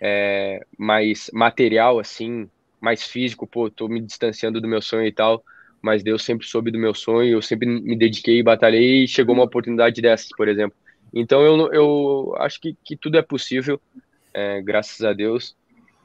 é, 0.00 0.60
mais 0.78 1.30
material 1.32 1.98
assim, 1.98 2.48
mais 2.80 3.04
físico, 3.04 3.46
pô, 3.46 3.70
tô 3.70 3.88
me 3.88 4.00
distanciando 4.00 4.60
do 4.60 4.68
meu 4.68 4.82
sonho 4.82 5.06
e 5.06 5.12
tal 5.12 5.42
mas 5.82 6.02
Deus 6.02 6.24
sempre 6.24 6.46
soube 6.46 6.70
do 6.70 6.78
meu 6.78 6.94
sonho, 6.94 7.34
eu 7.34 7.42
sempre 7.42 7.66
me 7.68 7.96
dediquei, 7.96 8.42
batalhei 8.42 9.04
e 9.04 9.08
chegou 9.08 9.34
uma 9.34 9.44
oportunidade 9.44 10.00
dessas, 10.00 10.28
por 10.36 10.48
exemplo. 10.48 10.76
Então 11.12 11.42
eu, 11.42 11.72
eu 11.72 12.34
acho 12.38 12.60
que, 12.60 12.76
que 12.84 12.96
tudo 12.96 13.16
é 13.16 13.22
possível, 13.22 13.80
é, 14.32 14.60
graças 14.62 15.04
a 15.04 15.12
Deus. 15.12 15.56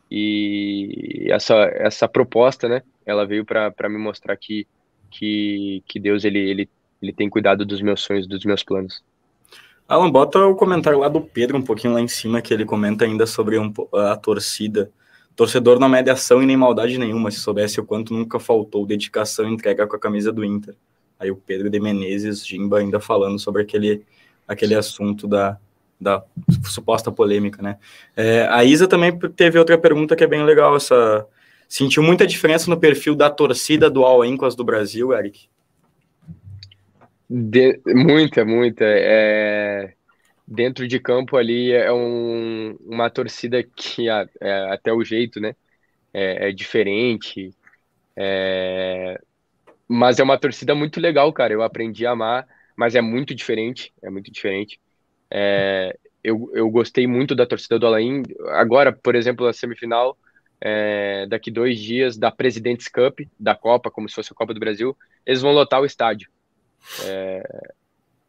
E 0.10 1.28
essa, 1.30 1.56
essa 1.74 2.08
proposta, 2.08 2.70
né, 2.70 2.84
ela 3.06 3.26
veio 3.26 3.44
para 3.44 3.90
me 3.90 3.98
mostrar 3.98 4.38
que, 4.38 4.68
que, 5.10 5.84
que 5.88 6.00
Deus 6.00 6.24
ele, 6.24 6.40
ele, 6.40 6.70
ele 7.02 7.14
tem 7.14 7.30
cuidado 7.30 7.66
dos 7.66 7.82
meus 7.82 8.02
sonhos, 8.02 8.28
dos 8.28 8.46
meus 8.46 8.64
planos. 8.64 9.04
Alan, 9.88 10.10
bota 10.10 10.40
o 10.40 10.56
comentário 10.56 11.00
lá 11.00 11.10
do 11.10 11.20
Pedro 11.20 11.58
um 11.58 11.62
pouquinho 11.62 11.94
lá 11.94 12.02
em 12.02 12.08
cima, 12.08 12.42
que 12.42 12.54
ele 12.54 12.64
comenta 12.64 13.06
ainda 13.06 13.26
sobre 13.26 13.60
um, 13.60 13.72
a 13.94 14.16
torcida. 14.16 14.92
Torcedor 15.36 15.80
não 15.80 15.90
mede 15.90 16.10
ação 16.10 16.42
e 16.42 16.46
nem 16.46 16.56
maldade 16.56 16.98
nenhuma, 16.98 17.32
se 17.32 17.40
soubesse 17.40 17.80
o 17.80 17.86
quanto 17.86 18.14
nunca 18.14 18.40
faltou 18.40 18.86
dedicação 18.86 19.50
e 19.50 19.54
entrega 19.54 19.86
com 19.88 19.96
a 19.96 20.00
camisa 20.00 20.32
do 20.32 20.46
Inter. 20.46 20.76
Aí 21.20 21.32
o 21.32 21.36
Pedro 21.36 21.70
de 21.70 21.80
Menezes, 21.80 22.46
Jimba, 22.46 22.80
ainda 22.80 23.00
falando 23.00 23.40
sobre 23.40 23.62
aquele, 23.62 24.06
aquele 24.54 24.76
assunto 24.76 25.28
da, 25.28 25.58
da 26.00 26.24
suposta 26.64 27.12
polêmica, 27.12 27.62
né? 27.62 27.78
É, 28.16 28.48
a 28.50 28.64
Isa 28.64 28.88
também 28.88 29.18
teve 29.36 29.60
outra 29.60 29.78
pergunta 29.78 30.16
que 30.16 30.24
é 30.24 30.28
bem 30.28 30.44
legal, 30.44 30.76
essa... 30.76 31.28
Sentiu 31.68 32.04
muita 32.04 32.28
diferença 32.28 32.70
no 32.70 32.80
perfil 32.80 33.16
da 33.16 33.32
torcida 33.32 33.90
do 33.90 34.04
All 34.04 34.24
In 34.24 34.38
com 34.38 34.46
as 34.46 34.56
do 34.56 34.64
Brasil, 34.64 35.12
Eric? 35.12 35.48
De, 37.28 37.82
muita, 37.88 38.46
muita. 38.46 38.84
É, 38.86 39.94
dentro 40.48 40.88
de 40.88 41.00
campo 41.00 41.36
ali 41.36 41.72
é 41.72 41.92
um, 41.92 42.78
uma 42.86 43.10
torcida 43.10 43.64
que 43.64 44.08
é, 44.08 44.72
até 44.72 44.94
o 44.94 45.04
jeito, 45.04 45.40
né? 45.40 45.56
É, 46.14 46.50
é 46.50 46.52
diferente. 46.52 47.52
É, 48.16 49.20
mas 49.88 50.20
é 50.20 50.24
uma 50.24 50.38
torcida 50.38 50.76
muito 50.76 51.00
legal, 51.00 51.34
cara. 51.34 51.54
Eu 51.54 51.64
aprendi 51.64 52.06
a 52.06 52.12
amar, 52.12 52.48
mas 52.76 52.96
é 52.96 53.02
muito 53.02 53.34
diferente. 53.34 53.94
É 54.02 54.10
muito 54.10 54.32
diferente. 54.32 54.80
É, 55.30 55.98
eu, 56.24 56.50
eu 56.54 56.70
gostei 56.70 57.06
muito 57.06 57.36
da 57.36 57.46
torcida 57.46 57.78
do 57.78 57.86
Alain. 57.86 58.24
Agora, 58.52 58.92
por 58.92 59.16
exemplo, 59.16 59.46
a 59.46 59.54
semifinal, 59.54 60.18
é, 60.62 61.26
daqui 61.28 61.52
dois 61.52 61.80
dias, 61.80 62.18
da 62.18 62.32
Presidentes 62.32 62.88
Cup, 62.88 63.20
da 63.38 63.54
Copa, 63.56 63.92
como 63.92 64.08
se 64.08 64.16
fosse 64.16 64.32
a 64.32 64.36
Copa 64.36 64.54
do 64.54 64.60
Brasil, 64.60 64.96
eles 65.26 65.42
vão 65.42 65.52
lotar 65.52 65.82
o 65.82 65.86
estádio. 65.86 66.30
É, 67.04 67.44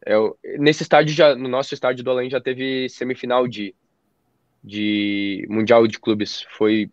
é, 0.05 0.15
nesse 0.57 0.83
estádio, 0.83 1.13
já, 1.13 1.35
no 1.35 1.47
nosso 1.47 1.73
estádio 1.73 2.03
do 2.03 2.11
Além 2.11 2.29
já 2.29 2.41
teve 2.41 2.89
semifinal 2.89 3.47
de, 3.47 3.73
de 4.63 5.45
Mundial 5.49 5.87
de 5.87 5.97
Clubes. 5.97 6.45
Foi. 6.57 6.89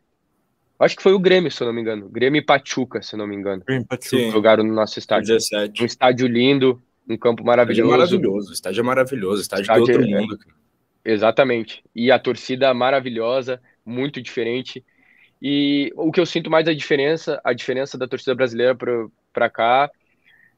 Acho 0.79 0.97
que 0.97 1.03
foi 1.03 1.12
o 1.12 1.19
Grêmio, 1.19 1.51
se 1.51 1.62
eu 1.62 1.67
não 1.67 1.75
me 1.75 1.81
engano. 1.81 2.09
Grêmio 2.09 2.38
e 2.38 2.45
Pachuca, 2.45 3.03
se 3.03 3.15
eu 3.15 3.19
não 3.19 3.27
me 3.27 3.37
engano. 3.37 3.62
Grêmio 3.65 3.87
Pachuca. 3.87 4.31
Jogaram 4.31 4.65
no 4.65 4.73
nosso 4.73 4.99
estádio. 4.99 5.29
17. 5.29 5.83
Um 5.83 5.87
estádio 5.87 6.27
lindo, 6.27 6.83
um 7.09 7.17
campo 7.17 7.45
maravilhoso. 7.45 7.83
Estádio 7.83 7.99
maravilhoso, 7.99 8.53
estádio 8.53 8.81
é 8.81 8.85
maravilhoso, 8.85 9.43
estádio, 9.43 9.62
estádio 9.62 9.85
de 9.85 9.93
outro 9.93 10.07
é, 10.07 10.21
mundo. 10.21 10.38
Exatamente. 11.05 11.85
E 11.95 12.11
a 12.11 12.19
torcida 12.19 12.73
maravilhosa, 12.73 13.61
muito 13.85 14.21
diferente. 14.23 14.85
E 15.41 15.93
o 15.97 16.12
que 16.12 16.21
eu 16.21 16.27
sinto 16.27 16.51
mais 16.51 16.69
a 16.69 16.75
diferença, 16.75 17.41
a 17.43 17.53
diferença 17.53 17.99
da 17.99 18.07
torcida 18.07 18.35
brasileira 18.35 18.77
para 19.33 19.51
cá 19.51 19.91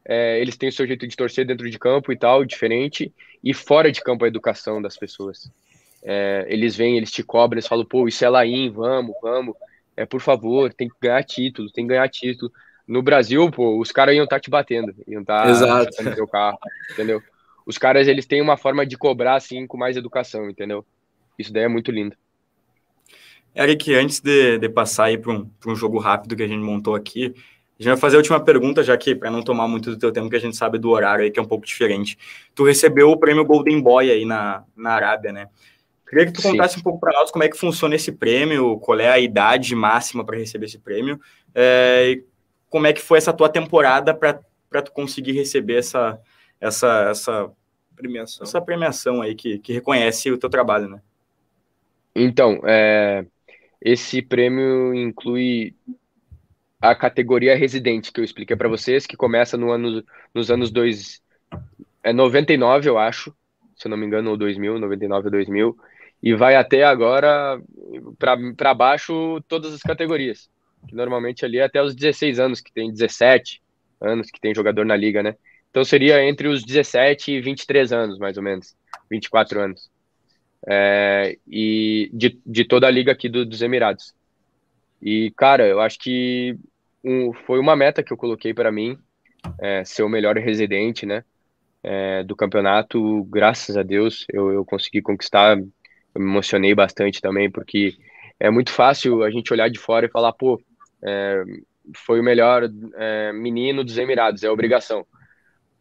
é, 0.05 0.39
eles 0.41 0.57
têm 0.57 0.69
o 0.69 0.73
seu 0.73 0.87
jeito 0.87 1.07
de 1.07 1.17
torcer 1.17 1.47
dentro 1.47 1.69
de 1.69 1.79
campo 1.79 2.13
e 2.13 2.17
tal, 2.17 2.45
diferente, 2.45 3.13
e 3.43 3.55
fora 3.55 3.91
de 3.91 4.03
campo 4.03 4.25
a 4.25 4.29
educação 4.29 4.81
das 4.83 4.97
pessoas. 4.97 5.51
É, 6.03 6.45
eles 6.49 6.77
vêm, 6.77 6.99
eles 6.99 7.11
te 7.11 7.23
cobram, 7.23 7.57
eles 7.57 7.67
falam, 7.67 7.87
pô, 7.87 8.07
isso 8.07 8.23
é 8.23 8.29
Laim, 8.29 8.71
vamos, 8.71 9.15
vamos, 9.23 9.57
é, 9.97 10.05
por 10.05 10.21
favor, 10.21 10.73
tem 10.73 10.89
que 10.89 10.95
ganhar 11.01 11.25
título, 11.25 11.71
tem 11.71 11.85
que 11.85 11.95
ganhar 11.95 12.09
título. 12.09 12.53
No 12.87 13.03
Brasil, 13.03 13.51
pô, 13.51 13.81
os 13.81 13.91
caras 13.91 14.15
iam 14.15 14.25
estar 14.25 14.37
tá 14.37 14.41
te 14.41 14.51
batendo, 14.51 14.95
iam 15.07 15.23
estar 15.23 15.45
tá 15.45 16.03
no 16.03 16.15
teu 16.15 16.29
carro, 16.29 16.59
entendeu? 16.91 17.23
Os 17.67 17.79
caras, 17.79 18.07
eles 18.07 18.27
têm 18.27 18.43
uma 18.43 18.57
forma 18.57 18.85
de 18.85 18.97
cobrar, 18.97 19.37
assim, 19.37 19.67
com 19.67 19.77
mais 19.79 19.97
educação, 19.97 20.51
entendeu? 20.51 20.85
Isso 21.39 21.53
daí 21.53 21.65
é 21.65 21.69
muito 21.69 21.91
lindo. 21.91 22.15
Eric, 23.57 23.95
antes 23.95 24.21
de, 24.21 24.59
de 24.59 24.69
passar 24.69 25.05
aí 25.05 25.17
para 25.17 25.33
um, 25.33 25.49
um 25.67 25.77
jogo 25.77 25.99
rápido 25.99 26.37
que 26.37 26.43
a 26.43 26.49
gente 26.49 26.63
montou 26.63 26.95
aqui, 26.95 27.35
a 27.79 27.83
gente 27.83 27.93
vai 27.93 27.97
fazer 27.97 28.17
a 28.17 28.19
última 28.19 28.39
pergunta, 28.39 28.83
já 28.83 28.97
que, 28.97 29.15
para 29.15 29.31
não 29.31 29.43
tomar 29.43 29.67
muito 29.67 29.91
do 29.91 29.99
teu 29.99 30.13
tempo, 30.13 30.29
que 30.29 30.37
a 30.37 30.41
gente 30.41 30.57
sabe 30.57 30.79
do 30.79 30.91
horário 30.91 31.25
aí, 31.25 31.31
que 31.31 31.41
é 31.41 31.43
um 31.43 31.47
pouco 31.47 31.67
diferente. 31.67 32.19
Tu 32.55 32.65
recebeu 32.65 33.11
o 33.11 33.17
prêmio 33.17 33.45
Golden 33.45 33.81
Boy 33.81 34.11
aí 34.11 34.25
na, 34.25 34.65
na 34.77 34.93
Arábia, 34.93 35.33
né? 35.33 35.49
Queria 36.09 36.27
que 36.27 36.33
tu 36.33 36.43
contasse 36.43 36.75
Sim. 36.75 36.81
um 36.81 36.83
pouco 36.83 37.01
para 37.01 37.13
nós 37.13 37.31
como 37.31 37.43
é 37.43 37.49
que 37.49 37.57
funciona 37.57 37.95
esse 37.97 38.13
prêmio, 38.13 38.79
qual 38.79 39.01
é 39.01 39.09
a 39.09 39.19
idade 39.19 39.75
máxima 39.75 40.25
para 40.25 40.37
receber 40.37 40.67
esse 40.67 40.79
prêmio, 40.79 41.19
é, 41.55 42.11
e 42.13 42.25
como 42.75 42.89
é 42.89 42.93
que 42.93 43.01
foi 43.01 43.19
essa 43.19 43.33
tua 43.33 43.49
temporada 43.49 44.13
para 44.13 44.83
tu 44.83 44.91
conseguir 44.91 45.31
receber 45.31 45.77
essa, 45.77 46.21
essa, 46.61 47.07
essa 47.09 47.53
premiação, 47.95 48.43
essa 48.43 48.61
premiação 48.61 49.23
aí 49.23 49.37
que, 49.37 49.61
que 49.61 49.73
reconhece 49.73 50.29
o 50.33 50.37
teu 50.37 50.51
trabalho, 50.51 50.89
né? 50.89 51.01
Então, 52.17 52.61
é, 52.65 53.25
esse 53.81 54.21
prêmio 54.21 54.93
inclui 54.93 55.77
a 56.81 56.97
categoria 56.97 57.55
residente 57.55 58.11
que 58.11 58.19
eu 58.19 58.25
expliquei 58.25 58.57
para 58.57 58.69
vocês, 58.69 59.07
que 59.07 59.17
começa 59.17 59.57
no 59.57 59.71
ano, 59.71 60.03
nos 60.35 60.51
anos 60.51 60.73
dois, 60.73 61.23
é 62.03 62.13
99, 62.13 62.89
eu 62.89 62.99
acho, 62.99 63.33
se 63.77 63.87
eu 63.87 63.91
não 63.91 63.97
me 63.97 64.05
engano, 64.05 64.31
ou 64.31 64.37
2000, 64.37 64.81
99 64.81 65.27
ou 65.27 65.31
2000, 65.31 65.79
e 66.21 66.35
vai 66.35 66.57
até 66.57 66.83
agora 66.83 67.63
para 68.57 68.75
baixo 68.75 69.41
todas 69.47 69.73
as 69.73 69.81
categorias, 69.81 70.51
que 70.87 70.95
normalmente 70.95 71.45
ali 71.45 71.59
é 71.59 71.65
até 71.65 71.83
os 71.83 71.95
16 71.95 72.39
anos, 72.39 72.61
que 72.61 72.73
tem 72.73 72.91
17 72.91 73.63
anos 74.01 74.31
que 74.31 74.41
tem 74.41 74.55
jogador 74.55 74.85
na 74.85 74.97
liga, 74.97 75.23
né? 75.23 75.37
Então 75.71 75.85
seria 75.85 76.23
entre 76.23 76.47
os 76.47 76.65
17 76.65 77.33
e 77.33 77.41
23 77.41 77.93
anos, 77.93 78.19
mais 78.19 78.37
ou 78.37 78.43
menos, 78.43 78.77
24 79.11 79.61
anos. 79.61 79.91
É, 80.67 81.37
e 81.47 82.11
de, 82.13 82.39
de 82.47 82.65
toda 82.65 82.87
a 82.87 82.91
liga 82.91 83.13
aqui 83.13 83.29
do, 83.29 83.45
dos 83.45 83.61
Emirados. 83.61 84.15
E, 85.03 85.31
cara, 85.37 85.67
eu 85.67 85.81
acho 85.81 85.99
que 85.99 86.57
um, 87.03 87.33
foi 87.33 87.59
uma 87.59 87.77
meta 87.77 88.03
que 88.03 88.13
eu 88.13 88.17
coloquei 88.17 88.55
para 88.55 88.73
mim, 88.73 88.97
é, 89.61 89.85
ser 89.85 90.03
o 90.03 90.09
melhor 90.09 90.37
residente, 90.37 91.05
né? 91.05 91.23
É, 91.83 92.23
do 92.23 92.35
campeonato, 92.35 93.25
graças 93.25 93.77
a 93.77 93.83
Deus, 93.83 94.25
eu, 94.33 94.51
eu 94.53 94.65
consegui 94.65 95.03
conquistar. 95.03 95.59
Eu 95.59 96.21
me 96.21 96.31
emocionei 96.31 96.75
bastante 96.75 97.21
também, 97.21 97.51
porque 97.51 97.95
é 98.41 98.49
muito 98.49 98.71
fácil 98.71 99.23
a 99.23 99.31
gente 99.31 99.53
olhar 99.53 99.69
de 99.69 99.79
fora 99.79 100.07
e 100.07 100.11
falar, 100.11 100.33
pô, 100.33 100.61
é, 101.05 101.45
foi 101.97 102.21
o 102.21 102.25
melhor 102.25 102.69
é, 102.95 103.33
menino 103.33 103.85
dos 103.85 103.99
Emirados, 103.99 104.43
é 104.43 104.51
obrigação. 104.51 105.07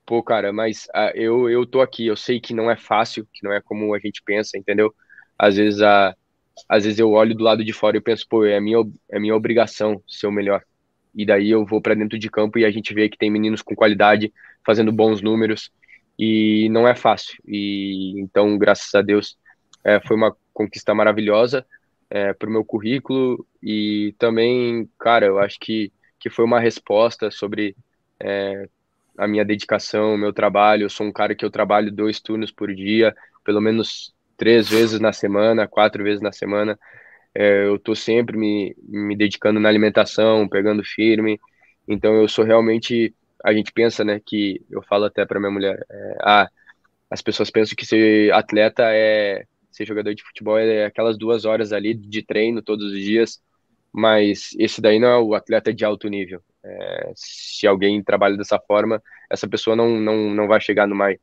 Pô, 0.05 0.21
cara, 0.21 0.51
mas 0.51 0.88
a, 0.93 1.11
eu, 1.15 1.49
eu 1.49 1.65
tô 1.65 1.82
aqui, 1.82 2.07
eu 2.07 2.15
sei 2.15 2.39
que 2.39 2.53
não 2.53 2.69
é 2.69 2.76
fácil, 2.76 3.28
que 3.32 3.43
não 3.43 3.53
é 3.53 3.61
como 3.61 3.93
a 3.93 3.99
gente 3.99 4.21
pensa, 4.24 4.57
entendeu? 4.57 4.93
Às 5.38 5.55
vezes, 5.55 5.82
a, 5.82 6.13
às 6.67 6.84
vezes 6.84 6.99
eu 6.99 7.11
olho 7.11 7.36
do 7.36 7.43
lado 7.43 7.63
de 7.63 7.74
fora 7.74 7.97
e 7.97 8.01
penso, 8.01 8.26
pô, 8.30 8.45
é 8.45 8.59
minha, 8.59 8.80
é 9.09 9.19
minha 9.19 9.36
obrigação 9.36 10.01
ser 10.07 10.28
o 10.28 10.32
melhor. 10.32 10.63
e 11.15 11.26
daí 11.26 11.49
eu 11.51 11.65
vou 11.65 11.82
para 11.82 11.95
dentro 11.95 12.17
de 12.19 12.30
campo 12.30 12.59
e 12.59 12.65
a 12.65 12.71
gente 12.71 12.93
vê 12.93 13.09
que 13.09 13.17
tem 13.17 13.32
meninos 13.32 13.61
com 13.61 13.76
qualidade, 13.76 14.34
fazendo 14.65 14.91
bons 14.91 15.21
números, 15.21 15.71
e 16.17 16.69
não 16.69 16.88
é 16.88 16.95
fácil. 16.95 17.36
E 17.47 18.19
então, 18.19 18.57
graças 18.57 18.93
a 18.95 19.01
Deus, 19.01 19.38
é, 19.84 19.99
foi 20.01 20.15
uma 20.17 20.36
conquista 20.53 20.93
maravilhosa 20.93 21.65
é, 22.14 22.32
para 22.32 22.47
o 22.47 22.51
meu 22.51 22.64
currículo 22.64 23.43
e 23.61 24.14
também, 24.20 24.88
cara, 24.99 25.26
eu 25.26 25.39
acho 25.39 25.59
que, 25.59 25.91
que 26.20 26.30
foi 26.30 26.45
uma 26.45 26.59
resposta 26.59 27.32
sobre 27.32 27.76
é, 28.20 28.70
a 29.18 29.28
minha 29.28 29.43
dedicação, 29.43 30.14
o 30.14 30.18
meu 30.18 30.32
trabalho. 30.32 30.84
Eu 30.84 30.91
sou 30.91 31.07
um 31.07 31.11
cara 31.11 31.34
que 31.34 31.43
eu 31.43 31.49
trabalho 31.49 31.91
dois 31.91 32.20
turnos 32.20 32.51
por 32.51 32.72
dia, 32.72 33.16
pelo 33.43 33.59
menos 33.59 34.14
três 34.38 34.70
vezes 34.70 34.99
na 34.99 35.11
semana, 35.11 35.68
quatro 35.68 36.03
vezes 36.03 36.22
na 36.22 36.32
semana. 36.32 36.78
É, 37.34 37.66
eu 37.66 37.78
estou 37.78 37.95
sempre 37.95 38.38
me, 38.38 38.76
me 38.88 39.18
dedicando 39.18 39.59
na 39.59 39.68
alimentação, 39.68 40.47
pegando 40.47 40.84
firme. 40.84 41.39
Então 41.88 42.14
eu 42.22 42.28
sou 42.28 42.45
realmente 42.45 43.11
a 43.43 43.51
gente 43.51 43.74
pensa, 43.74 44.05
né, 44.05 44.22
que 44.24 44.61
eu 44.70 44.84
falo 44.84 45.05
até 45.05 45.26
para 45.26 45.39
minha 45.39 45.51
mulher, 45.51 45.84
é, 45.89 46.18
ah, 46.22 46.49
as 47.09 47.22
pessoas 47.22 47.49
pensam 47.49 47.76
que 47.76 47.86
ser 47.86 48.32
atleta 48.34 48.84
é 48.86 49.45
ser 49.76 49.86
jogador 49.86 50.13
de 50.13 50.24
futebol 50.24 50.57
é 50.57 50.86
aquelas 50.86 51.17
duas 51.17 51.45
horas 51.45 51.74
ali 51.74 51.93
de 51.93 52.24
treino 52.24 52.61
todos 52.61 52.91
os 52.91 52.99
dias, 52.99 53.41
mas 53.91 54.49
esse 54.57 54.82
daí 54.82 54.99
não 54.99 55.07
é 55.07 55.17
o 55.17 55.34
atleta 55.34 55.74
de 55.74 55.86
alto 55.86 56.07
nível. 56.07 56.41
É, 56.63 57.11
se 57.15 57.67
alguém 57.67 58.01
trabalha 58.03 58.38
dessa 58.38 58.59
forma, 58.59 59.01
essa 59.30 59.47
pessoa 59.47 59.76
não, 59.76 59.99
não, 59.99 60.34
não 60.34 60.47
vai 60.47 60.61
chegar 60.61 60.88
no 60.88 60.95
mais, 60.95 61.17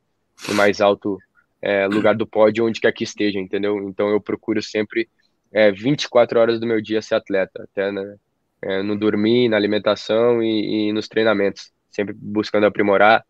no 0.47 0.55
mais 0.55 0.79
alto 0.79 1.17
é, 1.61 1.87
lugar 1.87 2.15
do 2.15 2.27
pódio, 2.27 2.65
onde 2.65 2.79
quer 2.79 2.91
que 2.91 3.03
esteja, 3.03 3.39
entendeu? 3.39 3.77
Então 3.87 4.09
eu 4.09 4.21
procuro 4.21 4.61
sempre 4.61 5.09
é, 5.51 5.71
24 5.71 6.39
horas 6.39 6.59
do 6.59 6.67
meu 6.67 6.81
dia 6.81 7.01
ser 7.01 7.15
atleta, 7.15 7.63
até 7.63 7.91
né, 7.91 8.15
é, 8.61 8.81
no 8.81 8.97
dormir, 8.97 9.49
na 9.49 9.57
alimentação 9.57 10.41
e, 10.41 10.89
e 10.89 10.93
nos 10.93 11.07
treinamentos 11.07 11.71
sempre 11.91 12.15
buscando 12.17 12.65
aprimorar. 12.65 13.25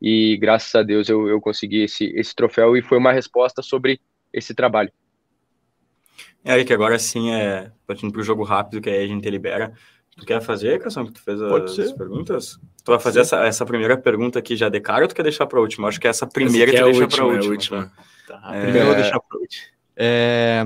E 0.00 0.36
graças 0.36 0.74
a 0.74 0.82
Deus 0.82 1.08
eu, 1.08 1.26
eu 1.28 1.40
consegui 1.40 1.84
esse, 1.84 2.04
esse 2.14 2.34
troféu 2.34 2.76
e 2.76 2.82
foi 2.82 2.98
uma 2.98 3.12
resposta 3.12 3.62
sobre 3.62 4.00
esse 4.36 4.54
trabalho. 4.54 4.92
É, 6.44 6.62
que 6.62 6.72
agora 6.72 6.98
sim 6.98 7.32
é 7.32 7.72
partindo 7.86 8.12
para 8.12 8.20
o 8.20 8.24
jogo 8.24 8.44
rápido 8.44 8.80
que 8.80 8.88
aí 8.88 9.04
a 9.04 9.06
gente 9.08 9.28
libera. 9.28 9.72
Tu 10.16 10.24
quer 10.24 10.40
fazer, 10.40 10.78
Cação, 10.78 11.04
que 11.04 11.12
tu 11.12 11.20
fez 11.20 11.40
as, 11.42 11.78
as 11.78 11.92
perguntas? 11.92 12.58
Tu 12.84 12.90
vai 12.90 12.98
fazer 12.98 13.20
essa, 13.20 13.44
essa 13.44 13.66
primeira 13.66 13.98
pergunta 13.98 14.38
aqui 14.38 14.56
já 14.56 14.68
de 14.68 14.80
cara 14.80 15.02
ou 15.02 15.08
tu 15.08 15.14
quer 15.14 15.24
deixar 15.24 15.46
para 15.46 15.58
a 15.58 15.62
última? 15.62 15.88
Acho 15.88 16.00
que 16.00 16.08
essa 16.08 16.26
primeira 16.26 16.70
essa 16.70 16.84
que 16.84 16.84
tu 16.84 16.88
é 16.88 16.92
deixa 16.92 17.16
para 17.16 17.24
a 17.24 17.26
última. 17.26 17.50
última. 17.50 17.92
Tá, 18.26 18.50
é... 18.54 18.62
Primeiro 18.62 18.78
eu 18.78 18.86
vou 18.86 18.94
deixar 18.94 19.20
para 19.20 19.38
última. 19.38 19.66
É... 19.96 20.64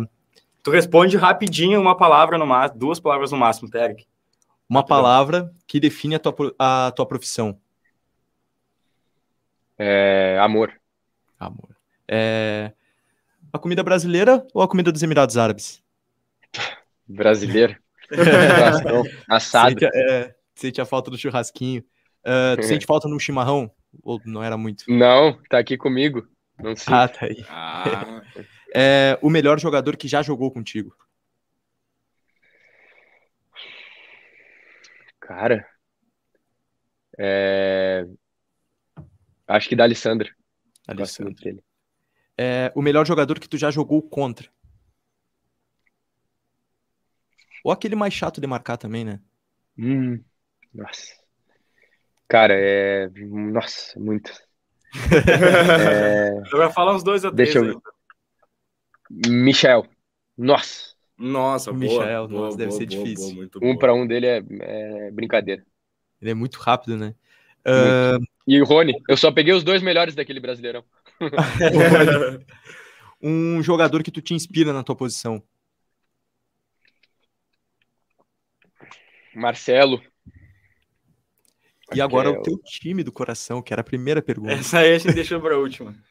Tu 0.62 0.70
responde 0.70 1.16
rapidinho 1.16 1.80
uma 1.80 1.96
palavra 1.96 2.36
no 2.36 2.46
máximo, 2.46 2.78
duas 2.78 3.00
palavras 3.00 3.32
no 3.32 3.38
máximo, 3.38 3.70
Terek. 3.70 4.06
Uma 4.68 4.84
palavra 4.84 5.50
que 5.66 5.80
define 5.80 6.14
a 6.14 6.18
tua, 6.18 6.54
a 6.58 6.92
tua 6.94 7.06
profissão. 7.06 7.58
É, 9.76 10.38
amor. 10.40 10.72
Amor. 11.38 11.74
É, 12.06 12.72
a 13.52 13.58
comida 13.58 13.82
brasileira 13.82 14.46
ou 14.52 14.62
a 14.62 14.68
comida 14.68 14.92
dos 14.92 15.02
Emirados 15.02 15.36
Árabes? 15.36 15.82
Brasileira. 17.06 17.78
Assado. 19.28 19.80
Sente, 19.80 19.84
é, 19.94 20.34
sente 20.54 20.80
a 20.80 20.84
falta 20.84 21.10
do 21.10 21.18
churrasquinho. 21.18 21.82
Uh, 22.20 22.56
tu 22.56 22.64
sente 22.64 22.86
falta 22.86 23.08
no 23.08 23.18
chimarrão? 23.18 23.70
Ou 24.02 24.20
não 24.24 24.42
era 24.42 24.56
muito? 24.56 24.84
Não, 24.88 25.38
tá 25.48 25.58
aqui 25.58 25.76
comigo. 25.76 26.28
Não 26.58 26.76
sei. 26.76 26.94
Ah, 26.94 27.08
tá 27.08 27.26
aí. 27.26 27.44
Ah. 27.48 28.22
É, 28.74 29.18
o 29.20 29.30
melhor 29.30 29.58
jogador 29.58 29.96
que 29.96 30.06
já 30.06 30.22
jogou 30.22 30.50
contigo? 30.50 30.94
Cara, 35.18 35.66
é... 37.18 38.04
acho 39.46 39.68
que 39.68 39.76
da 39.76 39.84
Alessandra. 39.84 40.28
Alessandra. 40.88 41.62
É, 42.42 42.72
o 42.74 42.80
melhor 42.80 43.06
jogador 43.06 43.38
que 43.38 43.46
tu 43.46 43.58
já 43.58 43.70
jogou 43.70 44.00
contra? 44.00 44.48
Ou 47.62 47.70
aquele 47.70 47.94
mais 47.94 48.14
chato 48.14 48.40
de 48.40 48.46
marcar 48.46 48.78
também, 48.78 49.04
né? 49.04 49.20
Hum, 49.78 50.18
nossa. 50.72 51.12
Cara, 52.26 52.54
é. 52.56 53.10
Nossa, 53.10 54.00
muito. 54.00 54.32
é... 55.92 56.30
Eu 56.50 56.58
vou 56.58 56.70
falar 56.70 56.96
uns 56.96 57.02
dois 57.02 57.20
três. 57.20 57.34
Deixa 57.34 57.58
eu... 57.58 57.82
Michel. 59.28 59.86
Nossa. 60.38 60.94
Nossa, 61.18 61.70
o 61.70 61.74
boa, 61.74 61.84
Michel, 61.84 62.26
boa, 62.28 62.44
nossa, 62.46 62.56
deve 62.56 62.70
boa, 62.70 62.78
ser 62.78 62.86
boa, 62.86 63.04
difícil. 63.04 63.50
um 63.60 63.76
para 63.76 63.92
um 63.92 64.06
dele 64.06 64.26
é, 64.26 64.42
é, 64.60 65.10
brincadeira. 65.10 65.62
Ele 66.22 66.30
é 66.30 66.34
muito 66.34 66.56
rápido, 66.56 66.96
né? 66.96 67.14
Uh... 67.66 68.24
E 68.46 68.58
o 68.62 68.64
Rony, 68.64 68.94
eu 69.06 69.16
só 69.18 69.30
peguei 69.30 69.52
os 69.52 69.62
dois 69.62 69.82
melhores 69.82 70.14
daquele 70.14 70.40
brasileirão. 70.40 70.82
um 73.22 73.62
jogador 73.62 74.02
que 74.02 74.10
tu 74.10 74.22
te 74.22 74.34
inspira 74.34 74.72
na 74.72 74.82
tua 74.82 74.96
posição. 74.96 75.42
Marcelo. 79.34 80.02
E 81.94 82.00
agora 82.00 82.30
o 82.30 82.42
teu 82.42 82.58
time 82.64 83.02
do 83.02 83.12
coração, 83.12 83.62
que 83.62 83.72
era 83.72 83.80
a 83.80 83.84
primeira 83.84 84.22
pergunta. 84.22 84.52
Essa 84.52 84.80
aí 84.80 84.94
a 84.94 84.98
gente 84.98 85.14
deixou 85.14 85.40
para 85.40 85.54
a 85.54 85.58
última. 85.58 85.94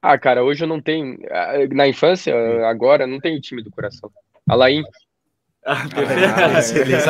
Ah, 0.00 0.16
cara, 0.16 0.44
hoje 0.44 0.62
eu 0.62 0.68
não 0.68 0.80
tenho. 0.80 1.18
Ah, 1.28 1.54
na 1.72 1.88
infância, 1.88 2.32
agora, 2.68 3.04
não 3.04 3.18
tenho 3.18 3.40
time 3.40 3.64
do 3.64 3.70
coração. 3.72 4.08
Alain. 4.48 4.84
Ah, 5.66 5.82
ah, 5.82 6.62
saiu 6.62 6.86
bem, 6.86 7.00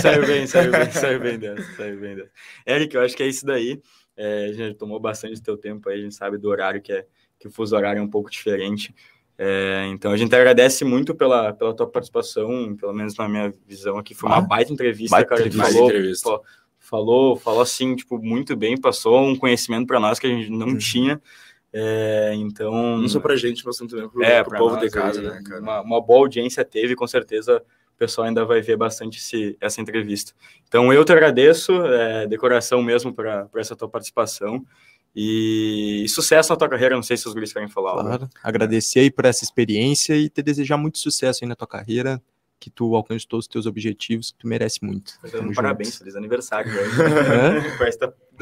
saiu 0.00 0.26
bem, 0.26 0.46
saiu 0.46 0.72
bem, 0.72 0.90
saiu 0.90 1.20
bem 1.20 1.38
dessa, 1.38 1.76
saiu 1.76 2.00
bem 2.00 2.16
dessa. 2.16 2.30
Eric, 2.66 2.94
eu 2.94 3.02
acho 3.02 3.14
que 3.14 3.22
é 3.22 3.26
isso 3.26 3.44
daí. 3.44 3.82
É, 4.20 4.46
a 4.46 4.52
gente 4.52 4.74
tomou 4.74 4.98
bastante 4.98 5.40
teu 5.40 5.56
tempo 5.56 5.88
aí, 5.88 6.00
a 6.00 6.02
gente 6.02 6.14
sabe 6.16 6.36
do 6.36 6.48
horário 6.48 6.82
que 6.82 6.92
é 6.92 7.06
que 7.38 7.46
o 7.46 7.50
fuso 7.52 7.76
horário 7.76 8.00
é 8.00 8.02
um 8.02 8.10
pouco 8.10 8.28
diferente. 8.28 8.92
É, 9.38 9.86
então 9.92 10.10
a 10.10 10.16
gente 10.16 10.34
agradece 10.34 10.84
muito 10.84 11.14
pela, 11.14 11.52
pela 11.52 11.72
tua 11.72 11.86
participação, 11.86 12.74
pelo 12.74 12.92
menos 12.92 13.16
na 13.16 13.28
minha 13.28 13.54
visão 13.64 13.96
aqui. 13.96 14.12
Foi 14.12 14.28
uma 14.28 14.38
ah, 14.38 14.40
baita 14.40 14.72
entrevista, 14.72 15.14
baita 15.14 15.28
cara. 15.28 15.40
Entrevista. 15.42 15.72
Falou, 15.72 15.88
entrevista. 15.88 16.24
Falou, 16.24 16.44
falou, 16.78 17.36
falou 17.36 17.60
assim, 17.60 17.94
tipo, 17.94 18.18
muito 18.18 18.56
bem, 18.56 18.76
passou 18.76 19.22
um 19.22 19.36
conhecimento 19.36 19.86
para 19.86 20.00
nós 20.00 20.18
que 20.18 20.26
a 20.26 20.30
gente 20.30 20.50
não 20.50 20.66
uhum. 20.66 20.78
tinha. 20.78 21.22
É, 21.72 22.32
então. 22.34 22.98
Não 22.98 23.08
só 23.08 23.20
pra 23.20 23.36
gente, 23.36 23.64
mas 23.64 23.76
também 23.76 24.08
pro, 24.08 24.24
é, 24.24 24.42
pro 24.42 24.58
povo 24.58 24.74
nós, 24.74 24.82
de 24.82 24.90
casa, 24.90 25.22
né, 25.22 25.40
cara? 25.44 25.60
Uma, 25.60 25.80
uma, 25.82 26.00
boa 26.00 26.20
audiência 26.20 26.64
teve, 26.64 26.96
com 26.96 27.06
certeza 27.06 27.62
o 27.98 28.06
pessoal 28.06 28.28
ainda 28.28 28.44
vai 28.44 28.62
ver 28.62 28.76
bastante 28.76 29.18
esse, 29.18 29.56
essa 29.60 29.80
entrevista. 29.80 30.32
Então 30.68 30.92
eu 30.92 31.04
te 31.04 31.10
agradeço, 31.10 31.72
é, 31.84 32.28
de 32.28 32.38
coração 32.38 32.80
mesmo, 32.80 33.12
por 33.12 33.26
essa 33.56 33.74
tua 33.74 33.88
participação. 33.88 34.64
E, 35.16 36.04
e, 36.04 36.08
sucesso 36.08 36.52
na 36.52 36.56
tua 36.56 36.68
carreira, 36.68 36.94
não 36.94 37.02
sei 37.02 37.16
se 37.16 37.26
os 37.26 37.34
guris 37.34 37.52
querem 37.52 37.68
falar. 37.68 38.00
Claro, 38.00 38.28
agradecer 38.40 39.00
aí 39.00 39.10
por 39.10 39.24
essa 39.24 39.42
experiência 39.42 40.14
e 40.14 40.28
te 40.28 40.40
desejar 40.42 40.76
muito 40.76 40.98
sucesso 40.98 41.40
aí 41.42 41.48
na 41.48 41.56
tua 41.56 41.66
carreira 41.66 42.22
que 42.60 42.70
tu 42.70 42.94
alcance 42.94 43.26
todos 43.26 43.46
os 43.46 43.48
teus 43.48 43.66
objetivos, 43.66 44.30
que 44.30 44.38
tu 44.38 44.46
merece 44.46 44.84
muito. 44.84 45.14
Um 45.42 45.52
parabéns, 45.52 45.96
feliz 45.96 46.14
aniversário. 46.14 46.70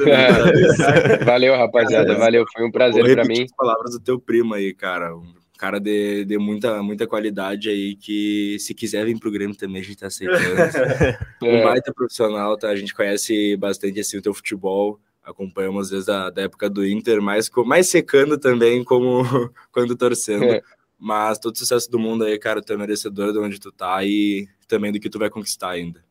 é. 0.05 1.23
Valeu, 1.23 1.55
rapaziada, 1.55 2.15
valeu, 2.15 2.45
foi 2.51 2.65
um 2.65 2.71
prazer 2.71 3.03
para 3.15 3.25
mim. 3.25 3.43
As 3.43 3.55
palavras 3.55 3.91
do 3.93 3.99
teu 3.99 4.19
primo 4.19 4.53
aí, 4.53 4.73
cara, 4.73 5.15
um 5.15 5.33
cara 5.57 5.79
de, 5.79 6.23
de 6.23 6.37
muita, 6.37 6.81
muita 6.81 7.07
qualidade 7.07 7.69
aí, 7.69 7.95
que 7.95 8.57
se 8.59 8.73
quiser 8.73 9.05
vir 9.05 9.19
pro 9.19 9.31
Grêmio 9.31 9.55
também 9.55 9.81
a 9.81 9.85
gente 9.85 9.97
tá 9.97 10.07
aceitando. 10.07 10.39
é. 10.45 11.19
Um 11.41 11.63
baita 11.63 11.93
profissional, 11.93 12.57
tá? 12.57 12.69
A 12.69 12.75
gente 12.75 12.93
conhece 12.93 13.57
bastante 13.57 13.99
assim 13.99 14.17
o 14.17 14.21
teu 14.21 14.33
futebol, 14.33 14.99
acompanhamos 15.23 15.89
desde 15.89 16.11
a 16.11 16.29
da 16.29 16.43
época 16.43 16.69
do 16.69 16.85
Inter, 16.85 17.21
mais, 17.21 17.49
mais 17.65 17.89
secando 17.89 18.37
também 18.37 18.83
como 18.83 19.23
quando 19.71 19.95
torcendo. 19.95 20.45
É. 20.45 20.61
Mas 20.97 21.37
todo 21.37 21.57
sucesso 21.57 21.89
do 21.91 21.99
mundo 21.99 22.23
aí, 22.23 22.39
cara, 22.39 22.61
tu 22.61 22.73
é 22.73 22.77
merecedor 22.77 23.31
de 23.31 23.39
onde 23.39 23.59
tu 23.59 23.71
tá 23.71 24.03
e 24.03 24.47
também 24.67 24.91
do 24.91 24.99
que 24.99 25.09
tu 25.09 25.19
vai 25.19 25.29
conquistar 25.29 25.71
ainda. 25.71 26.03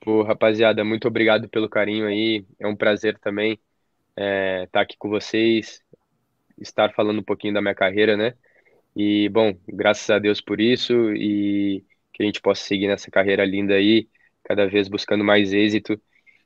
Pô, 0.00 0.22
rapaziada, 0.22 0.84
muito 0.84 1.08
obrigado 1.08 1.48
pelo 1.48 1.68
carinho 1.68 2.06
aí. 2.06 2.44
É 2.58 2.66
um 2.66 2.76
prazer 2.76 3.18
também 3.18 3.52
estar 3.52 3.62
é, 4.16 4.66
tá 4.66 4.80
aqui 4.82 4.96
com 4.98 5.08
vocês, 5.08 5.82
estar 6.60 6.92
falando 6.92 7.20
um 7.20 7.24
pouquinho 7.24 7.54
da 7.54 7.60
minha 7.60 7.74
carreira, 7.74 8.16
né? 8.16 8.34
E, 8.96 9.28
bom, 9.28 9.56
graças 9.68 10.08
a 10.10 10.18
Deus 10.18 10.40
por 10.40 10.60
isso 10.60 11.12
e 11.12 11.84
que 12.12 12.22
a 12.22 12.26
gente 12.26 12.40
possa 12.40 12.62
seguir 12.62 12.86
nessa 12.86 13.10
carreira 13.10 13.44
linda 13.44 13.74
aí, 13.74 14.08
cada 14.44 14.66
vez 14.66 14.88
buscando 14.88 15.24
mais 15.24 15.52
êxito. 15.52 16.00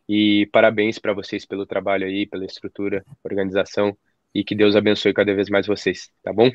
E 0.09 0.47
parabéns 0.47 0.99
para 0.99 1.13
vocês 1.13 1.45
pelo 1.45 1.67
trabalho 1.67 2.07
aí, 2.07 2.27
pela 2.27 2.47
estrutura, 2.47 3.05
organização 3.23 3.97
e 4.35 4.43
que 4.43 4.55
Deus 4.55 4.75
abençoe 4.75 5.13
cada 5.13 5.35
vez 5.35 5.51
mais 5.51 5.67
vocês, 5.67 6.11
tá 6.23 6.33
bom? 6.33 6.51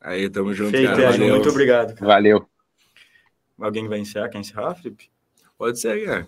Aí, 0.00 0.30
tamo 0.30 0.54
junto, 0.54 0.70
Feito, 0.70 0.90
cara. 0.90 1.10
Valeu. 1.10 1.34
Muito 1.34 1.48
obrigado. 1.48 1.94
Cara. 1.94 2.06
Valeu. 2.06 2.48
Alguém 3.58 3.88
vai 3.88 3.98
encerrar? 3.98 4.28
Quer 4.28 4.38
encerrar, 4.38 4.74
Felipe? 4.74 5.10
Pode 5.60 5.78
ser, 5.78 6.06
cara. 6.06 6.26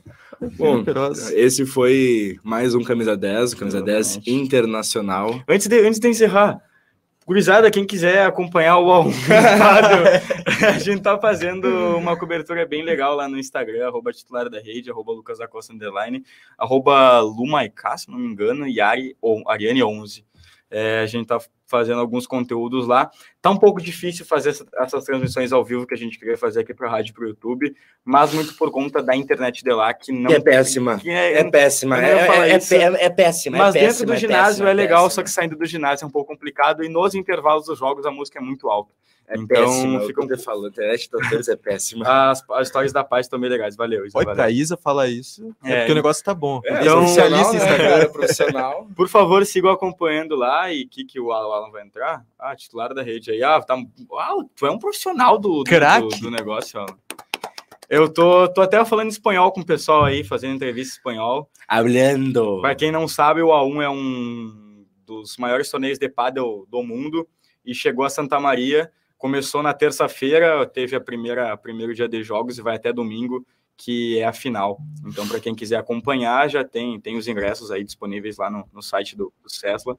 Bom, 0.59 0.85
esse 1.33 1.65
foi 1.65 2.39
mais 2.43 2.75
um 2.75 2.85
Camisa 2.85 3.17
10, 3.17 3.55
Camisa 3.55 3.79
Exatamente. 3.79 4.21
10 4.27 4.27
internacional. 4.27 5.43
Antes 5.49 5.69
de, 5.69 5.81
antes 5.81 5.99
de 5.99 6.07
encerrar, 6.07 6.63
Gurizada, 7.27 7.71
quem 7.71 7.87
quiser 7.87 8.27
acompanhar 8.27 8.77
o 8.77 8.89
A1 8.89 9.15
a 10.69 10.79
gente 10.79 11.01
tá 11.01 11.19
fazendo 11.19 11.67
uma 11.97 12.15
cobertura 12.15 12.67
bem 12.67 12.83
legal 12.83 13.17
lá 13.17 13.27
no 13.27 13.39
Instagram, 13.39 13.87
arroba 13.87 14.13
titular 14.13 14.51
da 14.51 14.61
rede, 14.61 14.91
arroba 14.91 15.13
Lucas 15.13 15.41
Acosta 15.41 15.73
Underline, 15.73 16.23
arroba 16.59 17.21
Lumaiká, 17.21 17.97
se 17.97 18.11
não 18.11 18.19
me 18.19 18.27
engano, 18.27 18.69
e 18.69 18.83
Ari, 18.83 19.17
ou 19.19 19.43
Ariane11. 19.45 20.25
É, 20.71 21.01
a 21.01 21.07
gente 21.07 21.27
tá 21.27 21.39
fazendo 21.73 22.01
alguns 22.01 22.27
conteúdos 22.27 22.87
lá. 22.87 23.11
Tá 23.41 23.51
um 23.51 23.57
pouco 23.57 23.81
difícil 23.81 24.27
fazer 24.27 24.51
essa, 24.51 24.67
essas 24.77 25.05
transmissões 25.05 25.53
ao 25.53 25.65
vivo 25.65 25.87
que 25.87 25.95
a 25.95 25.97
gente 25.97 26.19
queria 26.19 26.37
fazer 26.37 26.61
aqui 26.61 26.75
para 26.75 26.87
a 26.87 26.91
rádio 26.91 27.13
e 27.13 27.15
para 27.15 27.25
o 27.25 27.29
YouTube, 27.29 27.75
mas 28.05 28.35
muito 28.35 28.55
por 28.57 28.71
conta 28.71 29.03
da 29.03 29.17
internet 29.17 29.65
de 29.65 29.73
lá, 29.73 29.95
que 29.95 30.13
não. 30.13 30.29
Que 30.29 30.35
é 30.35 30.41
péssima. 30.41 30.99
Que 30.99 31.09
é, 31.09 31.41
é 31.41 31.51
péssima. 31.51 31.99
É, 31.99 32.11
é, 32.11 33.05
é, 33.07 33.11
péssima. 33.11 33.57
Mas 33.57 33.73
péssima, 33.73 33.89
dentro 33.89 34.07
do 34.07 34.17
ginásio 34.17 34.67
é, 34.67 34.73
legal, 34.75 35.09
só 35.09 35.23
que 35.23 35.31
saindo 35.31 35.57
do 35.57 35.65
ginásio 35.65 36.05
é 36.05 36.07
um 36.07 36.11
pouco 36.11 36.31
complicado, 36.31 36.85
e 36.85 36.89
nos 36.91 37.15
intervalos 37.15 37.65
dos 37.65 37.79
jogos 37.79 38.05
a 38.05 38.11
música 38.11 38.39
é 38.39 38.43
muito 38.43 38.69
alta. 38.69 38.93
É 39.29 39.39
então, 39.39 39.47
péssima, 39.47 40.01
fica 40.01 40.25
um... 40.25 40.39
falando, 40.39 40.67
a 40.67 40.69
internet 40.69 41.09
de 41.09 41.51
é 41.51 41.57
péssima. 41.57 42.05
As, 42.31 42.45
as 42.51 42.67
histórias 42.69 42.93
da 42.93 43.03
paz 43.03 43.27
estão 43.27 43.41
bem 43.41 43.49
legais, 43.49 43.75
valeu. 43.75 44.05
Isa, 44.05 44.19
Oi, 44.19 44.25
valeu. 44.25 44.37
pra 44.37 44.51
Isa 44.51 44.77
falar 44.77 45.09
isso, 45.09 45.55
é, 45.65 45.79
porque 45.79 45.93
o 45.93 45.95
negócio 45.95 46.23
tá 46.23 46.35
bom. 46.35 46.61
É, 46.65 46.83
então, 46.83 46.99
profissional, 46.99 47.53
né, 47.53 47.77
cara, 47.79 48.09
profissional. 48.09 48.87
Por 48.95 49.09
favor, 49.09 49.47
sigam 49.47 49.71
acompanhando 49.71 50.37
lá 50.37 50.73
e 50.73 50.85
que 50.85 51.05
que 51.05 51.19
o 51.19 51.33
Alan 51.63 51.71
vai 51.71 51.83
entrar? 51.83 52.27
Ah, 52.39 52.55
titular 52.57 52.93
da 52.95 53.03
rede 53.03 53.31
aí. 53.31 53.43
Ah, 53.43 53.61
tá, 53.61 53.77
ah, 54.19 54.37
tu 54.57 54.67
é 54.67 54.71
um 54.71 54.79
profissional 54.79 55.39
do, 55.39 55.63
do, 55.63 56.09
do, 56.11 56.21
do 56.21 56.31
negócio, 56.31 56.81
Alan. 56.81 56.97
Eu 57.89 58.13
tô, 58.13 58.49
tô 58.49 58.63
até 58.63 58.83
falando 58.85 59.11
espanhol 59.11 59.53
com 59.53 59.61
o 59.61 59.67
pessoal 59.67 60.05
aí, 60.05 60.25
fazendo 60.25 60.55
entrevista 60.55 60.95
em 60.95 60.99
espanhol. 60.99 61.51
Hablando. 61.69 62.61
Para 62.61 62.75
quem 62.75 62.91
não 62.91 63.07
sabe, 63.07 63.43
o 63.43 63.49
A1 63.49 63.83
é 63.83 63.91
um 63.91 64.87
dos 65.05 65.37
maiores 65.37 65.71
torneios 65.71 65.99
de 65.99 66.09
pádel 66.09 66.67
do 66.71 66.83
mundo 66.83 67.29
e 67.65 67.75
chegou 67.75 68.05
a 68.05 68.11
Santa 68.11 68.41
Maria 68.41 68.91
Começou 69.23 69.63
na 69.63 69.73
terça-feira, 69.73 70.67
teve 70.67 70.97
a 70.97 71.01
primeira 71.01 71.57
primeiro 71.57 71.95
dia 71.95 72.09
de 72.09 72.25
jogos 72.25 72.59
e 72.59 72.61
vai 72.61 72.75
até 72.75 72.93
domingo, 72.93 73.47
que 73.77 74.19
é 74.19 74.25
a 74.25 74.33
final. 74.33 74.81
Então, 75.07 75.29
para 75.29 75.39
quem 75.39 75.55
quiser 75.55 75.77
acompanhar, 75.77 76.51
já 76.51 76.65
tem, 76.65 76.99
tem 77.01 77.17
os 77.17 77.29
ingressos 77.29 77.71
aí 77.71 77.85
disponíveis 77.85 78.37
lá 78.37 78.51
no, 78.51 78.69
no 78.73 78.83
site 78.83 79.17
do, 79.17 79.33
do 79.41 79.49
Cesla. 79.49 79.97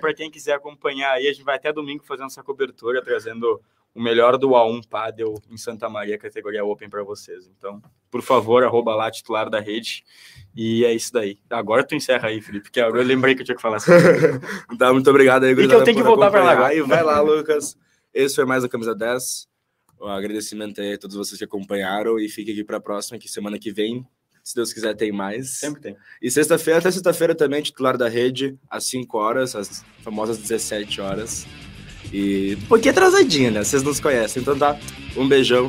Para 0.00 0.14
quem 0.14 0.30
quiser 0.30 0.54
acompanhar 0.54 1.12
aí, 1.12 1.28
a 1.28 1.32
gente 1.32 1.44
vai 1.44 1.56
até 1.56 1.72
domingo 1.72 2.04
fazendo 2.04 2.26
essa 2.26 2.42
cobertura, 2.42 3.02
trazendo 3.02 3.60
o 3.94 4.00
melhor 4.00 4.38
do 4.38 4.50
A1 4.50 4.86
Padel 4.88 5.34
em 5.50 5.56
Santa 5.56 5.88
Maria, 5.88 6.16
categoria 6.16 6.64
Open 6.64 6.88
para 6.88 7.02
vocês. 7.02 7.50
Então, 7.56 7.82
por 8.10 8.22
favor, 8.22 8.62
arroba 8.64 8.94
lá, 8.94 9.10
titular 9.10 9.50
da 9.50 9.60
rede. 9.60 10.04
E 10.54 10.84
é 10.84 10.92
isso 10.92 11.12
daí. 11.12 11.38
Agora 11.48 11.84
tu 11.84 11.94
encerra 11.94 12.28
aí, 12.28 12.40
Felipe, 12.40 12.64
porque 12.64 12.80
eu 12.80 12.90
lembrei 13.02 13.34
que 13.34 13.42
eu 13.42 13.44
tinha 13.44 13.56
que 13.56 13.62
falar 13.62 13.76
assim. 13.76 13.90
tá, 14.78 14.92
muito 14.92 15.10
obrigado 15.10 15.44
aí, 15.44 15.52
E 15.52 15.68
que 15.68 15.74
eu 15.74 15.84
tenho 15.84 15.96
que 15.96 16.02
voltar 16.02 16.30
para 16.30 16.44
lá 16.44 16.52
agora. 16.52 16.86
Vai 16.86 17.02
lá, 17.02 17.20
Lucas. 17.20 17.76
Esse 18.12 18.36
foi 18.36 18.44
mais 18.44 18.64
a 18.64 18.68
Camisa 18.68 18.94
10. 18.94 19.48
O 19.98 20.06
agradecimento 20.06 20.80
aí 20.80 20.94
a 20.94 20.98
todos 20.98 21.16
vocês 21.16 21.38
que 21.38 21.44
acompanharam 21.44 22.18
e 22.18 22.28
fique 22.28 22.52
aqui 22.52 22.64
para 22.64 22.78
a 22.78 22.80
próxima, 22.80 23.18
que 23.18 23.28
semana 23.28 23.58
que 23.58 23.70
vem, 23.70 24.06
se 24.50 24.54
Deus 24.56 24.72
quiser, 24.72 24.94
tem 24.94 25.12
mais. 25.12 25.50
Sempre 25.50 25.80
tem. 25.80 25.96
E 26.20 26.30
sexta-feira, 26.30 26.80
até 26.80 26.90
sexta-feira 26.90 27.34
também, 27.34 27.62
titular 27.62 27.96
da 27.96 28.08
rede, 28.08 28.58
às 28.68 28.84
5 28.84 29.16
horas, 29.16 29.54
às 29.54 29.84
famosas 30.02 30.38
17 30.38 31.00
horas. 31.00 31.46
E 32.12 32.58
um 32.60 32.66
pouquinho 32.66 32.90
atrasadinho, 32.90 33.52
né? 33.52 33.62
Vocês 33.62 33.82
nos 33.82 34.00
conhecem. 34.00 34.42
Então 34.42 34.58
tá, 34.58 34.78
um 35.16 35.28
beijão. 35.28 35.68